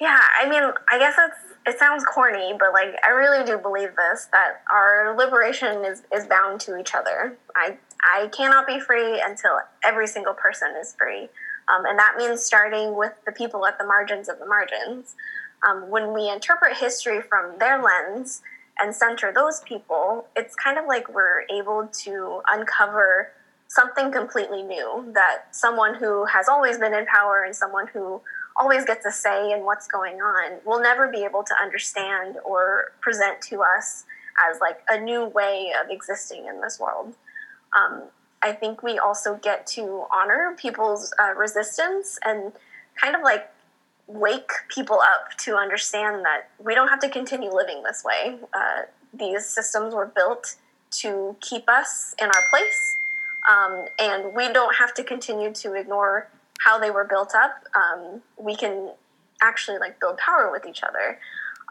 Yeah, 0.00 0.20
I 0.40 0.48
mean, 0.48 0.62
I 0.90 0.98
guess 0.98 1.14
that's 1.16 1.49
it 1.66 1.78
sounds 1.78 2.04
corny, 2.04 2.54
but 2.58 2.72
like 2.72 2.94
I 3.04 3.10
really 3.10 3.44
do 3.44 3.58
believe 3.58 3.90
this 3.96 4.28
that 4.32 4.62
our 4.72 5.16
liberation 5.16 5.84
is, 5.84 6.02
is 6.14 6.26
bound 6.26 6.60
to 6.62 6.78
each 6.78 6.94
other. 6.94 7.36
I 7.54 7.76
I 8.02 8.28
cannot 8.28 8.66
be 8.66 8.80
free 8.80 9.20
until 9.20 9.58
every 9.84 10.06
single 10.06 10.34
person 10.34 10.74
is 10.80 10.94
free. 10.96 11.28
Um, 11.68 11.84
and 11.86 11.98
that 11.98 12.14
means 12.16 12.42
starting 12.42 12.96
with 12.96 13.12
the 13.26 13.32
people 13.32 13.66
at 13.66 13.78
the 13.78 13.86
margins 13.86 14.28
of 14.28 14.38
the 14.38 14.46
margins. 14.46 15.14
Um, 15.68 15.90
when 15.90 16.14
we 16.14 16.30
interpret 16.30 16.78
history 16.78 17.20
from 17.20 17.58
their 17.58 17.82
lens 17.82 18.40
and 18.80 18.94
center 18.94 19.30
those 19.32 19.60
people, 19.60 20.26
it's 20.34 20.54
kind 20.56 20.78
of 20.78 20.86
like 20.86 21.12
we're 21.12 21.44
able 21.52 21.88
to 22.04 22.40
uncover 22.50 23.32
something 23.68 24.10
completely 24.10 24.62
new 24.62 25.12
that 25.14 25.44
someone 25.52 25.94
who 25.94 26.24
has 26.24 26.48
always 26.48 26.78
been 26.78 26.94
in 26.94 27.06
power 27.06 27.44
and 27.44 27.54
someone 27.54 27.86
who 27.88 28.20
always 28.60 28.84
gets 28.84 29.06
a 29.06 29.10
say 29.10 29.52
in 29.52 29.64
what's 29.64 29.86
going 29.86 30.20
on 30.20 30.58
will 30.66 30.80
never 30.80 31.08
be 31.08 31.24
able 31.24 31.42
to 31.42 31.54
understand 31.60 32.36
or 32.44 32.92
present 33.00 33.40
to 33.40 33.62
us 33.62 34.04
as 34.50 34.60
like 34.60 34.80
a 34.88 35.00
new 35.00 35.24
way 35.24 35.72
of 35.82 35.90
existing 35.90 36.46
in 36.46 36.60
this 36.60 36.78
world. 36.78 37.14
Um, 37.76 38.02
I 38.42 38.52
think 38.52 38.82
we 38.82 38.98
also 38.98 39.36
get 39.36 39.66
to 39.68 40.04
honor 40.12 40.56
people's 40.58 41.12
uh, 41.18 41.34
resistance 41.34 42.18
and 42.24 42.52
kind 43.00 43.16
of 43.16 43.22
like 43.22 43.50
wake 44.06 44.50
people 44.68 45.00
up 45.00 45.36
to 45.38 45.54
understand 45.56 46.24
that 46.24 46.50
we 46.62 46.74
don't 46.74 46.88
have 46.88 47.00
to 47.00 47.08
continue 47.08 47.50
living 47.50 47.82
this 47.82 48.02
way. 48.04 48.38
Uh, 48.52 48.82
these 49.14 49.46
systems 49.46 49.94
were 49.94 50.06
built 50.06 50.56
to 50.90 51.36
keep 51.40 51.68
us 51.68 52.14
in 52.20 52.26
our 52.26 52.42
place, 52.50 52.96
um, 53.48 53.84
and 53.98 54.34
we 54.34 54.52
don't 54.52 54.74
have 54.76 54.92
to 54.94 55.04
continue 55.04 55.52
to 55.52 55.74
ignore 55.74 56.28
how 56.64 56.78
they 56.78 56.90
were 56.90 57.04
built 57.04 57.34
up, 57.34 57.64
um, 57.74 58.22
we 58.38 58.54
can 58.54 58.90
actually 59.42 59.78
like 59.78 59.98
build 59.98 60.18
power 60.18 60.50
with 60.50 60.66
each 60.66 60.82
other. 60.82 61.18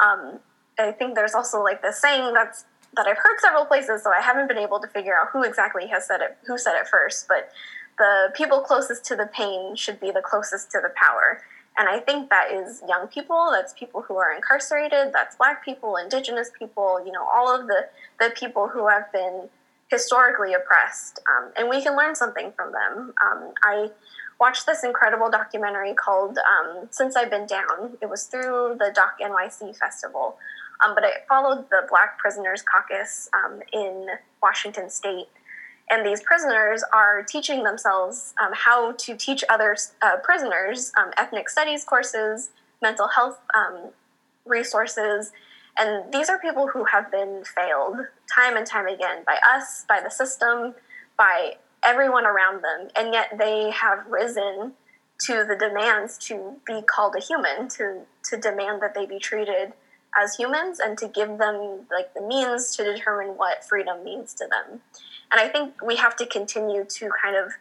Um, 0.04 0.40
I 0.80 0.92
think 0.92 1.16
there's 1.16 1.36
also 1.36 1.64
like 1.64 1.82
this 1.82 2.02
saying 2.02 2.34
that's 2.34 2.66
that 2.96 3.06
I've 3.06 3.18
heard 3.18 3.38
several 3.40 3.66
places, 3.66 4.04
so 4.04 4.12
I 4.12 4.22
haven't 4.22 4.48
been 4.48 4.58
able 4.58 4.80
to 4.80 4.88
figure 4.88 5.16
out 5.16 5.28
who 5.32 5.44
exactly 5.44 5.86
has 5.88 6.08
said 6.08 6.22
it, 6.22 6.38
who 6.48 6.58
said 6.58 6.74
it 6.80 6.88
first. 6.88 7.28
But 7.28 7.52
the 8.00 8.32
people 8.34 8.62
closest 8.62 9.06
to 9.06 9.16
the 9.16 9.28
pain 9.28 9.76
should 9.76 10.00
be 10.00 10.10
the 10.10 10.22
closest 10.22 10.72
to 10.72 10.80
the 10.82 10.92
power. 10.96 11.44
And 11.78 11.88
I 11.88 12.00
think 12.00 12.30
that 12.30 12.52
is 12.52 12.82
young 12.90 13.08
people, 13.08 13.50
that's 13.52 13.74
people 13.74 14.02
who 14.02 14.18
are 14.18 14.34
incarcerated, 14.34 15.14
that's 15.14 15.36
black 15.36 15.64
people, 15.64 15.98
indigenous 15.98 16.50
people, 16.58 17.02
you 17.06 17.12
know, 17.12 17.24
all 17.24 17.54
of 17.54 17.68
the, 17.68 17.88
the 18.20 18.32
people 18.32 18.68
who 18.68 18.88
have 18.88 19.12
been 19.14 19.50
historically 19.90 20.54
oppressed. 20.54 21.20
Um, 21.30 21.52
and 21.56 21.70
we 21.70 21.82
can 21.82 21.96
learn 21.96 22.16
something 22.16 22.52
from 22.56 22.72
them. 22.72 23.14
Um, 23.24 23.54
I 23.64 23.92
watched 24.40 24.66
this 24.66 24.84
incredible 24.84 25.30
documentary 25.30 25.94
called 25.94 26.38
um, 26.38 26.88
Since 26.92 27.16
I've 27.16 27.30
Been 27.30 27.46
Down. 27.46 27.98
It 28.02 28.10
was 28.10 28.24
through 28.24 28.78
the 28.80 28.92
Doc 28.94 29.20
NYC 29.22 29.78
Festival, 29.78 30.38
um, 30.84 30.96
but 30.96 31.04
it 31.04 31.26
followed 31.28 31.70
the 31.70 31.86
Black 31.90 32.18
Prisoners 32.18 32.62
Caucus 32.62 33.30
um, 33.34 33.62
in 33.74 34.08
Washington 34.42 34.90
State. 34.90 35.28
And 35.92 36.06
these 36.06 36.22
prisoners 36.22 36.84
are 36.94 37.24
teaching 37.24 37.64
themselves 37.64 38.34
um, 38.42 38.52
how 38.54 38.94
to 38.94 39.18
teach 39.18 39.44
other 39.50 39.76
uh, 40.02 40.18
prisoners 40.24 40.92
um, 40.98 41.12
ethnic 41.18 41.50
studies 41.50 41.84
courses, 41.84 42.52
mental 42.82 43.08
health 43.08 43.40
um, 43.56 43.90
resources. 44.46 45.32
And 45.78 46.14
these 46.14 46.30
are 46.30 46.38
people 46.38 46.68
who 46.68 46.86
have 46.86 47.12
been 47.12 47.44
failed 47.44 47.98
time 48.34 48.56
and 48.56 48.66
time 48.66 48.88
again 48.88 49.24
by 49.26 49.40
us, 49.56 49.86
by 49.88 50.00
the 50.02 50.12
system, 50.12 50.76
by 51.18 51.56
everyone 51.84 52.26
around 52.26 52.64
them, 52.64 52.90
and 52.96 53.14
yet 53.14 53.38
they 53.38 53.72
have 53.72 54.06
risen 54.08 54.74
to 55.26 55.46
the 55.46 55.56
demands 55.56 56.18
to 56.18 56.56
be 56.66 56.82
called 56.82 57.16
a 57.16 57.20
human, 57.20 57.68
to 57.70 58.02
to 58.30 58.38
demand 58.38 58.82
that 58.82 58.94
they 58.96 59.06
be 59.06 59.20
treated 59.20 59.74
as 60.20 60.36
humans, 60.36 60.80
and 60.80 60.98
to 60.98 61.08
give 61.08 61.38
them 61.38 61.82
like 61.92 62.14
the 62.14 62.22
means 62.22 62.76
to 62.76 62.84
determine 62.84 63.38
what 63.38 63.64
freedom 63.64 64.04
means 64.04 64.34
to 64.36 64.46
them. 64.48 64.82
And 65.32 65.40
I 65.40 65.48
think 65.48 65.82
we 65.82 65.96
have 65.98 66.16
to 66.18 66.26
continue 66.26 66.84
to 66.84 67.10
kind 67.22 67.36
of 67.36 67.52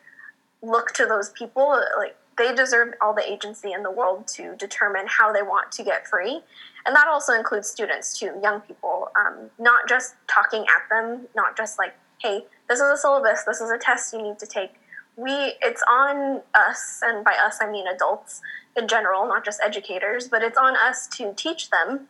look 0.63 0.93
to 0.95 1.07
those 1.07 1.31
people, 1.31 1.81
like 1.99 2.17
they 2.39 2.55
deserve 2.55 2.95
all 3.01 3.13
the 3.13 3.31
agency 3.31 3.73
in 3.73 3.83
the 3.83 3.91
world 3.91 4.27
to 4.29 4.55
determine 4.57 5.07
how 5.09 5.33
they 5.33 5.43
want 5.43 5.73
to 5.73 5.83
get 5.83 6.07
free. 6.07 6.41
And 6.87 6.97
that 6.97 7.09
also 7.09 7.33
includes 7.33 7.69
students 7.69 8.19
too, 8.19 8.33
young 8.43 8.61
people, 8.63 9.11
um, 9.17 9.51
not 9.59 9.89
just 9.89 10.15
talking 10.29 10.63
at 10.63 10.89
them, 10.89 11.27
not 11.35 11.57
just 11.57 11.79
like, 11.79 11.95
hey, 12.23 12.45
this 12.69 12.81
is 12.81 12.87
a 12.87 12.97
syllabus, 12.97 13.45
this 13.45 13.61
is 13.61 13.71
a 13.71 13.79
test 13.79 14.13
you 14.13 14.23
need 14.23 14.39
to 14.39 14.47
take. 14.47 14.75
We, 15.17 15.55
it's 15.63 15.83
on 15.91 16.43
us, 16.55 17.01
and 17.03 17.25
by 17.25 17.33
us 17.33 17.59
I 17.61 17.71
mean 17.71 17.87
adults 17.87 18.41
in 18.77 18.87
general, 18.87 19.27
not 19.27 19.45
just 19.45 19.61
educators, 19.65 20.29
but 20.29 20.43
it's 20.43 20.57
on 20.57 20.77
us 20.77 21.07
to 21.09 21.33
teach 21.35 21.71
them 21.71 22.09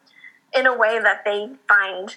in 0.55 0.67
a 0.67 0.77
way 0.77 0.99
that 0.99 1.25
they 1.25 1.51
find 1.69 2.17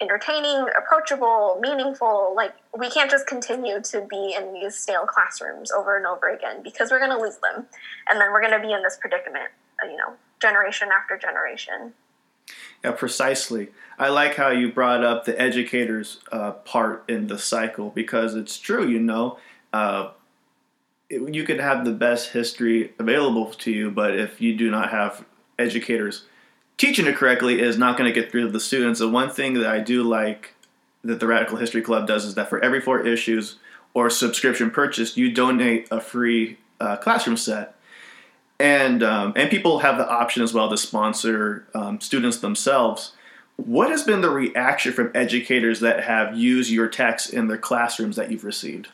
entertaining, 0.00 0.66
approachable, 0.78 1.58
meaningful. 1.60 2.32
Like 2.34 2.54
we 2.76 2.90
can't 2.90 3.10
just 3.10 3.26
continue 3.26 3.80
to 3.82 4.06
be 4.08 4.34
in 4.36 4.52
these 4.54 4.76
stale 4.76 5.06
classrooms 5.06 5.70
over 5.70 5.96
and 5.96 6.06
over 6.06 6.28
again 6.28 6.62
because 6.62 6.90
we're 6.90 6.98
going 6.98 7.16
to 7.16 7.22
lose 7.22 7.38
them, 7.38 7.66
and 8.08 8.20
then 8.20 8.32
we're 8.32 8.40
going 8.40 8.58
to 8.58 8.66
be 8.66 8.72
in 8.72 8.82
this 8.82 8.98
predicament, 9.00 9.50
you 9.82 9.96
know, 9.96 10.14
generation 10.40 10.88
after 10.92 11.18
generation. 11.18 11.92
Yeah, 12.84 12.92
precisely. 12.92 13.68
I 13.98 14.08
like 14.08 14.36
how 14.36 14.50
you 14.50 14.72
brought 14.72 15.04
up 15.04 15.24
the 15.24 15.38
educators 15.40 16.20
uh, 16.32 16.52
part 16.52 17.04
in 17.08 17.26
the 17.26 17.38
cycle 17.38 17.90
because 17.90 18.34
it's 18.34 18.58
true. 18.58 18.88
You 18.88 19.00
know, 19.00 19.38
uh, 19.72 20.10
it, 21.10 21.34
you 21.34 21.44
could 21.44 21.60
have 21.60 21.84
the 21.84 21.92
best 21.92 22.30
history 22.30 22.94
available 22.98 23.52
to 23.52 23.70
you, 23.70 23.90
but 23.90 24.18
if 24.18 24.40
you 24.40 24.56
do 24.56 24.70
not 24.70 24.90
have 24.90 25.24
educators 25.58 26.24
teaching 26.80 27.06
it 27.06 27.14
correctly 27.14 27.60
is 27.60 27.76
not 27.76 27.98
going 27.98 28.10
to 28.10 28.20
get 28.20 28.30
through 28.30 28.46
to 28.46 28.50
the 28.50 28.58
students. 28.58 29.00
The 29.00 29.08
one 29.08 29.28
thing 29.28 29.52
that 29.52 29.66
I 29.66 29.80
do 29.80 30.02
like 30.02 30.54
that 31.04 31.20
the 31.20 31.26
Radical 31.26 31.58
History 31.58 31.82
Club 31.82 32.06
does 32.06 32.24
is 32.24 32.36
that 32.36 32.48
for 32.48 32.58
every 32.64 32.80
four 32.80 33.06
issues 33.06 33.56
or 33.92 34.08
subscription 34.08 34.70
purchased, 34.70 35.18
you 35.18 35.30
donate 35.30 35.88
a 35.90 36.00
free 36.00 36.56
uh, 36.80 36.96
classroom 36.96 37.36
set. 37.36 37.74
And, 38.60 39.02
um, 39.02 39.32
and 39.36 39.50
people 39.50 39.78
have 39.78 39.96
the 39.96 40.08
option 40.08 40.42
as 40.42 40.52
well 40.52 40.68
to 40.68 40.76
sponsor 40.76 41.66
um, 41.74 42.00
students 42.00 42.38
themselves. 42.38 43.12
What 43.56 43.90
has 43.90 44.04
been 44.04 44.20
the 44.20 44.30
reaction 44.30 44.92
from 44.92 45.10
educators 45.14 45.80
that 45.80 46.04
have 46.04 46.36
used 46.36 46.70
your 46.70 46.88
text 46.88 47.32
in 47.32 47.48
their 47.48 47.58
classrooms 47.58 48.16
that 48.16 48.30
you've 48.30 48.44
received? 48.44 48.88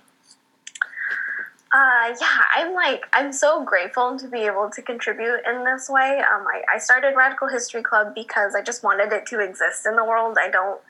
Uh, 1.72 2.14
yeah, 2.20 2.38
I'm 2.54 2.74
like, 2.74 3.04
I'm 3.12 3.32
so 3.32 3.64
grateful 3.64 4.18
to 4.18 4.28
be 4.28 4.38
able 4.38 4.70
to 4.70 4.80
contribute 4.80 5.40
in 5.46 5.64
this 5.64 5.90
way. 5.90 6.20
Um, 6.20 6.46
I, 6.46 6.62
I 6.74 6.78
started 6.78 7.14
Radical 7.16 7.48
History 7.48 7.82
Club 7.82 8.14
because 8.14 8.54
I 8.54 8.62
just 8.62 8.82
wanted 8.82 9.12
it 9.12 9.26
to 9.26 9.40
exist 9.40 9.84
in 9.84 9.94
the 9.94 10.04
world. 10.04 10.38
I 10.40 10.48
don't 10.48 10.80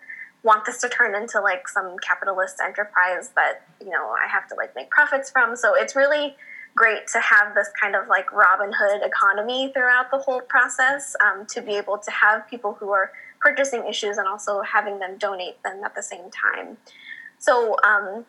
want 0.42 0.64
this 0.64 0.80
to 0.82 0.88
turn 0.88 1.14
into 1.14 1.40
like 1.40 1.66
some 1.66 1.96
capitalist 1.98 2.60
enterprise 2.62 3.30
that, 3.34 3.62
you 3.80 3.90
know, 3.90 4.14
I 4.22 4.28
have 4.28 4.46
to 4.48 4.54
like 4.54 4.76
make 4.76 4.90
profits 4.90 5.30
from. 5.30 5.56
So 5.56 5.74
it's 5.74 5.96
really 5.96 6.36
great 6.76 7.06
to 7.08 7.20
have 7.20 7.54
this 7.54 7.68
kind 7.80 7.96
of 7.96 8.06
like 8.06 8.30
Robin 8.32 8.70
Hood 8.72 9.00
economy 9.02 9.72
throughout 9.72 10.10
the 10.10 10.18
whole 10.18 10.42
process 10.42 11.16
um, 11.24 11.46
to 11.46 11.62
be 11.62 11.74
able 11.74 11.98
to 11.98 12.10
have 12.10 12.48
people 12.48 12.74
who 12.74 12.90
are 12.90 13.10
purchasing 13.40 13.86
issues 13.88 14.18
and 14.18 14.28
also 14.28 14.60
having 14.62 14.98
them 14.98 15.16
donate 15.18 15.60
them 15.64 15.82
at 15.84 15.94
the 15.94 16.02
same 16.02 16.30
time. 16.30 16.76
So, 17.38 17.76
um, 17.82 18.24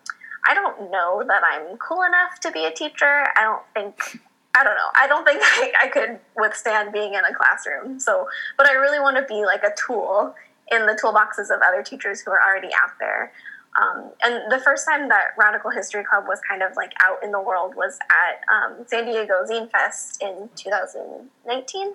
I 0.47 0.53
don't 0.53 0.89
know 0.91 1.23
that 1.27 1.41
I'm 1.43 1.77
cool 1.77 2.03
enough 2.03 2.39
to 2.41 2.51
be 2.51 2.65
a 2.65 2.71
teacher. 2.71 3.27
I 3.35 3.43
don't 3.43 3.63
think 3.73 4.21
I 4.55 4.63
don't 4.63 4.75
know. 4.75 4.89
I 4.95 5.07
don't 5.07 5.25
think 5.25 5.41
I, 5.43 5.71
I 5.83 5.87
could 5.87 6.19
withstand 6.35 6.91
being 6.91 7.13
in 7.13 7.21
a 7.23 7.33
classroom. 7.33 7.99
So, 7.99 8.27
but 8.57 8.67
I 8.67 8.73
really 8.73 8.99
want 8.99 9.17
to 9.17 9.23
be 9.23 9.45
like 9.45 9.63
a 9.63 9.73
tool 9.87 10.33
in 10.71 10.85
the 10.85 10.99
toolboxes 11.01 11.53
of 11.53 11.61
other 11.65 11.83
teachers 11.83 12.21
who 12.21 12.31
are 12.31 12.41
already 12.41 12.69
out 12.81 12.91
there. 12.99 13.31
Um, 13.79 14.11
and 14.23 14.51
the 14.51 14.59
first 14.59 14.87
time 14.87 15.07
that 15.09 15.37
Radical 15.37 15.69
History 15.69 16.03
Club 16.03 16.25
was 16.27 16.39
kind 16.49 16.63
of 16.63 16.75
like 16.75 16.93
out 17.03 17.23
in 17.23 17.31
the 17.31 17.41
world 17.41 17.75
was 17.75 17.99
at 18.09 18.41
um, 18.53 18.85
San 18.87 19.05
Diego 19.05 19.45
Zine 19.47 19.69
Fest 19.69 20.21
in 20.21 20.49
2019 20.55 21.93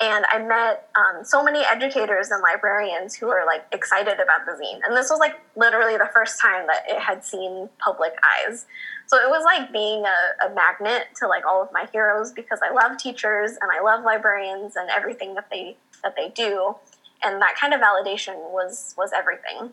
and 0.00 0.24
I 0.28 0.38
met 0.38 0.88
um, 0.96 1.24
so 1.24 1.44
many 1.44 1.60
educators 1.60 2.30
and 2.30 2.42
librarians 2.42 3.14
who 3.14 3.26
were 3.26 3.44
like 3.46 3.64
excited 3.72 4.14
about 4.14 4.46
the 4.46 4.52
zine. 4.52 4.80
And 4.84 4.96
this 4.96 5.10
was 5.10 5.20
like 5.20 5.40
literally 5.54 5.96
the 5.96 6.10
first 6.12 6.40
time 6.40 6.66
that 6.66 6.84
it 6.88 6.98
had 6.98 7.24
seen 7.24 7.68
public 7.78 8.12
eyes. 8.24 8.66
So 9.06 9.16
it 9.18 9.28
was 9.28 9.44
like 9.44 9.72
being 9.72 10.04
a, 10.04 10.46
a 10.46 10.54
magnet 10.54 11.08
to 11.20 11.28
like 11.28 11.46
all 11.46 11.62
of 11.62 11.68
my 11.72 11.86
heroes 11.92 12.32
because 12.32 12.60
I 12.68 12.72
love 12.72 12.98
teachers 12.98 13.52
and 13.60 13.70
I 13.70 13.80
love 13.80 14.02
librarians 14.04 14.74
and 14.74 14.90
everything 14.90 15.34
that 15.34 15.48
they 15.50 15.76
that 16.02 16.16
they 16.16 16.30
do. 16.30 16.74
And 17.22 17.40
that 17.40 17.54
kind 17.54 17.72
of 17.72 17.80
validation 17.80 18.50
was 18.50 18.94
was 18.96 19.12
everything. 19.14 19.70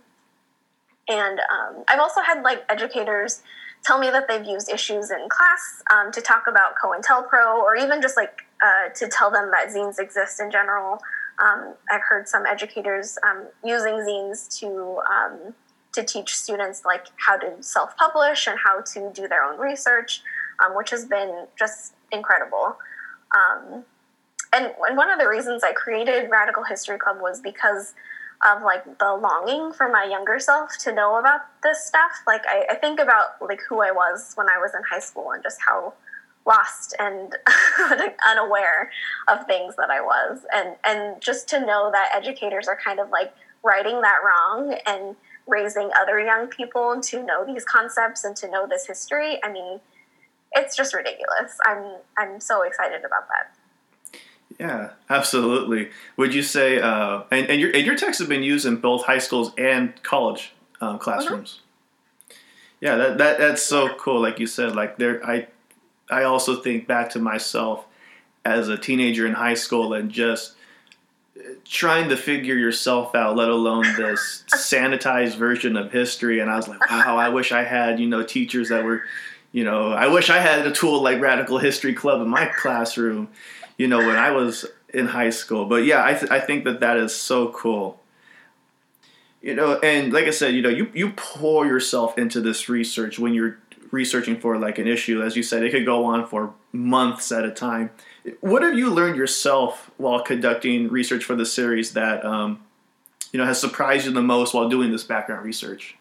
And 1.10 1.40
um, 1.40 1.84
I've 1.88 2.00
also 2.00 2.22
had 2.22 2.44
like 2.44 2.64
educators 2.70 3.42
tell 3.84 4.00
me 4.00 4.10
that 4.10 4.28
they've 4.28 4.46
used 4.46 4.70
issues 4.70 5.10
in 5.10 5.28
class 5.30 5.82
um, 5.92 6.12
to 6.12 6.22
talk 6.22 6.46
about 6.48 6.74
COINTELPRO 6.82 7.56
or 7.56 7.76
even 7.76 8.02
just 8.02 8.16
like 8.16 8.44
uh, 8.64 8.90
to 8.94 9.08
tell 9.08 9.32
them 9.32 9.52
that 9.52 9.70
zines 9.70 10.00
exist 10.00 10.40
in 10.40 10.52
general. 10.52 11.00
Um, 11.40 11.74
I've 11.90 12.02
heard 12.08 12.28
some 12.28 12.46
educators 12.46 13.18
um, 13.28 13.48
using 13.64 13.94
zines 13.94 14.60
to 14.60 15.00
um, 15.10 15.54
to 15.94 16.04
teach 16.04 16.36
students 16.36 16.86
like 16.86 17.06
how 17.16 17.38
to 17.38 17.64
self-publish 17.64 18.48
and 18.48 18.60
how 18.64 18.82
to 18.82 19.12
do 19.12 19.28
their 19.28 19.44
own 19.44 19.60
research, 19.60 20.22
um, 20.64 20.76
which 20.76 20.92
has 20.92 21.06
been 21.06 21.48
just 21.58 21.96
incredible. 22.12 22.78
And, 24.54 24.74
and 24.88 24.98
one 24.98 25.10
of 25.10 25.20
the 25.20 25.28
reasons 25.28 25.64
I 25.64 25.74
created 25.74 26.30
Radical 26.30 26.64
History 26.64 26.98
Club 26.98 27.18
was 27.22 27.40
because 27.40 27.94
of 28.46 28.64
like 28.64 28.86
the 29.00 29.14
longing 29.14 29.74
for 29.74 29.90
my 29.90 30.06
younger 30.06 30.40
self 30.40 30.78
to 30.80 30.94
know 30.94 31.20
about 31.20 31.42
this 31.62 31.86
stuff. 31.86 32.12
Like 32.26 32.44
I, 32.48 32.66
I 32.72 32.76
think 32.76 33.00
about 33.00 33.42
like 33.42 33.60
who 33.68 33.82
I 33.82 33.92
was 33.92 34.34
when 34.36 34.48
I 34.48 34.58
was 34.58 34.72
in 34.74 34.82
high 34.90 35.00
school 35.00 35.32
and 35.32 35.44
just 35.44 35.60
how 35.66 35.94
lost 36.46 36.96
and 37.00 37.36
unaware 38.28 38.92
of 39.28 39.46
things 39.46 39.76
that 39.76 39.90
I 39.90 40.02
was. 40.02 40.40
And 40.54 40.76
and 40.86 41.22
just 41.22 41.48
to 41.50 41.60
know 41.60 41.90
that 41.92 42.12
educators 42.16 42.68
are 42.68 42.78
kind 42.84 43.00
of 43.00 43.10
like 43.10 43.34
righting 43.64 44.02
that 44.02 44.18
wrong 44.24 44.76
and 44.86 45.16
raising 45.48 45.90
other 46.00 46.20
young 46.20 46.48
people 46.48 47.02
to 47.02 47.24
know 47.24 47.46
these 47.46 47.66
concepts 47.66 48.24
and 48.24 48.36
to 48.38 48.50
know 48.50 48.68
this 48.68 48.86
history. 48.88 49.40
I 49.44 49.52
mean, 49.52 49.82
it's 50.54 50.76
just 50.76 50.94
ridiculous. 50.94 51.58
I'm 51.66 51.98
I'm 52.18 52.40
so 52.40 52.64
excited 52.64 53.04
about 53.04 53.28
that. 53.28 53.59
Yeah, 54.60 54.92
absolutely. 55.10 55.90
Would 56.18 56.34
you 56.34 56.44
say, 56.44 56.80
uh, 56.80 57.24
and, 57.32 57.50
and 57.50 57.62
your 57.62 57.72
and 57.74 57.86
your 57.86 57.96
texts 57.96 58.20
have 58.20 58.28
been 58.28 58.44
used 58.44 58.66
in 58.66 58.76
both 58.78 59.06
high 59.06 59.20
schools 59.20 59.54
and 59.58 60.02
college 60.04 60.52
um, 60.82 61.00
classrooms? 61.00 61.62
Uh-huh. 61.62 62.36
Yeah, 62.82 62.96
that, 62.96 63.18
that 63.18 63.38
that's 63.40 63.62
so 63.62 63.94
cool. 63.96 64.22
Like 64.22 64.40
you 64.40 64.48
said, 64.48 64.76
like 64.76 64.98
there, 64.98 65.26
I 65.26 65.48
I 66.10 66.24
also 66.24 66.62
think 66.62 66.88
back 66.88 67.10
to 67.12 67.20
myself 67.20 67.86
as 68.44 68.68
a 68.68 68.78
teenager 68.78 69.26
in 69.26 69.34
high 69.34 69.54
school 69.54 69.94
and 69.94 70.12
just 70.12 70.56
trying 71.66 72.10
to 72.10 72.18
figure 72.18 72.56
yourself 72.56 73.16
out, 73.16 73.36
let 73.36 73.50
alone 73.50 73.84
this 73.96 74.44
sanitized 74.54 75.36
version 75.36 75.78
of 75.78 75.92
history. 75.92 76.40
And 76.40 76.50
I 76.50 76.56
was 76.56 76.68
like, 76.68 76.90
wow, 76.90 77.18
I 77.18 77.30
wish 77.30 77.52
I 77.52 77.64
had, 77.64 78.00
you 78.00 78.08
know, 78.08 78.24
teachers 78.24 78.70
that 78.70 78.84
were, 78.84 79.04
you 79.52 79.64
know, 79.64 79.92
I 79.92 80.08
wish 80.08 80.30
I 80.30 80.40
had 80.40 80.66
a 80.66 80.72
tool 80.72 81.02
like 81.02 81.22
Radical 81.22 81.58
History 81.58 81.94
Club 81.94 82.22
in 82.22 82.28
my 82.28 82.46
classroom, 82.46 83.30
you 83.80 83.88
know, 83.88 84.00
when 84.00 84.18
I 84.18 84.32
was 84.32 84.66
in 84.94 85.08
high 85.08 85.30
school. 85.30 85.66
But 85.66 85.86
yeah, 85.86 86.04
I, 86.06 86.14
th- 86.14 86.30
I 86.30 86.42
think 86.42 86.66
that 86.66 86.82
that 86.82 86.98
is 86.98 87.16
so 87.16 87.48
cool. 87.48 88.00
You 89.42 89.56
know, 89.56 89.80
and 89.80 90.12
like 90.12 90.26
I 90.26 90.32
said, 90.32 90.54
you 90.54 90.62
know, 90.62 90.70
you, 90.70 90.92
you 90.94 91.12
pour 91.12 91.66
yourself 91.66 92.18
into 92.18 92.42
this 92.42 92.68
research 92.68 93.18
when 93.18 93.34
you're 93.34 93.58
researching 93.90 94.38
for 94.38 94.58
like 94.58 94.80
an 94.80 94.88
issue, 94.88 95.24
as 95.24 95.38
you 95.38 95.44
said, 95.44 95.64
it 95.64 95.72
could 95.72 95.86
go 95.86 96.04
on 96.04 96.28
for 96.28 96.54
months 96.74 97.32
at 97.32 97.46
a 97.46 97.52
time. 97.52 97.92
What 98.42 98.64
have 98.64 98.78
you 98.78 98.90
learned 98.90 99.16
yourself 99.16 99.90
while 99.96 100.22
conducting 100.22 100.90
research 100.90 101.24
for 101.24 101.38
the 101.38 101.46
series 101.46 101.94
that 101.94 102.24
um, 102.26 102.60
you 103.32 103.40
know 103.40 103.46
has 103.46 103.62
surprised 103.62 104.06
you 104.06 104.12
the 104.12 104.22
most 104.22 104.54
while 104.54 104.68
doing 104.68 104.92
this 104.92 105.06
background 105.06 105.46
research? 105.46 105.96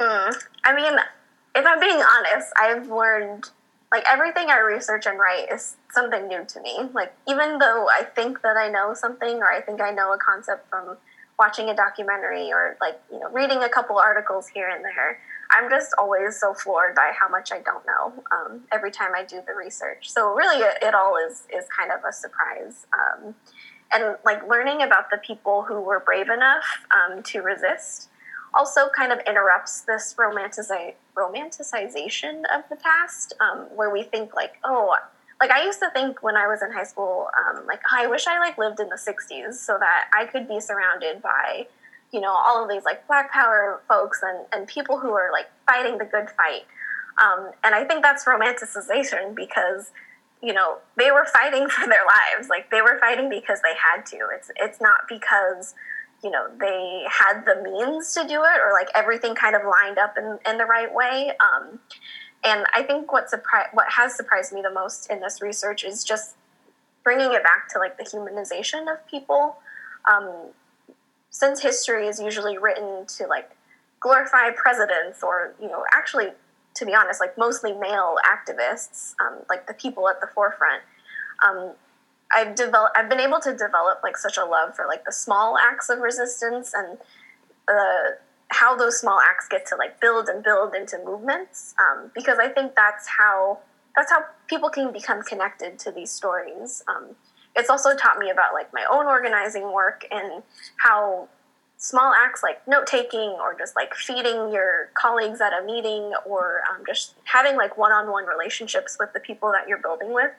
Mm, 0.00 0.34
I 0.64 0.74
mean, 0.74 0.98
if 1.54 1.66
I'm 1.66 1.78
being 1.78 2.02
honest, 2.02 2.50
I've 2.56 2.88
learned 2.88 3.50
like 3.92 4.04
everything 4.08 4.50
I 4.50 4.60
research 4.60 5.06
and 5.06 5.18
write 5.18 5.46
is 5.52 5.76
something 5.90 6.28
new 6.28 6.44
to 6.44 6.60
me. 6.60 6.78
Like 6.94 7.12
even 7.28 7.58
though 7.58 7.88
I 7.88 8.04
think 8.04 8.42
that 8.42 8.56
I 8.56 8.68
know 8.68 8.94
something 8.94 9.38
or 9.38 9.50
I 9.50 9.60
think 9.60 9.80
I 9.80 9.90
know 9.90 10.12
a 10.12 10.18
concept 10.18 10.68
from 10.70 10.96
watching 11.38 11.70
a 11.70 11.74
documentary 11.74 12.52
or 12.52 12.76
like 12.80 13.00
you 13.10 13.18
know 13.18 13.30
reading 13.30 13.62
a 13.62 13.68
couple 13.68 13.98
articles 13.98 14.48
here 14.48 14.68
and 14.68 14.84
there 14.84 15.18
I'm 15.50 15.68
just 15.68 15.92
always 15.98 16.38
so 16.38 16.54
floored 16.54 16.94
by 16.94 17.10
how 17.18 17.28
much 17.28 17.50
I 17.50 17.60
don't 17.60 17.84
know 17.84 18.22
um, 18.30 18.60
every 18.70 18.90
time 18.90 19.10
I 19.16 19.24
do 19.24 19.42
the 19.46 19.54
research. 19.54 20.10
So 20.10 20.32
really, 20.32 20.62
it, 20.62 20.78
it 20.82 20.94
all 20.94 21.16
is 21.16 21.42
is 21.52 21.64
kind 21.76 21.90
of 21.90 22.04
a 22.08 22.12
surprise. 22.12 22.86
Um, 22.94 23.34
and 23.92 24.16
like 24.24 24.48
learning 24.48 24.82
about 24.82 25.10
the 25.10 25.18
people 25.18 25.62
who 25.62 25.80
were 25.80 25.98
brave 25.98 26.28
enough 26.28 26.64
um, 26.94 27.24
to 27.24 27.40
resist 27.40 28.09
also 28.54 28.88
kind 28.96 29.12
of 29.12 29.18
interrupts 29.26 29.82
this 29.82 30.14
romantici- 30.18 30.94
romanticization 31.16 32.42
of 32.54 32.64
the 32.68 32.76
past, 32.76 33.34
um, 33.40 33.66
where 33.74 33.90
we 33.90 34.02
think 34.02 34.34
like, 34.34 34.54
oh, 34.64 34.94
like 35.40 35.50
I 35.50 35.64
used 35.64 35.80
to 35.80 35.90
think 35.90 36.22
when 36.22 36.36
I 36.36 36.46
was 36.46 36.62
in 36.62 36.70
high 36.70 36.84
school, 36.84 37.28
um, 37.38 37.66
like 37.66 37.80
oh, 37.90 37.96
I 37.96 38.06
wish 38.06 38.26
I 38.26 38.38
like 38.38 38.58
lived 38.58 38.78
in 38.78 38.88
the 38.88 38.96
'60s 38.96 39.54
so 39.54 39.78
that 39.78 40.10
I 40.14 40.26
could 40.26 40.46
be 40.46 40.60
surrounded 40.60 41.22
by 41.22 41.66
you 42.12 42.20
know 42.20 42.32
all 42.32 42.62
of 42.62 42.68
these 42.68 42.84
like 42.84 43.06
black 43.06 43.32
power 43.32 43.80
folks 43.88 44.20
and, 44.22 44.44
and 44.52 44.68
people 44.68 44.98
who 44.98 45.12
are 45.12 45.30
like 45.32 45.46
fighting 45.66 45.98
the 45.98 46.04
good 46.04 46.28
fight. 46.30 46.66
Um, 47.22 47.52
and 47.64 47.74
I 47.74 47.84
think 47.84 48.02
that's 48.02 48.24
romanticization 48.24 49.34
because 49.34 49.92
you 50.42 50.52
know 50.52 50.78
they 50.96 51.10
were 51.10 51.24
fighting 51.24 51.68
for 51.70 51.86
their 51.86 52.04
lives. 52.04 52.50
Like 52.50 52.70
they 52.70 52.82
were 52.82 52.98
fighting 53.00 53.30
because 53.30 53.60
they 53.62 53.74
had 53.74 54.04
to. 54.06 54.18
It's 54.34 54.50
it's 54.56 54.80
not 54.80 55.08
because 55.08 55.74
you 56.22 56.30
know 56.30 56.46
they 56.58 57.04
had 57.08 57.42
the 57.44 57.62
means 57.62 58.14
to 58.14 58.26
do 58.26 58.42
it 58.42 58.60
or 58.64 58.72
like 58.72 58.88
everything 58.94 59.34
kind 59.34 59.54
of 59.54 59.62
lined 59.62 59.98
up 59.98 60.16
in, 60.16 60.38
in 60.46 60.58
the 60.58 60.64
right 60.64 60.92
way 60.94 61.32
um, 61.40 61.78
and 62.44 62.64
i 62.74 62.82
think 62.82 63.12
what 63.12 63.28
what 63.72 63.86
has 63.90 64.14
surprised 64.14 64.52
me 64.52 64.62
the 64.62 64.72
most 64.72 65.10
in 65.10 65.20
this 65.20 65.40
research 65.40 65.84
is 65.84 66.04
just 66.04 66.36
bringing 67.02 67.32
it 67.32 67.42
back 67.42 67.68
to 67.68 67.78
like 67.78 67.96
the 67.96 68.04
humanization 68.04 68.90
of 68.92 69.04
people 69.06 69.56
um, 70.10 70.48
since 71.30 71.62
history 71.62 72.06
is 72.06 72.20
usually 72.20 72.58
written 72.58 73.06
to 73.06 73.26
like 73.26 73.50
glorify 74.00 74.50
presidents 74.50 75.22
or 75.22 75.54
you 75.60 75.68
know 75.68 75.84
actually 75.92 76.28
to 76.74 76.86
be 76.86 76.94
honest, 76.94 77.20
like 77.20 77.36
mostly 77.36 77.72
male 77.72 78.16
activists, 78.24 79.14
um, 79.20 79.38
like 79.48 79.66
the 79.66 79.74
people 79.74 80.08
at 80.08 80.20
the 80.20 80.26
forefront. 80.34 80.82
I've 82.32 82.54
developed, 82.54 82.96
I've 82.96 83.08
been 83.08 83.20
able 83.20 83.40
to 83.40 83.52
develop 83.52 84.00
like 84.02 84.16
such 84.16 84.36
a 84.36 84.44
love 84.44 84.76
for 84.76 84.86
like 84.86 85.04
the 85.04 85.12
small 85.12 85.56
acts 85.58 85.88
of 85.88 85.98
resistance 85.98 86.72
and 86.74 86.98
uh, 87.68 88.14
how 88.48 88.76
those 88.76 89.00
small 89.00 89.18
acts 89.20 89.48
get 89.48 89.66
to 89.66 89.76
like 89.76 90.00
build 90.00 90.28
and 90.28 90.42
build 90.42 90.74
into 90.74 90.98
movements. 91.04 91.74
Um, 91.80 92.10
because 92.14 92.38
I 92.38 92.48
think 92.48 92.74
that's 92.74 93.06
how 93.18 93.60
that's 93.96 94.10
how 94.10 94.24
people 94.46 94.70
can 94.70 94.92
become 94.92 95.22
connected 95.22 95.78
to 95.80 95.90
these 95.90 96.10
stories. 96.10 96.82
Um, 96.88 97.16
it's 97.56 97.68
also 97.68 97.96
taught 97.96 98.18
me 98.18 98.30
about 98.30 98.54
like 98.54 98.72
my 98.72 98.84
own 98.90 99.06
organizing 99.06 99.72
work 99.72 100.06
and 100.10 100.42
how 100.76 101.28
small 101.76 102.12
acts 102.12 102.42
like 102.42 102.66
note 102.68 102.86
taking 102.86 103.30
or 103.40 103.56
just 103.58 103.74
like 103.74 103.94
feeding 103.94 104.52
your 104.52 104.90
colleagues 104.94 105.40
at 105.40 105.52
a 105.52 105.64
meeting 105.64 106.12
or 106.26 106.60
um, 106.70 106.84
just 106.86 107.14
having 107.24 107.56
like 107.56 107.76
one-on-one 107.78 108.26
relationships 108.26 108.98
with 109.00 109.12
the 109.14 109.20
people 109.20 109.50
that 109.50 109.66
you're 109.66 109.78
building 109.78 110.12
with 110.12 110.30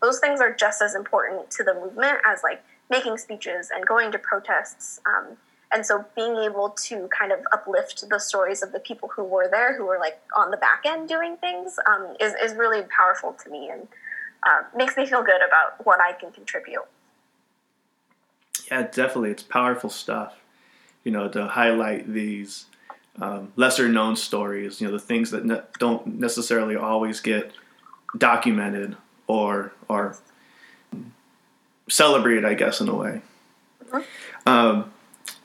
those 0.00 0.18
things 0.18 0.40
are 0.40 0.52
just 0.52 0.82
as 0.82 0.94
important 0.94 1.50
to 1.50 1.64
the 1.64 1.74
movement 1.74 2.18
as 2.24 2.42
like 2.42 2.62
making 2.90 3.16
speeches 3.16 3.70
and 3.74 3.86
going 3.86 4.12
to 4.12 4.18
protests 4.18 5.00
um, 5.06 5.36
and 5.72 5.84
so 5.84 6.04
being 6.14 6.36
able 6.36 6.70
to 6.70 7.08
kind 7.08 7.32
of 7.32 7.40
uplift 7.52 8.08
the 8.08 8.18
stories 8.18 8.62
of 8.62 8.72
the 8.72 8.80
people 8.80 9.08
who 9.08 9.24
were 9.24 9.48
there 9.50 9.76
who 9.76 9.84
were 9.84 9.98
like 9.98 10.20
on 10.36 10.50
the 10.50 10.56
back 10.56 10.82
end 10.86 11.08
doing 11.08 11.36
things 11.38 11.76
um, 11.86 12.14
is, 12.20 12.34
is 12.42 12.56
really 12.56 12.82
powerful 12.96 13.32
to 13.32 13.50
me 13.50 13.68
and 13.70 13.88
uh, 14.46 14.62
makes 14.76 14.96
me 14.96 15.04
feel 15.06 15.22
good 15.22 15.40
about 15.46 15.84
what 15.84 16.00
i 16.00 16.12
can 16.12 16.30
contribute. 16.30 16.84
Yeah 18.70 18.82
definitely. 18.82 19.30
It's 19.30 19.42
powerful 19.42 19.90
stuff 19.90 20.34
you 21.06 21.12
know, 21.12 21.28
to 21.28 21.46
highlight 21.46 22.12
these 22.12 22.66
um, 23.20 23.52
lesser 23.54 23.88
known 23.88 24.16
stories, 24.16 24.80
you 24.80 24.88
know, 24.88 24.92
the 24.92 24.98
things 24.98 25.30
that 25.30 25.44
ne- 25.44 25.62
don't 25.78 26.18
necessarily 26.18 26.74
always 26.74 27.20
get 27.20 27.52
documented 28.18 28.96
or 29.26 29.72
or 29.88 30.16
celebrated, 31.88 32.44
I 32.44 32.54
guess, 32.54 32.80
in 32.80 32.88
a 32.88 32.94
way. 32.94 33.20
Mm-hmm. 33.84 34.48
Um, 34.48 34.92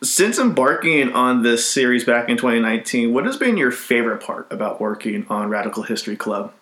since 0.04 0.40
embarking 0.40 1.12
on 1.14 1.44
this 1.44 1.68
series 1.68 2.04
back 2.04 2.28
in 2.28 2.38
2019, 2.38 3.14
what 3.14 3.26
has 3.26 3.38
been 3.38 3.58
your 3.58 3.72
favorite 3.72 4.24
part 4.24 4.52
about 4.52 4.82
working 4.82 5.26
on 5.30 5.50
Radical 5.50 5.84
History 5.84 6.16
Club? 6.16 6.54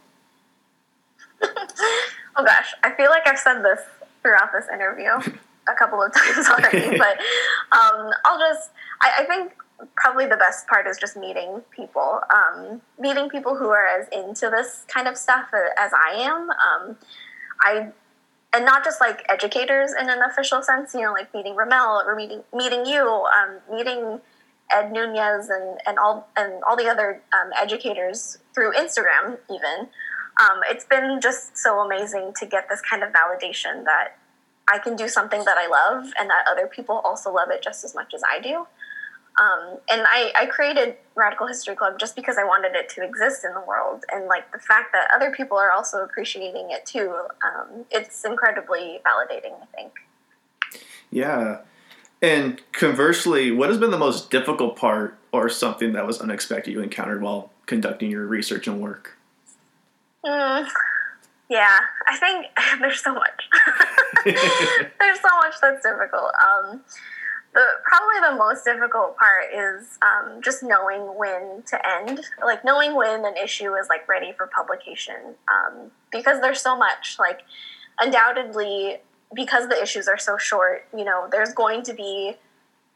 oh 1.41 2.43
gosh, 2.45 2.73
I 2.83 2.91
feel 2.91 3.09
like 3.09 3.25
I've 3.25 3.39
said 3.39 3.61
this 3.61 3.79
throughout 4.21 4.51
this 4.51 4.65
interview 4.73 5.11
a 5.69 5.75
couple 5.77 6.01
of 6.01 6.13
times 6.15 6.47
already, 6.47 6.97
but 6.97 7.17
um, 7.71 8.11
I'll 8.25 8.39
just 8.39 8.71
I, 9.01 9.19
I 9.19 9.25
think 9.25 9.53
probably 9.95 10.25
the 10.25 10.37
best 10.37 10.67
part 10.67 10.87
is 10.87 10.97
just 10.97 11.15
meeting 11.17 11.61
people, 11.75 12.19
um, 12.33 12.81
meeting 12.99 13.29
people 13.29 13.55
who 13.55 13.69
are 13.69 13.85
as 13.85 14.07
into 14.09 14.49
this 14.49 14.85
kind 14.87 15.07
of 15.07 15.17
stuff 15.17 15.49
as 15.79 15.91
I 15.93 16.15
am. 16.15 16.49
Um, 16.49 16.97
I 17.61 17.91
and 18.53 18.65
not 18.65 18.83
just 18.83 18.99
like 18.99 19.23
educators 19.29 19.93
in 19.99 20.09
an 20.09 20.19
official 20.21 20.61
sense, 20.63 20.93
you 20.93 21.01
know, 21.01 21.11
like 21.11 21.33
meeting 21.33 21.55
Ramel 21.55 22.01
or 22.05 22.15
meeting 22.15 22.43
meeting 22.53 22.85
you, 22.85 23.03
um, 23.03 23.59
meeting 23.71 24.19
Ed 24.71 24.91
Nunez 24.91 25.49
and, 25.49 25.79
and 25.85 25.99
all 25.99 26.27
and 26.35 26.63
all 26.67 26.75
the 26.75 26.87
other 26.87 27.21
um, 27.33 27.51
educators 27.59 28.39
through 28.53 28.73
Instagram 28.73 29.37
even. 29.51 29.89
Um, 30.39 30.61
it's 30.69 30.85
been 30.85 31.19
just 31.21 31.57
so 31.57 31.79
amazing 31.79 32.33
to 32.39 32.45
get 32.45 32.69
this 32.69 32.81
kind 32.81 33.03
of 33.03 33.11
validation 33.11 33.83
that 33.83 34.17
I 34.69 34.77
can 34.77 34.95
do 34.95 35.09
something 35.09 35.43
that 35.45 35.57
I 35.57 35.67
love 35.67 36.13
and 36.19 36.29
that 36.29 36.45
other 36.49 36.67
people 36.67 37.01
also 37.03 37.33
love 37.33 37.49
it 37.51 37.61
just 37.61 37.83
as 37.83 37.93
much 37.93 38.13
as 38.13 38.21
I 38.23 38.39
do. 38.39 38.67
Um, 39.39 39.77
and 39.89 40.01
I, 40.05 40.33
I 40.35 40.45
created 40.47 40.95
Radical 41.15 41.47
History 41.47 41.73
Club 41.73 41.97
just 41.97 42.15
because 42.15 42.37
I 42.37 42.43
wanted 42.43 42.75
it 42.75 42.89
to 42.89 43.03
exist 43.03 43.45
in 43.45 43.53
the 43.53 43.61
world. 43.61 44.03
And 44.11 44.25
like 44.25 44.51
the 44.51 44.59
fact 44.59 44.91
that 44.91 45.07
other 45.15 45.31
people 45.31 45.57
are 45.57 45.71
also 45.71 46.03
appreciating 46.03 46.71
it 46.71 46.85
too, 46.85 47.15
um, 47.45 47.85
it's 47.89 48.25
incredibly 48.25 48.99
validating, 49.05 49.53
I 49.61 49.65
think. 49.73 49.93
Yeah. 51.09 51.59
And 52.21 52.61
conversely, 52.73 53.51
what 53.51 53.69
has 53.69 53.77
been 53.77 53.91
the 53.91 53.97
most 53.97 54.29
difficult 54.29 54.75
part 54.75 55.17
or 55.31 55.47
something 55.47 55.93
that 55.93 56.05
was 56.05 56.19
unexpected 56.19 56.71
you 56.71 56.81
encountered 56.81 57.21
while 57.21 57.51
conducting 57.65 58.11
your 58.11 58.25
research 58.25 58.67
and 58.67 58.81
work? 58.81 59.17
Mm, 60.25 60.67
yeah, 61.49 61.79
I 62.09 62.17
think 62.17 62.47
there's 62.81 63.01
so 63.01 63.13
much. 63.13 63.49
there's 64.25 65.21
so 65.21 65.29
much 65.37 65.55
that's 65.61 65.81
difficult. 65.81 66.33
Um, 66.43 66.81
the 67.53 67.65
probably 67.83 68.29
the 68.29 68.35
most 68.37 68.63
difficult 68.63 69.17
part 69.17 69.45
is 69.53 69.97
um, 70.01 70.41
just 70.41 70.61
knowing 70.61 71.17
when 71.17 71.63
to 71.67 71.79
end. 71.87 72.21
Like 72.43 72.63
knowing 72.63 72.95
when 72.95 73.25
an 73.25 73.37
issue 73.37 73.73
is 73.75 73.87
like 73.89 74.07
ready 74.07 74.33
for 74.37 74.47
publication 74.47 75.35
um, 75.49 75.91
because 76.11 76.41
there's 76.41 76.61
so 76.61 76.77
much 76.77 77.17
like 77.17 77.41
undoubtedly 77.99 78.97
because 79.33 79.67
the 79.67 79.81
issues 79.81 80.07
are 80.07 80.17
so 80.17 80.37
short 80.37 80.87
you 80.95 81.03
know 81.03 81.27
there's 81.31 81.53
going 81.53 81.83
to 81.83 81.93
be 81.93 82.33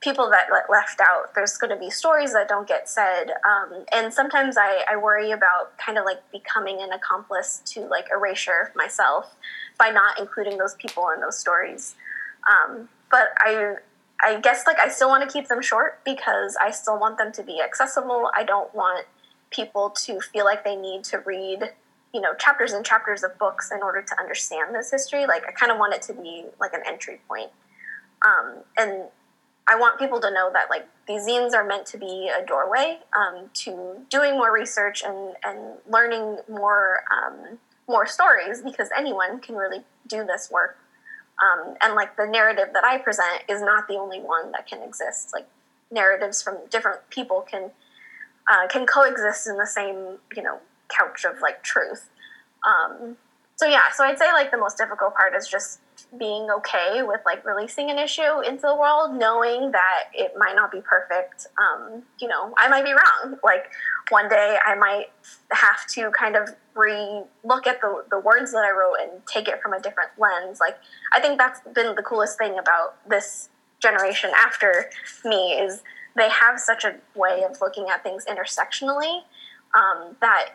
people 0.02 0.30
that 0.30 0.48
get 0.50 0.70
left 0.70 1.00
out. 1.00 1.34
There's 1.34 1.58
going 1.58 1.70
to 1.70 1.78
be 1.78 1.90
stories 1.90 2.34
that 2.34 2.48
don't 2.48 2.68
get 2.68 2.88
said 2.90 3.32
um, 3.48 3.86
and 3.92 4.14
sometimes 4.14 4.56
I, 4.58 4.84
I 4.90 4.98
worry 4.98 5.32
about 5.32 5.78
kind 5.78 5.98
of 5.98 6.06
like 6.06 6.20
becoming 6.32 6.82
an 6.82 6.92
accomplice 6.92 7.62
to 7.68 7.82
like 7.88 8.08
erasure 8.14 8.72
myself 8.76 9.36
by 9.80 9.90
not 9.90 10.20
including 10.20 10.58
those 10.58 10.76
people 10.76 11.10
in 11.10 11.22
those 11.22 11.40
stories. 11.40 11.96
Um, 12.52 12.90
but 13.10 13.30
i 13.38 13.76
I 14.22 14.40
guess 14.40 14.64
like 14.66 14.80
I 14.80 14.90
still 14.90 15.10
want 15.10 15.28
to 15.28 15.32
keep 15.32 15.48
them 15.48 15.62
short 15.62 16.00
because 16.06 16.56
I 16.62 16.72
still 16.72 17.00
want 17.00 17.18
them 17.18 17.32
to 17.34 17.44
be 17.44 17.62
accessible. 17.62 18.32
I 18.36 18.44
don't 18.44 18.74
want 18.74 19.06
people 19.52 19.90
to 19.90 20.20
feel 20.20 20.46
like 20.46 20.64
they 20.64 20.76
need 20.76 21.04
to 21.06 21.20
read, 21.20 21.72
you 22.14 22.22
know, 22.22 22.34
chapters 22.36 22.72
and 22.72 22.86
chapters 22.86 23.24
of 23.24 23.38
books 23.38 23.72
in 23.72 23.82
order 23.82 24.02
to 24.02 24.20
understand 24.20 24.74
this 24.74 24.92
history. 24.92 25.26
Like 25.26 25.44
I 25.48 25.52
kind 25.52 25.72
of 25.72 25.78
want 25.78 25.94
it 25.94 26.02
to 26.04 26.14
be 26.14 26.46
like 26.60 26.74
an 26.74 26.82
entry 26.86 27.20
point. 27.28 27.52
Um, 28.26 28.64
and 28.78 29.04
I 29.68 29.76
want 29.76 30.00
people 30.00 30.20
to 30.20 30.32
know 30.32 30.50
that 30.54 30.70
like 30.70 30.88
these 31.08 31.28
zines 31.28 31.54
are 31.54 31.66
meant 31.66 31.86
to 31.88 31.98
be 31.98 32.30
a 32.30 32.46
doorway 32.46 33.00
um, 33.18 33.50
to 33.54 33.98
doing 34.10 34.34
more 34.34 34.54
research 34.54 35.04
and, 35.04 35.36
and 35.44 35.60
learning 35.90 36.38
more 36.50 37.04
um, 37.12 37.60
more 37.88 38.06
stories 38.08 38.62
because 38.62 38.90
anyone 38.98 39.40
can 39.40 39.56
really 39.56 39.84
do 40.08 40.26
this 40.26 40.50
work 40.50 40.78
um, 41.42 41.76
and 41.82 41.96
like 41.96 42.16
the 42.16 42.28
narrative 42.28 42.70
that 42.74 42.84
I 42.84 42.98
present 42.98 43.44
is 43.50 43.62
not 43.62 43.88
the 43.88 43.96
only 43.96 44.20
one 44.20 44.52
that 44.52 44.68
can 44.68 44.82
exist. 44.82 45.32
Like 45.34 45.48
narratives 45.92 46.42
from 46.42 46.58
different 46.70 47.00
people 47.10 47.42
can 47.42 47.72
uh, 48.52 48.68
can 48.68 48.86
coexist 48.86 49.48
in 49.48 49.58
the 49.58 49.68
same 49.68 50.18
you 50.36 50.44
know 50.44 50.60
couch 50.90 51.26
of 51.26 51.42
like 51.42 51.64
truth. 51.64 52.10
Um, 52.68 53.18
so 53.56 53.66
yeah, 53.66 53.92
so 53.94 54.04
I'd 54.04 54.18
say 54.18 54.32
like 54.34 54.52
the 54.52 54.58
most 54.58 54.78
difficult 54.78 55.16
part 55.16 55.36
is 55.36 55.48
just 55.48 55.80
being 56.18 56.50
okay 56.50 57.02
with 57.04 57.22
like 57.26 57.46
releasing 57.46 57.90
an 57.90 57.98
issue 57.98 58.42
into 58.46 58.62
the 58.62 58.76
world, 58.76 59.16
knowing 59.16 59.72
that 59.72 60.06
it 60.14 60.34
might 60.38 60.56
not 60.56 60.72
be 60.72 60.82
perfect. 60.82 61.48
Um, 61.58 62.04
you 62.20 62.28
know, 62.28 62.54
I 62.58 62.68
might 62.68 62.84
be 62.84 62.92
wrong. 62.92 63.38
Like 63.44 63.66
one 64.10 64.30
day 64.30 64.58
I 64.66 64.76
might 64.76 65.08
have 65.52 65.86
to 65.94 66.12
kind 66.12 66.36
of 66.36 66.50
re 66.76 67.24
look 67.44 67.68
at 67.68 67.82
the, 67.82 68.04
the 68.10 68.20
words 68.20 68.52
that 68.52 68.64
I 68.66 68.72
wrote 68.72 68.96
and 69.02 69.26
take 69.26 69.48
it 69.48 69.62
from 69.62 69.74
a 69.74 69.80
different 69.80 70.12
lens. 70.18 70.60
Like 70.60 70.78
I 71.12 71.20
think 71.20 71.38
that's 71.38 71.62
been 71.74 71.96
the 71.96 72.04
coolest 72.04 72.38
thing 72.38 72.58
about 72.58 72.96
this 73.08 73.50
generation 73.80 74.32
after 74.36 74.90
me 75.26 75.54
is 75.54 75.84
they 76.16 76.30
have 76.30 76.60
such 76.60 76.84
a 76.84 76.96
way 77.16 77.44
of 77.44 77.60
looking 77.62 77.88
at 77.90 78.04
things 78.04 78.26
intersectionally 78.26 79.22
um, 79.76 80.16
that 80.22 80.50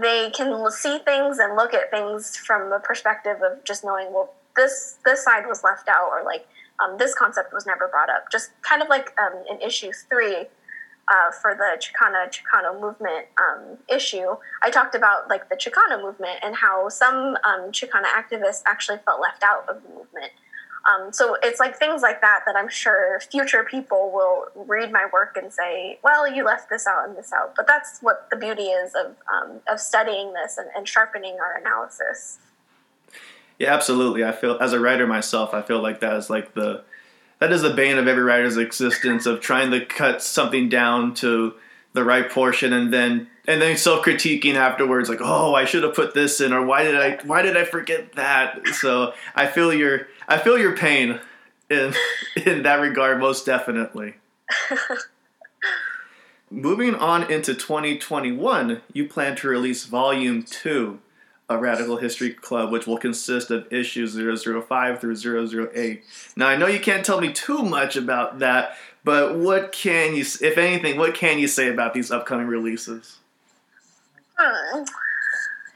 they 0.00 0.30
can 0.30 0.70
see 0.70 0.98
things 0.98 1.38
and 1.38 1.54
look 1.54 1.72
at 1.72 1.90
things 1.90 2.36
from 2.36 2.70
the 2.70 2.78
perspective 2.80 3.36
of 3.42 3.62
just 3.64 3.84
knowing 3.84 4.12
well 4.12 4.34
this 4.56 4.98
this 5.04 5.22
side 5.22 5.46
was 5.46 5.62
left 5.62 5.88
out 5.88 6.08
or 6.10 6.24
like 6.24 6.46
um, 6.80 6.98
this 6.98 7.14
concept 7.14 7.52
was 7.52 7.66
never 7.66 7.86
brought 7.88 8.10
up 8.10 8.24
just 8.32 8.50
kind 8.62 8.82
of 8.82 8.88
like 8.88 9.12
um, 9.20 9.44
in 9.48 9.60
issue 9.60 9.92
three 10.08 10.46
uh, 11.08 11.30
for 11.30 11.54
the 11.54 11.80
Chicana 11.80 12.28
Chicano 12.28 12.80
movement 12.80 13.26
um, 13.38 13.78
issue, 13.88 14.36
I 14.62 14.70
talked 14.70 14.94
about 14.94 15.28
like 15.28 15.48
the 15.48 15.56
Chicano 15.56 16.02
movement 16.02 16.40
and 16.42 16.54
how 16.54 16.88
some 16.88 17.36
um, 17.44 17.70
Chicana 17.70 18.06
activists 18.06 18.62
actually 18.66 18.98
felt 19.04 19.20
left 19.20 19.42
out 19.42 19.68
of 19.68 19.82
the 19.82 19.88
movement. 19.88 20.32
Um, 20.86 21.12
so 21.12 21.36
it's 21.42 21.58
like 21.58 21.76
things 21.76 22.00
like 22.02 22.20
that 22.20 22.40
that 22.46 22.54
I'm 22.54 22.68
sure 22.68 23.20
future 23.20 23.64
people 23.64 24.12
will 24.12 24.46
read 24.66 24.92
my 24.92 25.06
work 25.12 25.36
and 25.36 25.52
say, 25.52 25.98
"Well, 26.02 26.32
you 26.32 26.44
left 26.44 26.70
this 26.70 26.86
out 26.86 27.08
and 27.08 27.16
this 27.16 27.32
out." 27.32 27.54
But 27.56 27.66
that's 27.66 27.98
what 28.00 28.28
the 28.30 28.36
beauty 28.36 28.66
is 28.66 28.94
of 28.94 29.16
um, 29.32 29.60
of 29.68 29.80
studying 29.80 30.32
this 30.32 30.58
and, 30.58 30.68
and 30.76 30.86
sharpening 30.86 31.38
our 31.40 31.56
analysis. 31.56 32.38
Yeah, 33.58 33.74
absolutely. 33.74 34.24
I 34.24 34.32
feel 34.32 34.58
as 34.60 34.72
a 34.72 34.80
writer 34.80 35.06
myself, 35.06 35.54
I 35.54 35.62
feel 35.62 35.80
like 35.80 36.00
that 36.00 36.14
is 36.14 36.30
like 36.30 36.54
the 36.54 36.84
that 37.38 37.52
is 37.52 37.62
the 37.62 37.70
bane 37.70 37.98
of 37.98 38.08
every 38.08 38.22
writer's 38.22 38.56
existence 38.56 39.26
of 39.26 39.40
trying 39.40 39.70
to 39.70 39.84
cut 39.84 40.22
something 40.22 40.68
down 40.68 41.14
to 41.14 41.54
the 41.92 42.04
right 42.04 42.30
portion 42.30 42.72
and 42.72 42.92
then 42.92 43.28
and 43.48 43.62
then 43.62 43.76
self 43.76 44.04
critiquing 44.04 44.54
afterwards, 44.54 45.08
like, 45.08 45.20
oh, 45.22 45.54
I 45.54 45.64
should 45.64 45.84
have 45.84 45.94
put 45.94 46.14
this 46.14 46.40
in, 46.40 46.52
or 46.52 46.64
why 46.64 46.82
did 46.82 46.96
I 46.96 47.18
why 47.24 47.42
did 47.42 47.56
I 47.56 47.64
forget 47.64 48.12
that? 48.14 48.66
So 48.68 49.14
I 49.34 49.46
feel 49.46 49.72
your 49.72 50.08
I 50.28 50.38
feel 50.38 50.58
your 50.58 50.76
pain 50.76 51.20
in 51.70 51.94
in 52.44 52.62
that 52.64 52.80
regard, 52.80 53.20
most 53.20 53.46
definitely. 53.46 54.14
Moving 56.50 56.94
on 56.94 57.30
into 57.30 57.54
2021, 57.54 58.80
you 58.92 59.08
plan 59.08 59.34
to 59.36 59.48
release 59.48 59.84
Volume 59.84 60.44
2 60.44 61.00
of 61.48 61.60
Radical 61.60 61.96
History 61.96 62.30
Club, 62.30 62.72
which 62.72 62.86
will 62.86 62.98
consist 62.98 63.50
of 63.50 63.72
issues 63.72 64.16
005 64.16 65.00
through 65.00 65.68
008. 65.68 66.02
Now, 66.36 66.48
I 66.48 66.56
know 66.56 66.66
you 66.66 66.80
can't 66.80 67.04
tell 67.04 67.20
me 67.20 67.32
too 67.32 67.62
much 67.62 67.96
about 67.96 68.40
that, 68.40 68.76
but 69.04 69.36
what 69.38 69.70
can 69.70 70.16
you, 70.16 70.22
if 70.22 70.58
anything, 70.58 70.98
what 70.98 71.14
can 71.14 71.38
you 71.38 71.46
say 71.46 71.68
about 71.68 71.94
these 71.94 72.10
upcoming 72.10 72.48
releases? 72.48 73.18
Hmm. 74.36 74.82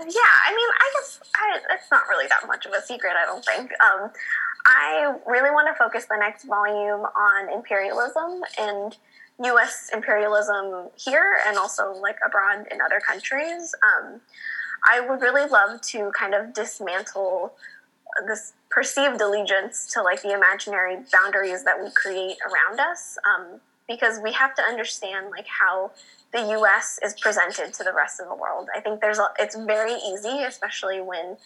Yeah, 0.01 0.07
I 0.07 0.55
mean, 0.57 0.69
I 0.79 0.93
guess 0.95 1.21
I, 1.37 1.75
it's 1.75 1.91
not 1.91 2.09
really 2.09 2.27
that 2.29 2.47
much 2.47 2.67
of 2.67 2.73
a 2.73 2.83
secret, 2.83 3.13
I 3.23 3.27
don't 3.27 3.45
think. 3.45 3.71
Um, 3.83 4.11
I 4.67 5.15
really 5.27 5.51
want 5.51 5.69
to 5.69 5.75
focus 5.75 6.07
the 6.07 6.17
next 6.17 6.45
volume 6.45 7.01
on 7.01 7.53
imperialism 7.53 8.43
and 8.59 8.97
U.S. 9.45 9.91
imperialism 9.93 10.89
here 10.97 11.39
and 11.47 11.57
also 11.57 11.93
like 11.93 12.17
abroad 12.27 12.67
in 12.71 12.81
other 12.81 13.01
countries. 13.01 13.75
Um, 13.83 14.21
I 14.89 15.01
would 15.01 15.21
really 15.21 15.49
love 15.49 15.81
to 15.83 16.11
kind 16.13 16.35
of 16.35 16.55
dismantle 16.55 17.55
this 18.27 18.55
perceived 18.71 19.21
allegiance 19.21 19.87
to 19.93 20.03
like 20.03 20.23
the 20.23 20.33
imaginary 20.33 20.99
boundaries 21.13 21.65
that 21.65 21.81
we 21.81 21.91
create 21.91 22.37
around 22.47 22.81
us 22.81 23.19
um, 23.25 23.61
because 23.89 24.21
we 24.23 24.33
have 24.33 24.55
to 24.55 24.63
understand 24.63 25.31
like 25.31 25.47
how 25.47 25.91
the 26.33 26.41
U.S. 26.53 26.99
is 27.05 27.15
presented 27.21 27.75
to 27.75 27.85
the 27.85 27.93
rest 27.93 28.21
of 28.21 28.29
the 28.29 28.35
world. 28.35 28.69
I 28.75 28.81
think 28.81 29.01
there's 29.01 29.19
a, 29.19 29.29
it's 29.39 29.57
very 29.57 29.95
easy, 29.95 30.45
especially 30.45 31.01
when 31.01 31.37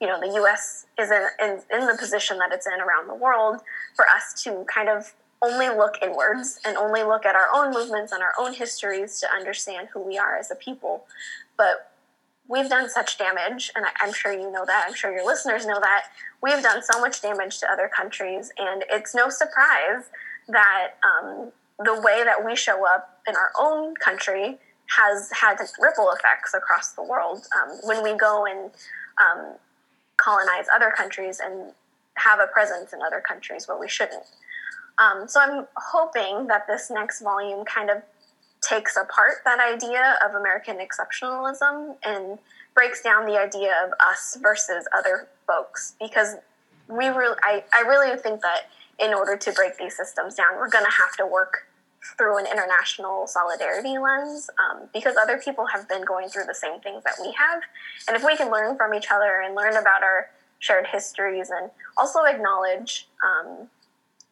you 0.00 0.06
know 0.06 0.20
the 0.20 0.34
U.S. 0.36 0.86
is 0.98 1.10
in, 1.10 1.26
in, 1.40 1.60
in 1.72 1.86
the 1.86 1.96
position 1.98 2.38
that 2.38 2.52
it's 2.52 2.66
in 2.66 2.80
around 2.80 3.08
the 3.08 3.14
world, 3.14 3.60
for 3.94 4.04
us 4.14 4.42
to 4.44 4.64
kind 4.72 4.90
of 4.90 5.14
only 5.42 5.68
look 5.68 5.96
inwards 6.02 6.60
and 6.64 6.76
only 6.76 7.02
look 7.02 7.24
at 7.24 7.34
our 7.34 7.48
own 7.54 7.72
movements 7.72 8.12
and 8.12 8.22
our 8.22 8.32
own 8.38 8.52
histories 8.52 9.20
to 9.20 9.30
understand 9.30 9.88
who 9.92 10.00
we 10.00 10.18
are 10.18 10.36
as 10.36 10.50
a 10.50 10.54
people. 10.54 11.04
But 11.56 11.92
we've 12.48 12.68
done 12.68 12.88
such 12.88 13.18
damage, 13.18 13.72
and 13.74 13.84
I'm 14.00 14.12
sure 14.12 14.32
you 14.32 14.50
know 14.50 14.64
that. 14.66 14.84
I'm 14.88 14.94
sure 14.94 15.12
your 15.12 15.26
listeners 15.26 15.66
know 15.66 15.80
that. 15.80 16.04
We've 16.42 16.62
done 16.62 16.82
so 16.82 17.00
much 17.00 17.20
damage 17.22 17.58
to 17.60 17.70
other 17.70 17.88
countries, 17.88 18.52
and 18.58 18.84
it's 18.90 19.14
no 19.14 19.28
surprise 19.28 20.04
that 20.48 20.92
um, 21.04 21.52
the 21.84 21.94
way 21.94 22.22
that 22.24 22.44
we 22.44 22.54
show 22.56 22.86
up 22.86 23.20
in 23.28 23.34
our 23.34 23.52
own 23.58 23.94
country 23.96 24.58
has 24.96 25.30
had 25.32 25.56
ripple 25.80 26.10
effects 26.12 26.54
across 26.54 26.92
the 26.92 27.02
world. 27.02 27.46
Um, 27.60 27.78
when 27.82 28.02
we 28.02 28.16
go 28.16 28.46
and 28.46 28.70
um, 29.20 29.54
colonize 30.16 30.66
other 30.74 30.92
countries 30.96 31.40
and 31.42 31.72
have 32.14 32.38
a 32.40 32.46
presence 32.46 32.92
in 32.92 33.00
other 33.02 33.20
countries 33.20 33.68
where 33.68 33.78
we 33.78 33.88
shouldn't. 33.88 34.24
Um, 34.98 35.28
so 35.28 35.40
I'm 35.40 35.66
hoping 35.76 36.46
that 36.46 36.66
this 36.66 36.90
next 36.90 37.20
volume 37.20 37.64
kind 37.64 37.90
of 37.90 38.02
takes 38.68 38.96
apart 38.96 39.36
that 39.44 39.60
idea 39.60 40.18
of 40.26 40.34
American 40.34 40.78
exceptionalism 40.78 41.96
and 42.04 42.38
breaks 42.74 43.02
down 43.02 43.26
the 43.26 43.38
idea 43.38 43.72
of 43.84 43.92
us 44.00 44.36
versus 44.42 44.86
other 44.96 45.28
folks 45.46 45.94
because 46.00 46.34
we 46.88 47.06
really 47.08 47.36
I, 47.42 47.64
I 47.72 47.80
really 47.82 48.16
think 48.18 48.40
that 48.42 48.62
in 48.98 49.14
order 49.14 49.36
to 49.36 49.52
break 49.52 49.76
these 49.76 49.96
systems 49.96 50.34
down 50.34 50.56
we're 50.56 50.70
going 50.70 50.84
to 50.84 50.90
have 50.90 51.16
to 51.18 51.26
work 51.26 51.66
through 52.16 52.38
an 52.38 52.46
international 52.46 53.26
solidarity 53.26 53.98
lens 53.98 54.48
um, 54.58 54.88
because 54.92 55.16
other 55.16 55.38
people 55.38 55.66
have 55.66 55.88
been 55.88 56.04
going 56.04 56.28
through 56.28 56.44
the 56.44 56.54
same 56.54 56.80
things 56.80 57.02
that 57.04 57.14
we 57.20 57.32
have. 57.32 57.62
And 58.06 58.16
if 58.16 58.24
we 58.24 58.36
can 58.36 58.50
learn 58.50 58.76
from 58.76 58.94
each 58.94 59.06
other 59.10 59.42
and 59.44 59.54
learn 59.54 59.76
about 59.76 60.02
our 60.02 60.30
shared 60.58 60.86
histories 60.86 61.50
and 61.50 61.70
also 61.96 62.20
acknowledge 62.24 63.08
um, 63.24 63.68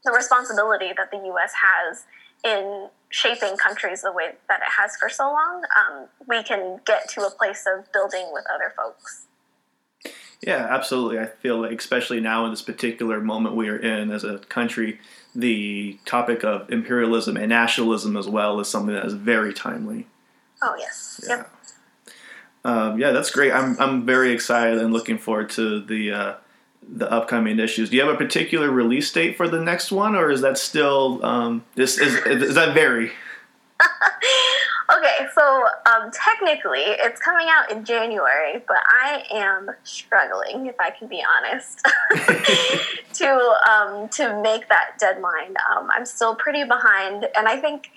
the 0.04 0.12
responsibility 0.12 0.92
that 0.96 1.10
the 1.10 1.18
US 1.34 1.52
has 1.60 2.04
in 2.44 2.88
shaping 3.14 3.56
countries 3.56 4.02
the 4.02 4.10
way 4.10 4.32
that 4.48 4.58
it 4.58 4.72
has 4.76 4.96
for 4.96 5.08
so 5.08 5.30
long, 5.30 5.62
um, 5.78 6.08
we 6.26 6.42
can 6.42 6.80
get 6.84 7.08
to 7.08 7.24
a 7.24 7.30
place 7.30 7.64
of 7.64 7.90
building 7.92 8.28
with 8.32 8.44
other 8.52 8.74
folks. 8.76 9.26
Yeah, 10.42 10.66
absolutely. 10.68 11.20
I 11.20 11.26
feel 11.26 11.60
like, 11.60 11.78
especially 11.78 12.18
now 12.18 12.44
in 12.44 12.50
this 12.50 12.60
particular 12.60 13.20
moment 13.20 13.54
we 13.54 13.68
are 13.68 13.76
in 13.76 14.10
as 14.10 14.24
a 14.24 14.38
country, 14.38 14.98
the 15.32 15.96
topic 16.04 16.42
of 16.42 16.68
imperialism 16.72 17.36
and 17.36 17.50
nationalism 17.50 18.16
as 18.16 18.26
well 18.26 18.58
is 18.58 18.68
something 18.68 18.96
that 18.96 19.06
is 19.06 19.14
very 19.14 19.54
timely. 19.54 20.08
Oh 20.60 20.74
yes. 20.76 21.20
Yeah. 21.22 21.36
Yep. 21.36 21.50
Um, 22.64 22.98
yeah, 22.98 23.12
that's 23.12 23.30
great. 23.30 23.52
I'm 23.52 23.78
I'm 23.78 24.04
very 24.04 24.32
excited 24.32 24.80
and 24.80 24.92
looking 24.92 25.18
forward 25.18 25.50
to 25.50 25.80
the 25.80 26.10
uh, 26.10 26.34
the 26.88 27.10
upcoming 27.10 27.58
issues. 27.58 27.90
Do 27.90 27.96
you 27.96 28.02
have 28.04 28.14
a 28.14 28.18
particular 28.18 28.70
release 28.70 29.10
date 29.10 29.36
for 29.36 29.48
the 29.48 29.60
next 29.60 29.90
one, 29.90 30.14
or 30.14 30.30
is 30.30 30.40
that 30.42 30.58
still 30.58 31.24
um, 31.24 31.64
is, 31.76 31.98
is, 31.98 32.14
is 32.26 32.54
that 32.54 32.74
vary? 32.74 33.12
Okay, 34.92 35.26
so 35.34 35.64
um, 35.86 36.10
technically 36.12 36.82
it's 36.82 37.20
coming 37.20 37.46
out 37.48 37.70
in 37.72 37.84
January, 37.84 38.62
but 38.68 38.76
I 38.86 39.24
am 39.32 39.70
struggling, 39.82 40.66
if 40.66 40.74
I 40.78 40.90
can 40.90 41.08
be 41.08 41.22
honest, 41.24 41.80
to 43.14 43.54
um, 43.70 44.08
to 44.10 44.40
make 44.42 44.68
that 44.68 44.98
deadline. 44.98 45.54
Um, 45.70 45.88
I'm 45.90 46.04
still 46.04 46.34
pretty 46.34 46.64
behind, 46.64 47.26
and 47.36 47.48
I 47.48 47.56
think 47.56 47.90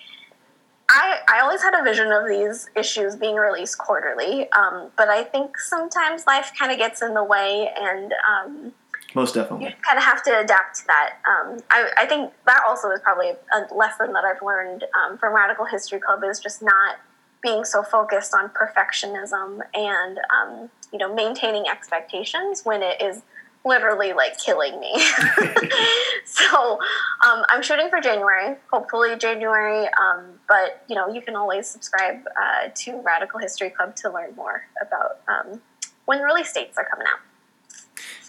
I 0.89 1.19
I 1.27 1.41
always 1.41 1.61
had 1.61 1.73
a 1.73 1.83
vision 1.83 2.11
of 2.11 2.27
these 2.27 2.69
issues 2.75 3.15
being 3.15 3.35
released 3.35 3.77
quarterly, 3.77 4.49
um, 4.51 4.89
but 4.97 5.09
I 5.09 5.23
think 5.23 5.59
sometimes 5.59 6.25
life 6.25 6.51
kind 6.57 6.71
of 6.71 6.77
gets 6.77 7.01
in 7.01 7.13
the 7.13 7.23
way, 7.23 7.69
and 7.77 8.13
um, 8.29 8.73
most 9.13 9.33
definitely. 9.33 9.67
You 9.67 9.73
kind 9.81 9.97
of 9.97 10.03
have 10.03 10.23
to 10.23 10.39
adapt 10.39 10.77
to 10.77 10.87
that. 10.87 11.17
Um, 11.27 11.59
I, 11.71 11.89
I, 11.97 12.05
think 12.05 12.33
that 12.45 12.61
also 12.67 12.89
is 12.91 12.99
probably 12.99 13.31
a 13.53 13.73
lesson 13.73 14.13
that 14.13 14.23
I've 14.23 14.41
learned 14.41 14.83
um, 14.93 15.17
from 15.17 15.33
Radical 15.33 15.65
History 15.65 15.99
Club 15.99 16.23
is 16.23 16.39
just 16.39 16.61
not 16.61 16.97
being 17.41 17.63
so 17.63 17.83
focused 17.83 18.33
on 18.33 18.49
perfectionism 18.49 19.61
and 19.73 20.19
um, 20.35 20.69
you 20.91 20.99
know 20.99 21.13
maintaining 21.13 21.67
expectations 21.67 22.61
when 22.63 22.81
it 22.81 23.01
is 23.01 23.21
literally 23.67 24.13
like 24.13 24.39
killing 24.39 24.79
me. 24.79 24.93
so 26.25 26.79
um, 27.25 27.43
I'm 27.49 27.61
shooting 27.61 27.89
for 27.89 27.99
January, 27.99 28.55
hopefully 28.71 29.15
January. 29.17 29.87
Um, 29.87 30.39
but 30.47 30.83
you 30.87 30.95
know, 30.95 31.13
you 31.13 31.21
can 31.21 31.35
always 31.35 31.67
subscribe 31.67 32.21
uh, 32.27 32.69
to 32.73 33.01
Radical 33.01 33.39
History 33.39 33.69
Club 33.69 33.95
to 33.97 34.11
learn 34.11 34.35
more 34.35 34.63
about 34.81 35.19
um, 35.27 35.61
when 36.05 36.21
release 36.21 36.51
dates 36.53 36.77
are 36.77 36.87
coming 36.89 37.07
out. 37.07 37.19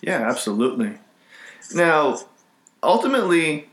Yeah, 0.03 0.29
absolutely. 0.29 0.95
Now, 1.75 2.21
ultimately, 2.83 3.69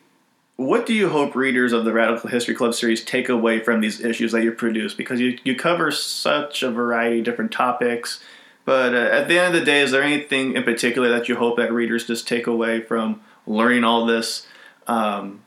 what 0.57 0.86
do 0.86 0.93
you 0.93 1.09
hope 1.09 1.36
readers 1.36 1.74
of 1.74 1.86
the 1.86 1.93
Radical 1.93 2.30
History 2.30 2.55
Club 2.55 2.74
series 2.74 3.03
take 3.03 3.30
away 3.30 3.59
from 3.59 3.82
these 3.82 4.01
issues 4.01 4.32
that 4.32 4.43
you 4.43 4.51
produce? 4.51 4.93
Because 4.93 5.20
you, 5.20 5.38
you 5.43 5.55
cover 5.55 5.91
such 5.91 6.63
a 6.63 6.72
variety 6.72 7.20
of 7.20 7.26
different 7.26 7.51
topics. 7.51 8.24
But 8.66 8.95
uh, 8.95 8.97
at 8.97 9.28
the 9.28 9.38
end 9.38 9.53
of 9.53 9.59
the 9.59 9.66
day, 9.66 9.82
is 9.82 9.91
there 9.91 10.03
anything 10.03 10.55
in 10.55 10.63
particular 10.63 11.09
that 11.09 11.30
you 11.30 11.36
hope 11.36 11.57
that 11.57 11.72
readers 11.72 12.05
just 12.05 12.28
take 12.28 12.47
away 12.47 12.82
from 12.82 13.22
learning 13.45 13.84
all 13.84 14.05
this 14.05 14.47
um, 14.88 15.41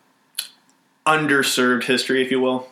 underserved 1.05 1.85
history, 1.85 2.23
if 2.23 2.31
you 2.31 2.41
will? 2.41 2.69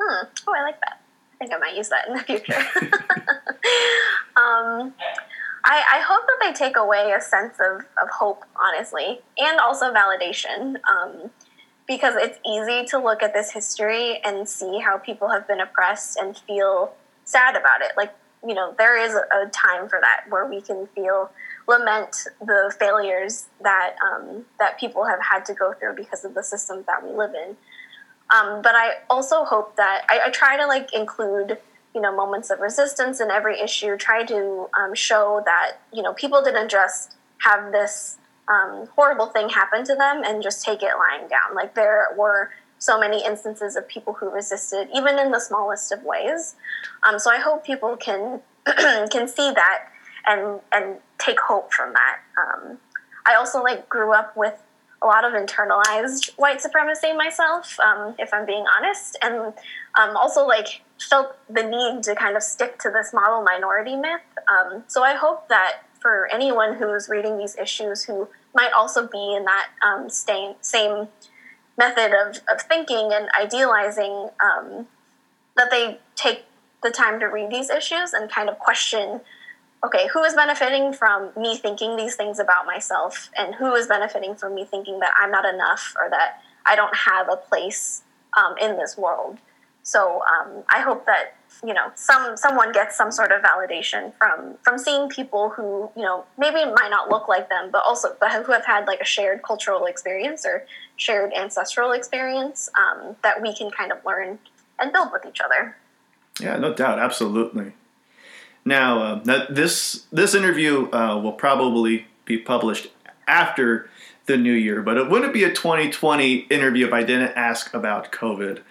Hmm. 0.00 0.26
Oh, 0.46 0.54
I 0.54 0.62
like 0.62 0.80
that. 0.80 1.00
I 1.34 1.38
think 1.38 1.52
I 1.52 1.58
might 1.58 1.76
use 1.76 1.88
that 1.88 2.08
in 2.08 2.14
the 2.14 2.20
future. 2.20 2.52
um, 4.36 4.94
I, 5.64 5.82
I, 5.94 6.00
hope 6.06 6.24
that 6.26 6.38
they 6.42 6.52
take 6.52 6.76
away 6.76 7.12
a 7.16 7.20
sense 7.20 7.54
of, 7.58 7.80
of 8.00 8.08
hope, 8.10 8.44
honestly, 8.54 9.20
and 9.38 9.58
also 9.58 9.92
validation. 9.92 10.76
Um, 10.88 11.30
because 11.86 12.14
it's 12.16 12.38
easy 12.46 12.84
to 12.84 12.98
look 12.98 13.22
at 13.22 13.32
this 13.32 13.52
history 13.52 14.20
and 14.24 14.48
see 14.48 14.80
how 14.80 14.98
people 14.98 15.28
have 15.28 15.46
been 15.46 15.60
oppressed 15.60 16.16
and 16.16 16.36
feel 16.36 16.92
sad 17.24 17.56
about 17.56 17.80
it. 17.80 17.92
Like, 17.96 18.14
you 18.46 18.54
know, 18.54 18.74
there 18.78 18.96
is 18.96 19.12
a 19.14 19.48
time 19.50 19.88
for 19.88 20.00
that 20.00 20.30
where 20.30 20.46
we 20.46 20.60
can 20.60 20.86
feel 20.94 21.30
lament 21.66 22.16
the 22.40 22.72
failures 22.78 23.46
that 23.60 23.96
um, 24.00 24.44
that 24.60 24.78
people 24.78 25.04
have 25.04 25.18
had 25.20 25.44
to 25.46 25.54
go 25.54 25.72
through 25.72 25.96
because 25.96 26.24
of 26.24 26.34
the 26.34 26.44
systems 26.44 26.86
that 26.86 27.04
we 27.04 27.10
live 27.10 27.34
in. 27.34 27.56
Um, 28.34 28.62
but 28.62 28.74
I 28.74 28.94
also 29.10 29.44
hope 29.44 29.76
that 29.76 30.04
I, 30.08 30.20
I, 30.26 30.30
try 30.30 30.56
to 30.56 30.66
like 30.66 30.92
include 30.92 31.58
you 31.94 32.00
know 32.00 32.14
moments 32.14 32.50
of 32.50 32.60
resistance 32.60 33.20
in 33.20 33.30
every 33.30 33.60
issue. 33.60 33.96
Try 33.96 34.24
to 34.24 34.68
um, 34.78 34.94
show 34.94 35.42
that 35.44 35.78
you 35.92 36.02
know 36.02 36.12
people 36.14 36.42
didn't 36.42 36.70
just 36.70 37.16
have 37.38 37.72
this 37.72 38.18
um, 38.48 38.88
horrible 38.94 39.26
thing 39.26 39.48
happen 39.48 39.84
to 39.84 39.94
them 39.96 40.22
and 40.24 40.40
just 40.42 40.64
take 40.64 40.82
it 40.82 40.92
lying 40.98 41.28
down. 41.28 41.54
Like 41.54 41.74
there 41.74 42.08
were 42.16 42.50
so 42.78 42.98
many 42.98 43.24
instances 43.24 43.76
of 43.76 43.88
people 43.88 44.12
who 44.12 44.30
resisted, 44.30 44.88
even 44.94 45.18
in 45.18 45.30
the 45.30 45.40
smallest 45.40 45.92
of 45.92 46.02
ways. 46.02 46.56
Um, 47.02 47.18
so 47.18 47.30
I 47.30 47.38
hope 47.38 47.64
people 47.64 47.96
can 47.96 48.40
can 48.66 49.28
see 49.28 49.50
that 49.52 49.84
and 50.26 50.60
and 50.72 50.96
take 51.18 51.40
hope 51.40 51.72
from 51.72 51.92
that. 51.94 52.18
Um, 52.38 52.78
I 53.26 53.34
also 53.34 53.62
like 53.62 53.88
grew 53.88 54.12
up 54.12 54.36
with 54.36 54.62
a 55.02 55.06
lot 55.06 55.24
of 55.24 55.32
internalized 55.32 56.30
white 56.36 56.60
supremacy 56.60 57.12
myself, 57.12 57.78
um, 57.80 58.14
if 58.18 58.32
I'm 58.32 58.46
being 58.46 58.64
honest, 58.78 59.18
and 59.22 59.52
um, 59.98 60.16
also 60.16 60.46
like 60.46 60.82
felt 60.98 61.36
the 61.48 61.62
need 61.62 62.02
to 62.04 62.14
kind 62.14 62.36
of 62.36 62.42
stick 62.42 62.78
to 62.80 62.90
this 62.90 63.12
model 63.12 63.42
minority 63.42 63.96
myth. 63.96 64.22
Um, 64.48 64.84
so 64.86 65.02
I 65.02 65.14
hope 65.14 65.48
that 65.48 65.82
for 66.00 66.28
anyone 66.32 66.74
who's 66.76 67.08
reading 67.08 67.36
these 67.36 67.56
issues 67.56 68.04
who 68.04 68.28
might 68.54 68.72
also 68.72 69.06
be 69.06 69.34
in 69.36 69.44
that 69.44 69.66
um, 69.84 70.08
same, 70.08 70.54
same 70.60 71.08
method 71.78 72.12
of, 72.12 72.40
of 72.52 72.62
thinking 72.62 73.10
and 73.12 73.28
idealizing, 73.38 74.30
um, 74.40 74.86
that 75.56 75.70
they 75.70 75.98
take 76.14 76.44
the 76.82 76.90
time 76.90 77.18
to 77.20 77.26
read 77.26 77.50
these 77.50 77.70
issues 77.70 78.12
and 78.12 78.30
kind 78.30 78.48
of 78.48 78.58
question 78.58 79.20
okay, 79.84 80.08
who 80.12 80.22
is 80.24 80.34
benefiting 80.34 80.92
from 80.92 81.30
me 81.36 81.56
thinking 81.56 81.96
these 81.96 82.16
things 82.16 82.38
about 82.38 82.66
myself, 82.66 83.30
and 83.36 83.54
who 83.54 83.74
is 83.74 83.86
benefiting 83.86 84.34
from 84.34 84.54
me 84.54 84.64
thinking 84.64 84.98
that 85.00 85.12
I'm 85.20 85.30
not 85.30 85.44
enough 85.44 85.94
or 86.00 86.10
that 86.10 86.42
I 86.64 86.74
don't 86.74 86.94
have 86.94 87.28
a 87.30 87.36
place 87.36 88.02
um, 88.36 88.56
in 88.60 88.76
this 88.76 88.96
world. 88.96 89.38
So 89.82 90.22
um, 90.22 90.64
I 90.68 90.80
hope 90.80 91.06
that 91.06 91.35
you 91.64 91.74
know 91.74 91.90
some 91.94 92.36
someone 92.36 92.72
gets 92.72 92.96
some 92.96 93.10
sort 93.10 93.32
of 93.32 93.42
validation 93.42 94.12
from 94.14 94.56
from 94.62 94.78
seeing 94.78 95.08
people 95.08 95.50
who 95.50 95.90
you 95.96 96.02
know 96.02 96.24
maybe 96.38 96.64
might 96.64 96.90
not 96.90 97.10
look 97.10 97.28
like 97.28 97.48
them, 97.48 97.70
but 97.70 97.82
also 97.84 98.16
but 98.20 98.32
who 98.44 98.52
have 98.52 98.64
had 98.64 98.86
like 98.86 99.00
a 99.00 99.04
shared 99.04 99.42
cultural 99.42 99.86
experience 99.86 100.44
or 100.44 100.64
shared 100.96 101.32
ancestral 101.32 101.92
experience 101.92 102.68
um, 102.78 103.16
that 103.22 103.40
we 103.40 103.54
can 103.54 103.70
kind 103.70 103.92
of 103.92 104.04
learn 104.04 104.38
and 104.78 104.92
build 104.92 105.10
with 105.12 105.24
each 105.26 105.40
other. 105.40 105.76
Yeah, 106.40 106.56
no 106.56 106.74
doubt, 106.74 106.98
absolutely. 106.98 107.72
Now, 108.64 109.02
uh, 109.02 109.46
this 109.48 110.06
this 110.12 110.34
interview 110.34 110.90
uh, 110.90 111.18
will 111.18 111.32
probably 111.32 112.06
be 112.24 112.36
published 112.36 112.88
after 113.26 113.88
the 114.26 114.36
new 114.36 114.52
year, 114.52 114.82
but 114.82 114.96
it 114.96 115.08
wouldn't 115.08 115.32
be 115.32 115.44
a 115.44 115.52
2020 115.52 116.38
interview 116.50 116.86
if 116.86 116.92
I 116.92 117.02
didn't 117.02 117.32
ask 117.36 117.72
about 117.72 118.10
COVID. 118.10 118.62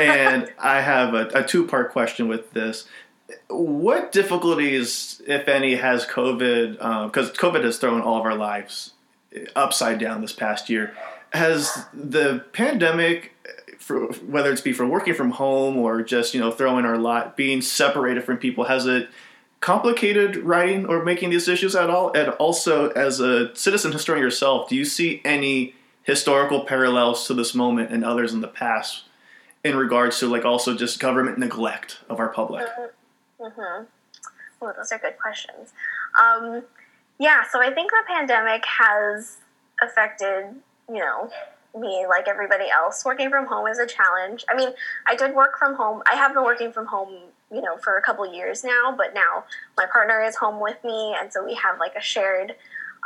And 0.00 0.52
I 0.58 0.80
have 0.80 1.14
a, 1.14 1.28
a 1.34 1.44
two 1.44 1.66
part 1.66 1.92
question 1.92 2.28
with 2.28 2.52
this. 2.52 2.86
What 3.48 4.12
difficulties, 4.12 5.20
if 5.26 5.48
any, 5.48 5.74
has 5.76 6.06
COVID, 6.06 6.72
because 7.06 7.30
uh, 7.30 7.34
COVID 7.34 7.64
has 7.64 7.78
thrown 7.78 8.00
all 8.00 8.18
of 8.18 8.24
our 8.24 8.34
lives 8.34 8.92
upside 9.54 9.98
down 9.98 10.22
this 10.22 10.32
past 10.32 10.70
year, 10.70 10.94
has 11.32 11.84
the 11.92 12.44
pandemic 12.52 13.34
for, 13.78 14.06
whether 14.06 14.50
it's 14.50 14.60
be 14.60 14.72
for 14.72 14.86
working 14.86 15.14
from 15.14 15.32
home 15.32 15.76
or 15.76 16.02
just 16.02 16.34
you 16.34 16.40
know 16.40 16.50
throwing 16.50 16.84
our 16.84 16.98
lot 16.98 17.36
being 17.36 17.60
separated 17.60 18.24
from 18.24 18.36
people 18.38 18.64
has 18.64 18.86
it 18.86 19.08
complicated 19.60 20.36
writing 20.36 20.86
or 20.86 21.04
making 21.04 21.30
these 21.30 21.48
issues 21.48 21.74
at 21.74 21.90
all? 21.90 22.12
And 22.12 22.30
also, 22.30 22.90
as 22.90 23.20
a 23.20 23.54
citizen 23.56 23.92
historian 23.92 24.22
yourself, 24.22 24.68
do 24.68 24.76
you 24.76 24.84
see 24.84 25.20
any 25.24 25.74
historical 26.02 26.64
parallels 26.64 27.26
to 27.26 27.34
this 27.34 27.54
moment 27.54 27.90
and 27.90 28.04
others 28.04 28.32
in 28.32 28.40
the 28.40 28.48
past 28.48 29.04
in 29.68 29.76
regards 29.76 30.18
to 30.20 30.26
like 30.26 30.44
also 30.44 30.74
just 30.74 30.98
government 30.98 31.38
neglect 31.38 32.00
of 32.08 32.18
our 32.18 32.28
public? 32.28 32.66
Mm-hmm. 32.66 33.44
mm-hmm. 33.44 33.84
Those 34.60 34.90
are 34.90 34.98
good 34.98 35.18
questions. 35.22 35.72
Um, 36.20 36.64
yeah, 37.20 37.42
so 37.50 37.62
I 37.62 37.72
think 37.72 37.92
the 37.92 38.02
pandemic 38.08 38.64
has 38.66 39.36
affected, 39.80 40.46
you 40.88 40.98
know, 40.98 41.30
me 41.78 42.06
like 42.08 42.26
everybody 42.26 42.64
else. 42.68 43.04
Working 43.04 43.30
from 43.30 43.46
home 43.46 43.68
is 43.68 43.78
a 43.78 43.86
challenge. 43.86 44.44
I 44.50 44.56
mean, 44.56 44.70
I 45.06 45.14
did 45.14 45.34
work 45.34 45.58
from 45.58 45.76
home. 45.76 46.02
I 46.10 46.16
have 46.16 46.34
been 46.34 46.42
working 46.42 46.72
from 46.72 46.86
home 46.86 47.18
you 47.52 47.62
know 47.62 47.76
for 47.78 47.96
a 47.96 48.02
couple 48.02 48.30
years 48.30 48.62
now 48.62 48.94
but 48.96 49.14
now 49.14 49.44
my 49.76 49.86
partner 49.86 50.22
is 50.22 50.36
home 50.36 50.60
with 50.60 50.76
me 50.84 51.16
and 51.18 51.32
so 51.32 51.44
we 51.44 51.54
have 51.54 51.78
like 51.78 51.94
a 51.96 52.00
shared 52.00 52.50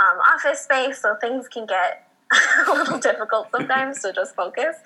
um, 0.01 0.19
office 0.19 0.61
space 0.61 1.01
so 1.01 1.15
things 1.21 1.49
can 1.49 1.67
get 1.67 2.12
a 2.69 2.73
little 2.73 2.99
difficult 2.99 3.49
sometimes 3.51 4.01
to 4.01 4.13
just 4.13 4.35
focus 4.35 4.77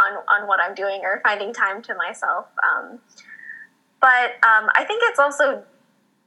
on, 0.00 0.18
on 0.28 0.48
what 0.48 0.60
i'm 0.60 0.74
doing 0.74 1.00
or 1.02 1.20
finding 1.22 1.52
time 1.52 1.82
to 1.82 1.94
myself 1.94 2.46
um, 2.62 2.98
but 4.00 4.32
um, 4.46 4.68
i 4.74 4.84
think 4.86 5.02
it's 5.04 5.18
also 5.18 5.62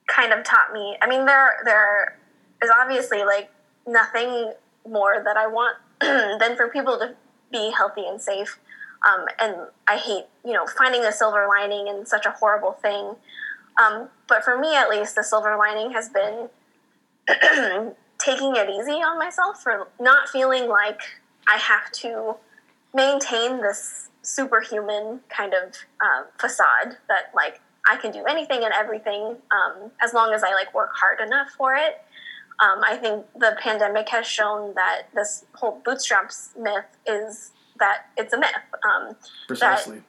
kind 0.08 0.34
of 0.34 0.44
taught 0.44 0.74
me 0.74 0.98
i 1.02 1.08
mean 1.08 1.26
there 1.26 1.58
there 1.66 2.18
is 2.64 2.70
obviously 2.82 3.24
like 3.24 3.50
nothing 3.88 4.54
more 4.88 5.22
that 5.24 5.38
i 5.38 5.48
want 5.48 5.78
than 6.40 6.56
for 6.56 6.68
people 6.70 6.98
to 6.98 7.16
be 7.52 7.72
healthy 7.72 8.06
and 8.06 8.22
safe 8.22 8.60
um, 9.04 9.26
and 9.40 9.56
I 9.88 9.98
hate, 9.98 10.26
you 10.46 10.54
know, 10.54 10.66
finding 10.68 11.04
a 11.04 11.12
silver 11.12 11.48
lining 11.48 11.88
in 11.88 12.06
such 12.06 12.26
a 12.26 12.32
horrible 12.32 12.74
thing. 12.74 13.16
Um, 13.82 14.10
but 14.28 14.44
for 14.44 14.60
me, 14.60 14.76
at 14.76 14.90
least, 14.90 15.16
the 15.16 15.24
silver 15.24 15.56
lining 15.58 15.92
has 15.92 16.10
been 16.10 16.50
taking 18.24 18.56
it 18.56 18.70
easy 18.70 19.02
on 19.02 19.18
myself 19.18 19.62
for 19.62 19.88
not 20.00 20.30
feeling 20.30 20.68
like 20.68 21.02
I 21.48 21.58
have 21.58 21.92
to 21.94 22.36
maintain 22.94 23.62
this 23.62 24.10
superhuman 24.22 25.22
kind 25.30 25.54
of 25.54 25.74
um, 26.02 26.26
facade 26.40 26.98
that 27.08 27.32
like 27.36 27.60
I 27.90 27.98
can 27.98 28.12
do 28.12 28.24
anything 28.26 28.64
and 28.64 28.74
everything 28.74 29.38
um, 29.52 29.92
as 30.02 30.14
long 30.14 30.34
as 30.34 30.44
I 30.44 30.54
like 30.54 30.74
work 30.74 30.92
hard 30.94 31.20
enough 31.20 31.50
for 31.58 31.76
it. 31.76 32.02
Um, 32.60 32.82
I 32.86 32.96
think 32.96 33.26
the 33.36 33.58
pandemic 33.60 34.10
has 34.10 34.28
shown 34.28 34.76
that 34.76 35.04
this 35.16 35.46
whole 35.54 35.82
bootstraps 35.84 36.50
myth 36.60 36.86
is 37.08 37.52
that 37.80 38.06
it's 38.18 38.34
a 38.34 38.38
myth. 38.38 38.50
Um, 38.86 39.16
Precisely. 39.48 40.04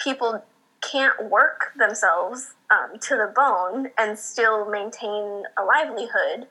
people 0.00 0.42
can't 0.80 1.30
work 1.30 1.72
themselves 1.76 2.54
um, 2.70 2.98
to 3.00 3.16
the 3.16 3.32
bone 3.34 3.90
and 3.98 4.18
still 4.18 4.70
maintain 4.70 5.42
a 5.58 5.64
livelihood 5.64 6.46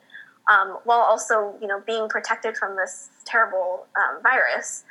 um, 0.48 0.78
while 0.84 1.00
also, 1.00 1.54
you 1.60 1.66
know, 1.66 1.80
being 1.86 2.08
protected 2.08 2.56
from 2.56 2.76
this 2.76 3.10
terrible 3.24 3.86
um, 3.96 4.22
virus. 4.22 4.84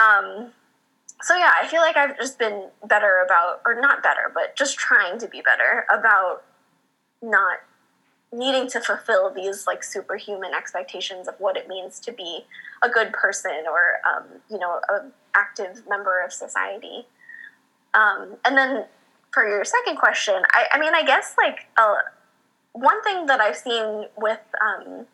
Um, 0.00 0.52
so 1.20 1.36
yeah, 1.36 1.52
I 1.60 1.66
feel 1.66 1.80
like 1.80 1.96
I've 1.96 2.16
just 2.16 2.38
been 2.38 2.68
better 2.86 3.22
about, 3.24 3.60
or 3.66 3.80
not 3.80 4.02
better, 4.02 4.30
but 4.32 4.54
just 4.56 4.78
trying 4.78 5.18
to 5.18 5.28
be 5.28 5.40
better 5.40 5.84
about 5.90 6.44
not 7.20 7.58
needing 8.32 8.68
to 8.68 8.80
fulfill 8.80 9.32
these 9.32 9.66
like 9.66 9.82
superhuman 9.82 10.52
expectations 10.54 11.28
of 11.28 11.34
what 11.38 11.56
it 11.56 11.66
means 11.66 11.98
to 12.00 12.12
be 12.12 12.44
a 12.82 12.88
good 12.88 13.12
person 13.12 13.64
or 13.70 14.00
um, 14.08 14.24
you 14.50 14.58
know 14.58 14.80
an 14.88 15.12
active 15.34 15.82
member 15.88 16.20
of 16.20 16.32
society 16.32 17.06
um, 17.94 18.36
and 18.44 18.56
then 18.56 18.84
for 19.32 19.46
your 19.48 19.64
second 19.64 19.96
question 19.96 20.34
i, 20.52 20.66
I 20.72 20.78
mean 20.78 20.94
i 20.94 21.02
guess 21.02 21.34
like 21.38 21.68
uh, 21.78 21.94
one 22.80 23.02
thing 23.02 23.26
that 23.26 23.40
i've 23.40 23.56
seen 23.56 24.06
with 24.16 24.40
um, 24.60 25.06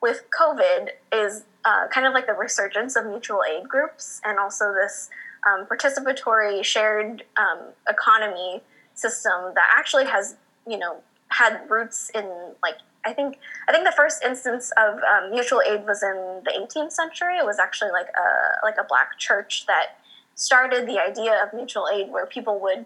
with 0.00 0.24
covid 0.38 0.88
is 1.12 1.44
uh, 1.64 1.88
kind 1.88 2.06
of 2.06 2.12
like 2.12 2.26
the 2.26 2.32
resurgence 2.32 2.96
of 2.96 3.06
mutual 3.06 3.42
aid 3.48 3.68
groups 3.68 4.20
and 4.24 4.38
also 4.38 4.72
this 4.72 5.10
um, 5.46 5.66
participatory 5.66 6.64
shared 6.64 7.24
um, 7.36 7.58
economy 7.88 8.62
system 8.94 9.52
that 9.54 9.68
actually 9.76 10.06
has 10.06 10.36
you 10.68 10.78
know 10.78 10.96
had 11.28 11.68
roots 11.68 12.10
in 12.14 12.24
like 12.62 12.76
I 13.06 13.12
think 13.12 13.38
I 13.68 13.72
think 13.72 13.84
the 13.84 13.92
first 13.92 14.22
instance 14.24 14.72
of 14.76 14.98
um, 14.98 15.30
mutual 15.30 15.62
aid 15.62 15.86
was 15.86 16.02
in 16.02 16.42
the 16.44 16.50
18th 16.50 16.92
century. 16.92 17.36
It 17.38 17.46
was 17.46 17.58
actually 17.58 17.92
like 17.92 18.08
a 18.08 18.66
like 18.66 18.74
a 18.80 18.84
black 18.84 19.16
church 19.18 19.64
that 19.66 19.98
started 20.34 20.88
the 20.88 20.98
idea 20.98 21.40
of 21.42 21.54
mutual 21.54 21.86
aid, 21.92 22.10
where 22.10 22.26
people 22.26 22.58
would 22.60 22.84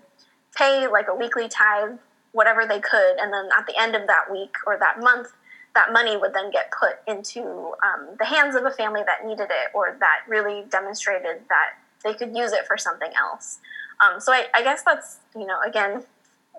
pay 0.54 0.86
like 0.86 1.06
a 1.08 1.14
weekly 1.14 1.48
tithe, 1.48 1.98
whatever 2.32 2.66
they 2.66 2.80
could, 2.80 3.16
and 3.18 3.32
then 3.32 3.48
at 3.56 3.66
the 3.66 3.80
end 3.80 3.94
of 3.96 4.06
that 4.06 4.30
week 4.30 4.54
or 4.66 4.78
that 4.78 5.00
month, 5.00 5.28
that 5.74 5.92
money 5.92 6.16
would 6.16 6.34
then 6.34 6.50
get 6.50 6.72
put 6.78 6.98
into 7.06 7.72
um, 7.82 8.08
the 8.18 8.24
hands 8.24 8.54
of 8.56 8.64
a 8.64 8.70
family 8.70 9.02
that 9.06 9.26
needed 9.26 9.48
it 9.50 9.70
or 9.74 9.96
that 10.00 10.20
really 10.28 10.64
demonstrated 10.68 11.42
that 11.48 11.70
they 12.02 12.14
could 12.14 12.36
use 12.36 12.52
it 12.52 12.66
for 12.66 12.76
something 12.76 13.10
else. 13.18 13.58
Um, 14.00 14.20
so 14.20 14.32
I, 14.32 14.46
I 14.54 14.62
guess 14.62 14.82
that's 14.82 15.18
you 15.36 15.46
know 15.46 15.60
again 15.64 16.02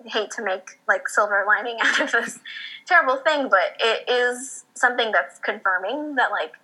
I 0.04 0.08
hate 0.08 0.30
to 0.32 0.42
make 0.42 0.80
like 0.88 1.08
silver 1.08 1.44
lining 1.46 1.78
out 1.82 2.00
of 2.00 2.12
this 2.12 2.38
terrible 2.86 3.16
thing, 3.16 3.48
but 3.48 3.76
it 3.80 4.08
is 4.08 4.64
something 4.74 5.12
that's 5.12 5.38
confirming 5.38 6.14
that 6.16 6.30
like 6.30 6.54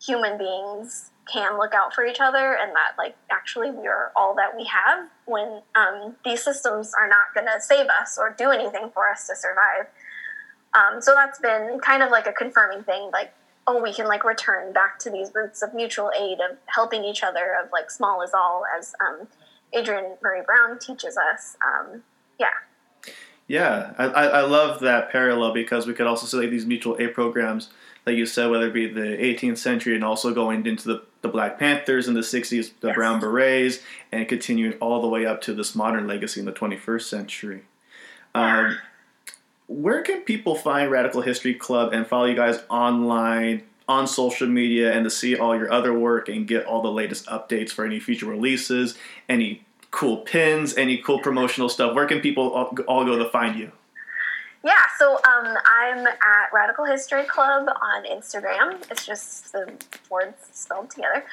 human 0.00 0.36
beings 0.36 1.11
can 1.30 1.56
look 1.58 1.72
out 1.72 1.94
for 1.94 2.04
each 2.04 2.18
other 2.20 2.56
and 2.60 2.74
that 2.74 2.92
like 2.98 3.16
actually 3.30 3.70
we 3.70 3.86
are 3.86 4.12
all 4.16 4.34
that 4.34 4.56
we 4.56 4.64
have 4.64 5.08
when 5.26 5.62
um, 5.74 6.16
these 6.24 6.42
systems 6.42 6.92
are 6.98 7.08
not 7.08 7.32
going 7.34 7.46
to 7.46 7.60
save 7.60 7.86
us 7.86 8.18
or 8.18 8.34
do 8.36 8.50
anything 8.50 8.90
for 8.92 9.08
us 9.08 9.26
to 9.28 9.36
survive. 9.36 9.86
Um, 10.74 11.00
so 11.00 11.14
that's 11.14 11.38
been 11.38 11.78
kind 11.80 12.02
of 12.02 12.10
like 12.10 12.26
a 12.26 12.32
confirming 12.32 12.82
thing 12.82 13.10
like 13.12 13.32
oh 13.66 13.80
we 13.80 13.92
can 13.92 14.06
like 14.08 14.24
return 14.24 14.72
back 14.72 14.98
to 15.00 15.10
these 15.10 15.30
roots 15.34 15.62
of 15.62 15.72
mutual 15.74 16.10
aid 16.18 16.38
of 16.40 16.56
helping 16.66 17.04
each 17.04 17.22
other 17.22 17.56
of 17.62 17.70
like 17.72 17.90
small 17.90 18.22
is 18.22 18.32
all 18.34 18.64
as 18.76 18.94
um, 19.00 19.28
adrienne 19.74 20.16
maree 20.24 20.44
brown 20.44 20.78
teaches 20.78 21.16
us. 21.16 21.56
Um, 21.64 22.02
yeah. 22.40 22.46
Yeah, 23.48 23.92
I, 23.98 24.06
I 24.06 24.40
love 24.42 24.80
that 24.80 25.10
parallel 25.10 25.52
because 25.52 25.86
we 25.86 25.94
could 25.94 26.06
also 26.06 26.26
say 26.26 26.38
like 26.38 26.50
these 26.50 26.64
mutual 26.64 26.96
aid 26.98 27.12
programs 27.12 27.70
like 28.06 28.16
you 28.16 28.26
said, 28.26 28.50
whether 28.50 28.66
it 28.66 28.74
be 28.74 28.86
the 28.86 29.00
18th 29.00 29.58
century 29.58 29.94
and 29.94 30.04
also 30.04 30.34
going 30.34 30.66
into 30.66 30.88
the, 30.88 31.02
the 31.22 31.28
Black 31.28 31.58
Panthers 31.58 32.08
in 32.08 32.14
the 32.14 32.20
60s, 32.20 32.72
the 32.80 32.88
Yes. 32.88 32.96
Brown 32.96 33.20
Berets, 33.20 33.80
and 34.10 34.28
continuing 34.28 34.74
all 34.74 35.00
the 35.00 35.08
way 35.08 35.24
up 35.24 35.40
to 35.42 35.54
this 35.54 35.74
modern 35.74 36.06
legacy 36.06 36.40
in 36.40 36.46
the 36.46 36.52
21st 36.52 37.02
century. 37.02 37.62
Um, 38.34 38.78
where 39.68 40.02
can 40.02 40.20
people 40.22 40.54
find 40.54 40.90
Radical 40.90 41.22
History 41.22 41.54
Club 41.54 41.92
and 41.92 42.06
follow 42.06 42.26
you 42.26 42.34
guys 42.34 42.60
online, 42.68 43.62
on 43.88 44.06
social 44.06 44.48
media, 44.48 44.92
and 44.92 45.04
to 45.04 45.10
see 45.10 45.36
all 45.36 45.56
your 45.56 45.70
other 45.72 45.92
work 45.96 46.28
and 46.28 46.46
get 46.46 46.64
all 46.66 46.82
the 46.82 46.90
latest 46.90 47.26
updates 47.26 47.70
for 47.70 47.84
any 47.84 48.00
future 48.00 48.26
releases, 48.26 48.96
any 49.28 49.64
cool 49.90 50.18
pins, 50.18 50.76
any 50.76 50.98
cool 50.98 51.18
promotional 51.20 51.68
stuff? 51.68 51.94
Where 51.94 52.06
can 52.06 52.20
people 52.20 52.50
all, 52.52 52.74
all 52.86 53.04
go 53.04 53.18
to 53.18 53.28
find 53.28 53.58
you? 53.58 53.72
Yeah, 54.64 54.82
so 54.96 55.16
um, 55.16 55.56
I'm 55.66 56.06
at 56.06 56.52
Radical 56.52 56.84
History 56.84 57.24
Club 57.24 57.68
on 57.68 58.04
Instagram. 58.04 58.80
It's 58.92 59.04
just 59.04 59.52
the 59.52 59.72
words 60.08 60.36
spelled 60.52 60.90
together. 60.90 61.24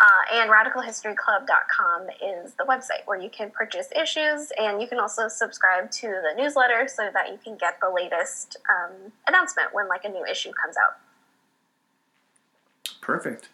Uh, 0.00 0.36
and 0.36 0.50
radicalhistoryclub.com 0.50 2.08
is 2.22 2.54
the 2.54 2.64
website 2.64 3.04
where 3.04 3.20
you 3.20 3.28
can 3.28 3.50
purchase 3.50 3.88
issues 4.00 4.52
and 4.56 4.80
you 4.80 4.86
can 4.86 4.98
also 4.98 5.28
subscribe 5.28 5.90
to 5.90 6.06
the 6.06 6.40
newsletter 6.40 6.88
so 6.88 7.10
that 7.12 7.30
you 7.30 7.38
can 7.42 7.58
get 7.58 7.78
the 7.80 7.90
latest 7.90 8.56
um, 8.70 9.12
announcement 9.26 9.74
when 9.74 9.86
like 9.88 10.04
a 10.04 10.08
new 10.08 10.24
issue 10.24 10.52
comes 10.52 10.76
out. 10.76 10.96
Perfect. 13.02 13.50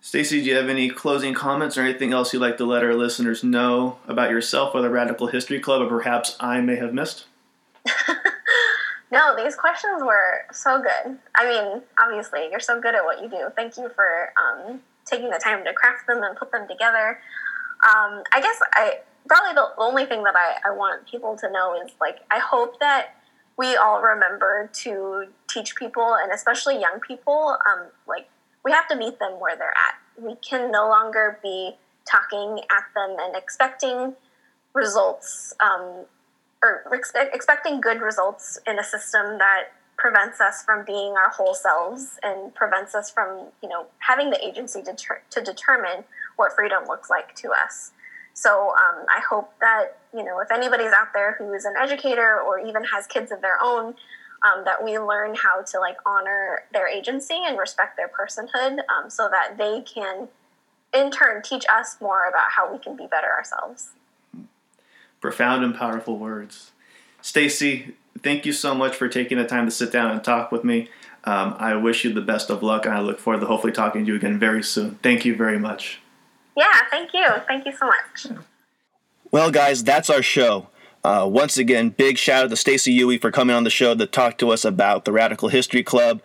Stacy, 0.00 0.40
do 0.40 0.48
you 0.48 0.56
have 0.56 0.68
any 0.68 0.88
closing 0.88 1.34
comments 1.34 1.76
or 1.76 1.82
anything 1.82 2.12
else 2.12 2.32
you'd 2.32 2.40
like 2.40 2.56
to 2.56 2.64
let 2.64 2.82
our 2.82 2.94
listeners 2.94 3.44
know 3.44 3.98
about 4.08 4.30
yourself 4.30 4.74
or 4.74 4.80
the 4.80 4.90
Radical 4.90 5.26
History 5.26 5.60
Club, 5.60 5.82
or 5.82 5.88
perhaps 5.88 6.36
I 6.40 6.60
may 6.60 6.76
have 6.76 6.94
missed? 6.94 7.26
No, 9.10 9.36
these 9.36 9.54
questions 9.54 10.02
were 10.02 10.44
so 10.52 10.82
good. 10.82 11.18
I 11.36 11.48
mean, 11.48 11.82
obviously, 12.02 12.48
you're 12.50 12.60
so 12.60 12.80
good 12.80 12.94
at 12.94 13.04
what 13.04 13.22
you 13.22 13.28
do. 13.28 13.48
Thank 13.54 13.76
you 13.76 13.88
for 13.94 14.32
um, 14.36 14.80
taking 15.04 15.30
the 15.30 15.38
time 15.38 15.64
to 15.64 15.72
craft 15.72 16.08
them 16.08 16.22
and 16.22 16.36
put 16.36 16.50
them 16.50 16.66
together. 16.66 17.20
Um, 17.84 18.22
I 18.32 18.40
guess 18.40 18.58
I 18.72 18.98
probably 19.28 19.54
the 19.54 19.68
only 19.78 20.06
thing 20.06 20.24
that 20.24 20.34
I, 20.36 20.70
I 20.70 20.74
want 20.74 21.08
people 21.08 21.36
to 21.36 21.50
know 21.50 21.80
is 21.84 21.92
like, 22.00 22.18
I 22.30 22.38
hope 22.38 22.80
that 22.80 23.14
we 23.56 23.76
all 23.76 24.02
remember 24.02 24.70
to 24.82 25.26
teach 25.48 25.76
people, 25.76 26.16
and 26.20 26.32
especially 26.32 26.80
young 26.80 27.00
people, 27.06 27.56
um, 27.66 27.86
like, 28.06 28.28
we 28.64 28.72
have 28.72 28.88
to 28.88 28.96
meet 28.96 29.18
them 29.18 29.40
where 29.40 29.56
they're 29.56 29.68
at. 29.68 30.22
We 30.22 30.34
can 30.36 30.70
no 30.70 30.88
longer 30.88 31.38
be 31.42 31.76
talking 32.04 32.58
at 32.70 32.84
them 32.94 33.16
and 33.18 33.36
expecting 33.36 34.14
results 34.74 35.54
um, 35.60 36.04
or 36.66 36.98
expe- 36.98 37.34
expecting 37.34 37.80
good 37.80 38.00
results 38.00 38.58
in 38.66 38.78
a 38.78 38.84
system 38.84 39.38
that 39.38 39.68
prevents 39.96 40.40
us 40.40 40.62
from 40.62 40.84
being 40.84 41.12
our 41.12 41.30
whole 41.30 41.54
selves 41.54 42.18
and 42.22 42.54
prevents 42.54 42.94
us 42.94 43.10
from 43.10 43.46
you 43.62 43.68
know 43.68 43.86
having 43.98 44.30
the 44.30 44.46
agency 44.46 44.82
to, 44.82 44.94
ter- 44.94 45.22
to 45.30 45.40
determine 45.40 46.04
what 46.36 46.52
freedom 46.52 46.84
looks 46.86 47.08
like 47.08 47.34
to 47.34 47.50
us. 47.50 47.92
So 48.34 48.70
um, 48.70 49.06
i 49.08 49.20
hope 49.28 49.52
that 49.60 49.98
you 50.14 50.22
know 50.22 50.40
if 50.40 50.50
anybody's 50.50 50.92
out 50.92 51.14
there 51.14 51.36
who 51.38 51.52
is 51.54 51.64
an 51.64 51.74
educator 51.80 52.40
or 52.40 52.60
even 52.60 52.84
has 52.84 53.06
kids 53.06 53.32
of 53.32 53.40
their 53.40 53.58
own 53.62 53.94
um, 54.44 54.64
that 54.66 54.84
we 54.84 54.98
learn 54.98 55.34
how 55.34 55.62
to 55.62 55.80
like 55.80 55.96
honor 56.04 56.64
their 56.72 56.86
agency 56.86 57.38
and 57.46 57.58
respect 57.58 57.96
their 57.96 58.08
personhood 58.08 58.78
um, 58.94 59.08
so 59.08 59.30
that 59.30 59.56
they 59.56 59.80
can 59.82 60.28
in 60.94 61.10
turn 61.10 61.42
teach 61.42 61.64
us 61.70 61.96
more 62.00 62.28
about 62.28 62.50
how 62.50 62.70
we 62.70 62.78
can 62.78 62.94
be 62.94 63.06
better 63.06 63.28
ourselves 63.28 63.92
Profound 65.26 65.64
and 65.64 65.74
powerful 65.74 66.18
words. 66.18 66.70
Stacy, 67.20 67.96
thank 68.22 68.46
you 68.46 68.52
so 68.52 68.76
much 68.76 68.94
for 68.94 69.08
taking 69.08 69.38
the 69.38 69.44
time 69.44 69.64
to 69.64 69.72
sit 69.72 69.90
down 69.90 70.12
and 70.12 70.22
talk 70.22 70.52
with 70.52 70.62
me. 70.62 70.88
Um, 71.24 71.56
I 71.58 71.74
wish 71.74 72.04
you 72.04 72.12
the 72.12 72.20
best 72.20 72.48
of 72.48 72.62
luck, 72.62 72.86
and 72.86 72.94
I 72.94 73.00
look 73.00 73.18
forward 73.18 73.40
to 73.40 73.46
hopefully 73.46 73.72
talking 73.72 74.04
to 74.04 74.12
you 74.12 74.14
again 74.16 74.38
very 74.38 74.62
soon. 74.62 75.00
Thank 75.02 75.24
you 75.24 75.34
very 75.34 75.58
much. 75.58 75.98
yeah 76.56 76.82
thank 76.92 77.12
you 77.12 77.26
thank 77.48 77.66
you 77.66 77.72
so 77.76 77.86
much 77.86 78.38
Well, 79.32 79.50
guys, 79.50 79.82
that's 79.82 80.08
our 80.08 80.22
show. 80.22 80.68
Uh, 81.02 81.26
once 81.28 81.58
again, 81.58 81.88
big 81.88 82.18
shout 82.18 82.44
out 82.44 82.50
to 82.50 82.56
Stacy 82.56 82.92
Yui 82.92 83.18
for 83.18 83.32
coming 83.32 83.56
on 83.56 83.64
the 83.64 83.70
show 83.70 83.96
to 83.96 84.06
talk 84.06 84.38
to 84.38 84.50
us 84.50 84.64
about 84.64 85.04
the 85.04 85.10
Radical 85.10 85.48
History 85.48 85.82
Club. 85.82 86.22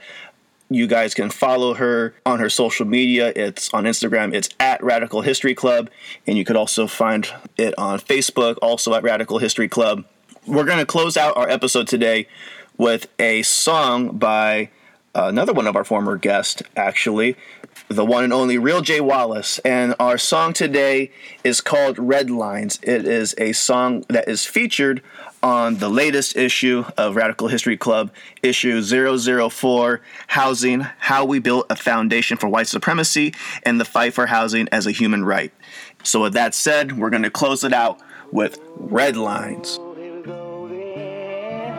You 0.74 0.88
guys 0.88 1.13
can 1.13 1.30
follow 1.30 1.74
her 1.74 2.15
on 2.26 2.39
her 2.39 2.49
social 2.49 2.86
media. 2.86 3.34
It's 3.36 3.74
on 3.74 3.84
Instagram, 3.84 4.34
it's 4.34 4.47
at 4.57 4.82
Radical 4.82 5.19
History 5.22 5.53
Club, 5.53 5.89
and 6.26 6.38
you 6.38 6.45
could 6.45 6.55
also 6.55 6.88
find 6.88 7.28
it 7.57 7.78
on 7.78 7.99
Facebook, 7.99 8.57
also 8.61 8.93
at 8.93 9.03
Radical 9.03 9.39
History 9.39 9.67
Club. 9.67 10.05
We're 10.47 10.63
going 10.63 10.78
to 10.78 10.86
close 10.86 11.17
out 11.17 11.36
our 11.36 11.49
episode 11.49 11.88
today 11.89 12.30
with 12.78 13.07
a 13.19 13.41
song 13.41 14.17
by 14.17 14.69
another 15.13 15.51
one 15.51 15.67
of 15.67 15.76
our 15.76 15.84
former 15.84 16.15
guests, 16.15 16.63
actually, 16.78 17.36
the 17.89 18.05
one 18.05 18.24
and 18.24 18.32
only 18.32 18.57
Ramel 18.57 18.82
J 18.82 19.01
Wallace. 19.01 19.59
And 19.59 19.93
our 19.99 20.17
song 20.17 20.53
today 20.53 21.11
is 21.43 21.59
called 21.59 21.99
Red 21.99 22.30
Lines. 22.30 22.80
It 22.82 23.05
is 23.05 23.36
a 23.38 23.51
song 23.51 24.05
that 24.07 24.30
is 24.30 24.45
featured 24.45 25.01
on 25.44 25.78
the 25.78 25.89
latest 25.89 26.36
issue 26.36 26.86
of 26.98 27.16
Radical 27.16 27.48
History 27.48 27.78
Club, 27.78 28.12
issue 28.44 28.82
004 28.82 30.02
Housing 30.28 30.82
How 31.00 31.26
We 31.26 31.39
Built 31.39 31.66
a 31.70 31.76
Foundation 31.76 32.38
for 32.38 32.48
White 32.48 32.68
Supremacy 32.68 33.34
and 33.64 33.80
the 33.80 33.86
Fight 33.86 34.14
for 34.14 34.28
Housing 34.28 34.68
as 34.72 34.86
a 34.88 34.92
Human 34.92 35.26
Right. 35.26 35.52
So, 36.04 36.22
with 36.22 36.34
that 36.34 36.54
said, 36.56 36.98
we're 36.98 37.10
going 37.10 37.24
to 37.24 37.32
close 37.32 37.64
it 37.64 37.74
out 37.74 38.00
with 38.32 38.60
Red 38.76 39.18
Lines. 39.18 39.78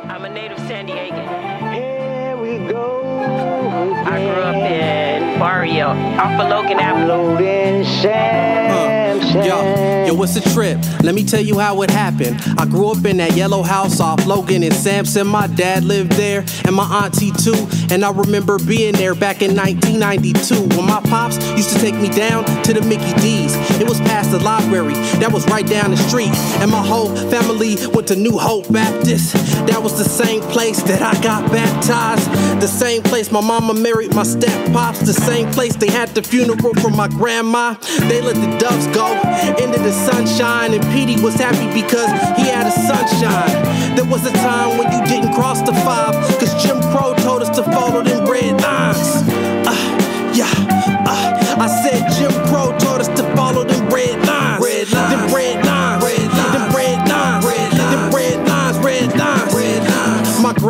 I'm 0.05 0.25
a 0.25 0.29
native 0.29 0.59
San 0.59 0.87
Diegan. 0.87 1.75
Here 1.75 2.37
we 2.37 2.69
go. 2.71 3.03
I 4.05 4.19
grew 4.21 4.43
up 4.43 4.57
in 4.57 5.32
Barrio, 5.47 5.89
off 5.89 6.41
of 6.41 6.49
Logan 6.51 6.79
Avenue. 6.79 7.83
Sam, 8.01 8.71
Uh, 8.71 9.45
yo, 9.45 10.07
yo, 10.07 10.15
what's 10.15 10.35
the 10.35 10.41
trip? 10.51 10.79
Let 11.03 11.17
me 11.17 11.25
tell 11.25 11.41
you 11.41 11.59
how 11.59 11.83
it 11.83 11.91
happened. 11.91 12.41
I 12.59 12.65
grew 12.65 12.93
up 12.93 13.05
in 13.05 13.17
that 13.17 13.35
yellow 13.37 13.65
house 13.65 13.99
off 13.99 14.25
Logan 14.25 14.63
and 14.63 14.73
Sampson. 14.73 15.27
My 15.27 15.49
dad 15.49 15.83
lived 15.83 16.13
there, 16.13 16.45
and 16.65 16.77
my 16.77 16.85
auntie 17.05 17.33
too. 17.33 17.67
And 17.91 18.05
I 18.05 18.13
remember 18.13 18.59
being 18.61 18.93
there 18.95 19.17
back 19.17 19.43
in 19.43 19.57
1992 19.57 20.77
when 20.77 20.87
my 20.87 21.01
pops 21.11 21.39
used 21.57 21.71
to 21.71 21.79
take 21.81 21.97
me 21.97 22.09
down 22.09 22.45
to 22.63 22.73
the 22.73 22.83
Mickey 22.83 23.13
D's. 23.21 23.53
It 23.81 23.89
was 23.89 23.99
past 24.03 24.31
the 24.31 24.39
library, 24.39 24.95
that 25.19 25.33
was 25.33 25.45
right 25.49 25.67
down 25.67 25.91
the 25.91 25.97
street. 25.97 26.31
And 26.63 26.71
my 26.71 26.87
whole 26.87 27.09
family 27.31 27.75
went 27.93 28.07
to 28.09 28.17
New 28.17 28.39
Hope 28.39 28.73
Baptist. 28.73 29.33
That 29.67 29.83
was 29.83 29.99
the 29.99 30.09
same 30.09 30.41
place 30.55 30.83
that 30.85 31.03
I 31.03 31.21
got 31.21 31.51
baptized. 31.51 32.31
The 32.61 32.69
same 32.69 33.03
place 33.03 33.33
my 33.33 33.41
mama 33.41 33.75
married 33.75 34.15
my 34.15 34.23
step 34.23 34.73
pops. 34.73 35.01
The 35.01 35.13
same 35.13 35.32
place 35.53 35.77
they 35.77 35.91
had 35.91 36.11
the 36.11 36.23
funeral 36.23 36.75
for 36.75 36.91
my 36.91 37.09
grandma. 37.09 37.75
They 38.09 38.21
let 38.21 38.37
the 38.37 38.59
doves 38.59 38.87
go 38.89 39.07
into 39.63 39.79
the 39.81 39.93
sunshine, 39.93 40.75
and 40.75 40.83
Petey 40.93 41.21
was 41.23 41.35
happy 41.35 41.69
because 41.73 42.11
he 42.37 42.45
had 42.45 42.67
a 42.67 42.71
sunshine. 42.71 43.97
There 43.97 44.05
was 44.05 44.27
a 44.27 44.33
time 44.33 44.77
when 44.79 44.93
you 44.93 45.01
didn't 45.07 45.35
cross 45.35 45.63
the 45.63 45.73
five, 45.87 46.15
cause 46.39 46.53
Jim 46.63 46.81
Crow 46.93 47.15
told 47.25 47.43
us 47.43 47.51
to 47.57 47.63
follow 47.65 48.03
them 48.03 48.29
red 48.29 48.61
lines. 48.61 49.25
Uh, 49.67 49.73
yeah, 50.35 50.53
uh, 51.09 51.57
I 51.65 51.69
said 51.83 52.01
Jim 52.19 52.33
Crow 52.49 52.77
told 52.79 53.01
us 53.01 53.09
to 53.09 53.25
follow 53.35 53.65
them 53.65 53.89
red 53.89 54.19
lines. 54.27 54.63
Red 54.63 54.93
lines. 54.93 55.11
Them 55.13 55.35
red 55.35 55.42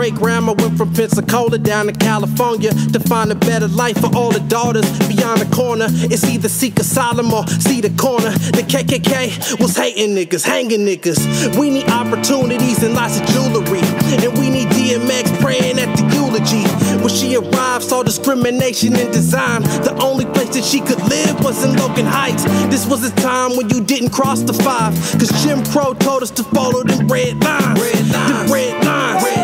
great 0.03 0.15
grandma 0.17 0.53
went 0.55 0.77
from 0.77 0.93
Pensacola 0.93 1.59
down 1.59 1.87
to 1.87 1.93
California 1.93 2.71
to 2.91 2.99
find 2.99 3.31
a 3.31 3.37
better 3.37 3.69
life 3.69 3.97
for 4.01 4.11
all 4.17 4.33
the 4.33 4.41
daughters 4.49 4.83
beyond 5.07 5.41
the 5.41 5.49
corner. 5.55 5.87
It's 6.11 6.25
either 6.25 6.49
seek 6.49 6.81
asylum 6.81 7.33
or 7.33 7.47
see 7.47 7.81
the 7.81 7.91
corner. 7.91 8.31
The 8.31 8.67
KKK 8.67 9.61
was 9.61 9.77
hating 9.77 10.17
niggas, 10.17 10.45
hanging 10.45 10.81
niggas. 10.81 11.57
We 11.57 11.71
need 11.71 11.89
opportunities 11.89 12.83
and 12.83 12.95
lots 12.95 13.21
of 13.21 13.27
jewelry. 13.27 13.79
And 14.19 14.37
we 14.41 14.51
need 14.51 14.67
DMX 14.75 15.41
praying 15.41 15.79
at 15.79 15.95
the 15.97 16.03
eulogy. 16.19 16.67
When 16.99 17.09
she 17.09 17.37
arrived, 17.37 17.85
saw 17.85 18.03
discrimination 18.03 18.97
in 18.97 19.07
design. 19.13 19.63
The 19.87 19.95
only 20.03 20.25
place 20.25 20.51
that 20.57 20.65
she 20.65 20.81
could 20.81 21.01
live 21.07 21.45
was 21.45 21.63
in 21.65 21.77
Logan 21.77 22.07
Heights. 22.07 22.43
This 22.75 22.89
was 22.89 23.05
a 23.05 23.15
time 23.23 23.57
when 23.57 23.71
you 23.71 23.81
didn't 23.81 24.11
cross 24.11 24.43
the 24.43 24.53
five. 24.53 24.95
Cause 25.21 25.31
Jim 25.45 25.63
Crow 25.67 25.95
told 25.95 26.25
us 26.25 26.33
to 26.33 26.43
follow 26.43 26.83
them 26.83 27.07
red 27.07 27.39
lines. 27.45 27.81
Red 27.81 28.07
lines. 28.11 28.31
Them 28.33 28.53
red 28.53 28.85
lines. 28.85 29.23
Red 29.23 29.42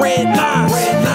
red 0.00 0.26
lines. 0.36 0.72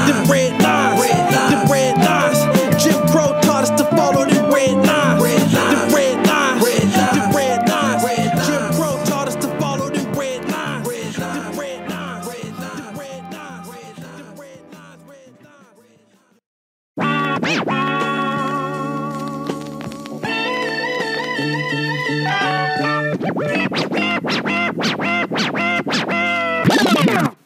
Them 0.07 0.31
red 0.31 0.61
lines. 0.61 1.07
Them 1.51 1.71
red 1.71 1.97
lines. 1.97 2.83
Jim 2.83 2.99
Crow 3.09 3.39
taught 3.41 3.63
us 3.63 3.71
to 3.71 3.85
follow 3.97 4.25
them 4.25 4.53
red 4.53 4.75
lines. 4.87 5.23
Them 5.53 5.93
red 5.95 6.27
lines. 6.27 6.65
Them 7.15 7.31
red 7.35 7.69
lines. 7.69 8.47
Jim 8.47 8.73
Crow 8.73 9.03
taught 9.05 9.27
us 9.29 9.35
to 9.37 9.49
follow 9.59 9.89
them 9.89 10.13
red 10.13 10.49
lines. 10.49 10.87
Red 10.87 11.19
lines. 11.19 11.19
Them 11.19 11.59
red 11.59 11.89
lines. 11.89 12.27
Them 12.27 12.97
red 12.99 13.33
lines. 13.33 15.01
Red 17.37 17.67
lines. 17.67 17.89
Them 23.37 23.64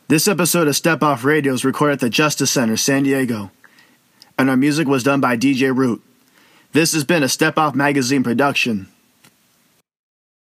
This 0.10 0.28
episode 0.28 0.68
of 0.68 0.76
Step 0.76 1.04
Off 1.04 1.24
Radio 1.24 1.54
is 1.54 1.64
recorded 1.64 1.94
at 1.94 2.00
the 2.00 2.10
Justice 2.10 2.50
Center, 2.50 2.76
San 2.78 3.04
Diego, 3.04 3.52
and 4.40 4.50
our 4.50 4.58
music 4.58 4.88
was 4.88 5.04
done 5.04 5.22
by 5.22 5.38
DJ 5.38 5.72
Root. 5.72 6.02
This 6.72 6.94
has 6.94 7.04
been 7.04 7.22
a 7.22 7.30
Step 7.30 7.60
Off 7.60 7.76
Magazine 7.76 8.24
production. 8.24 8.88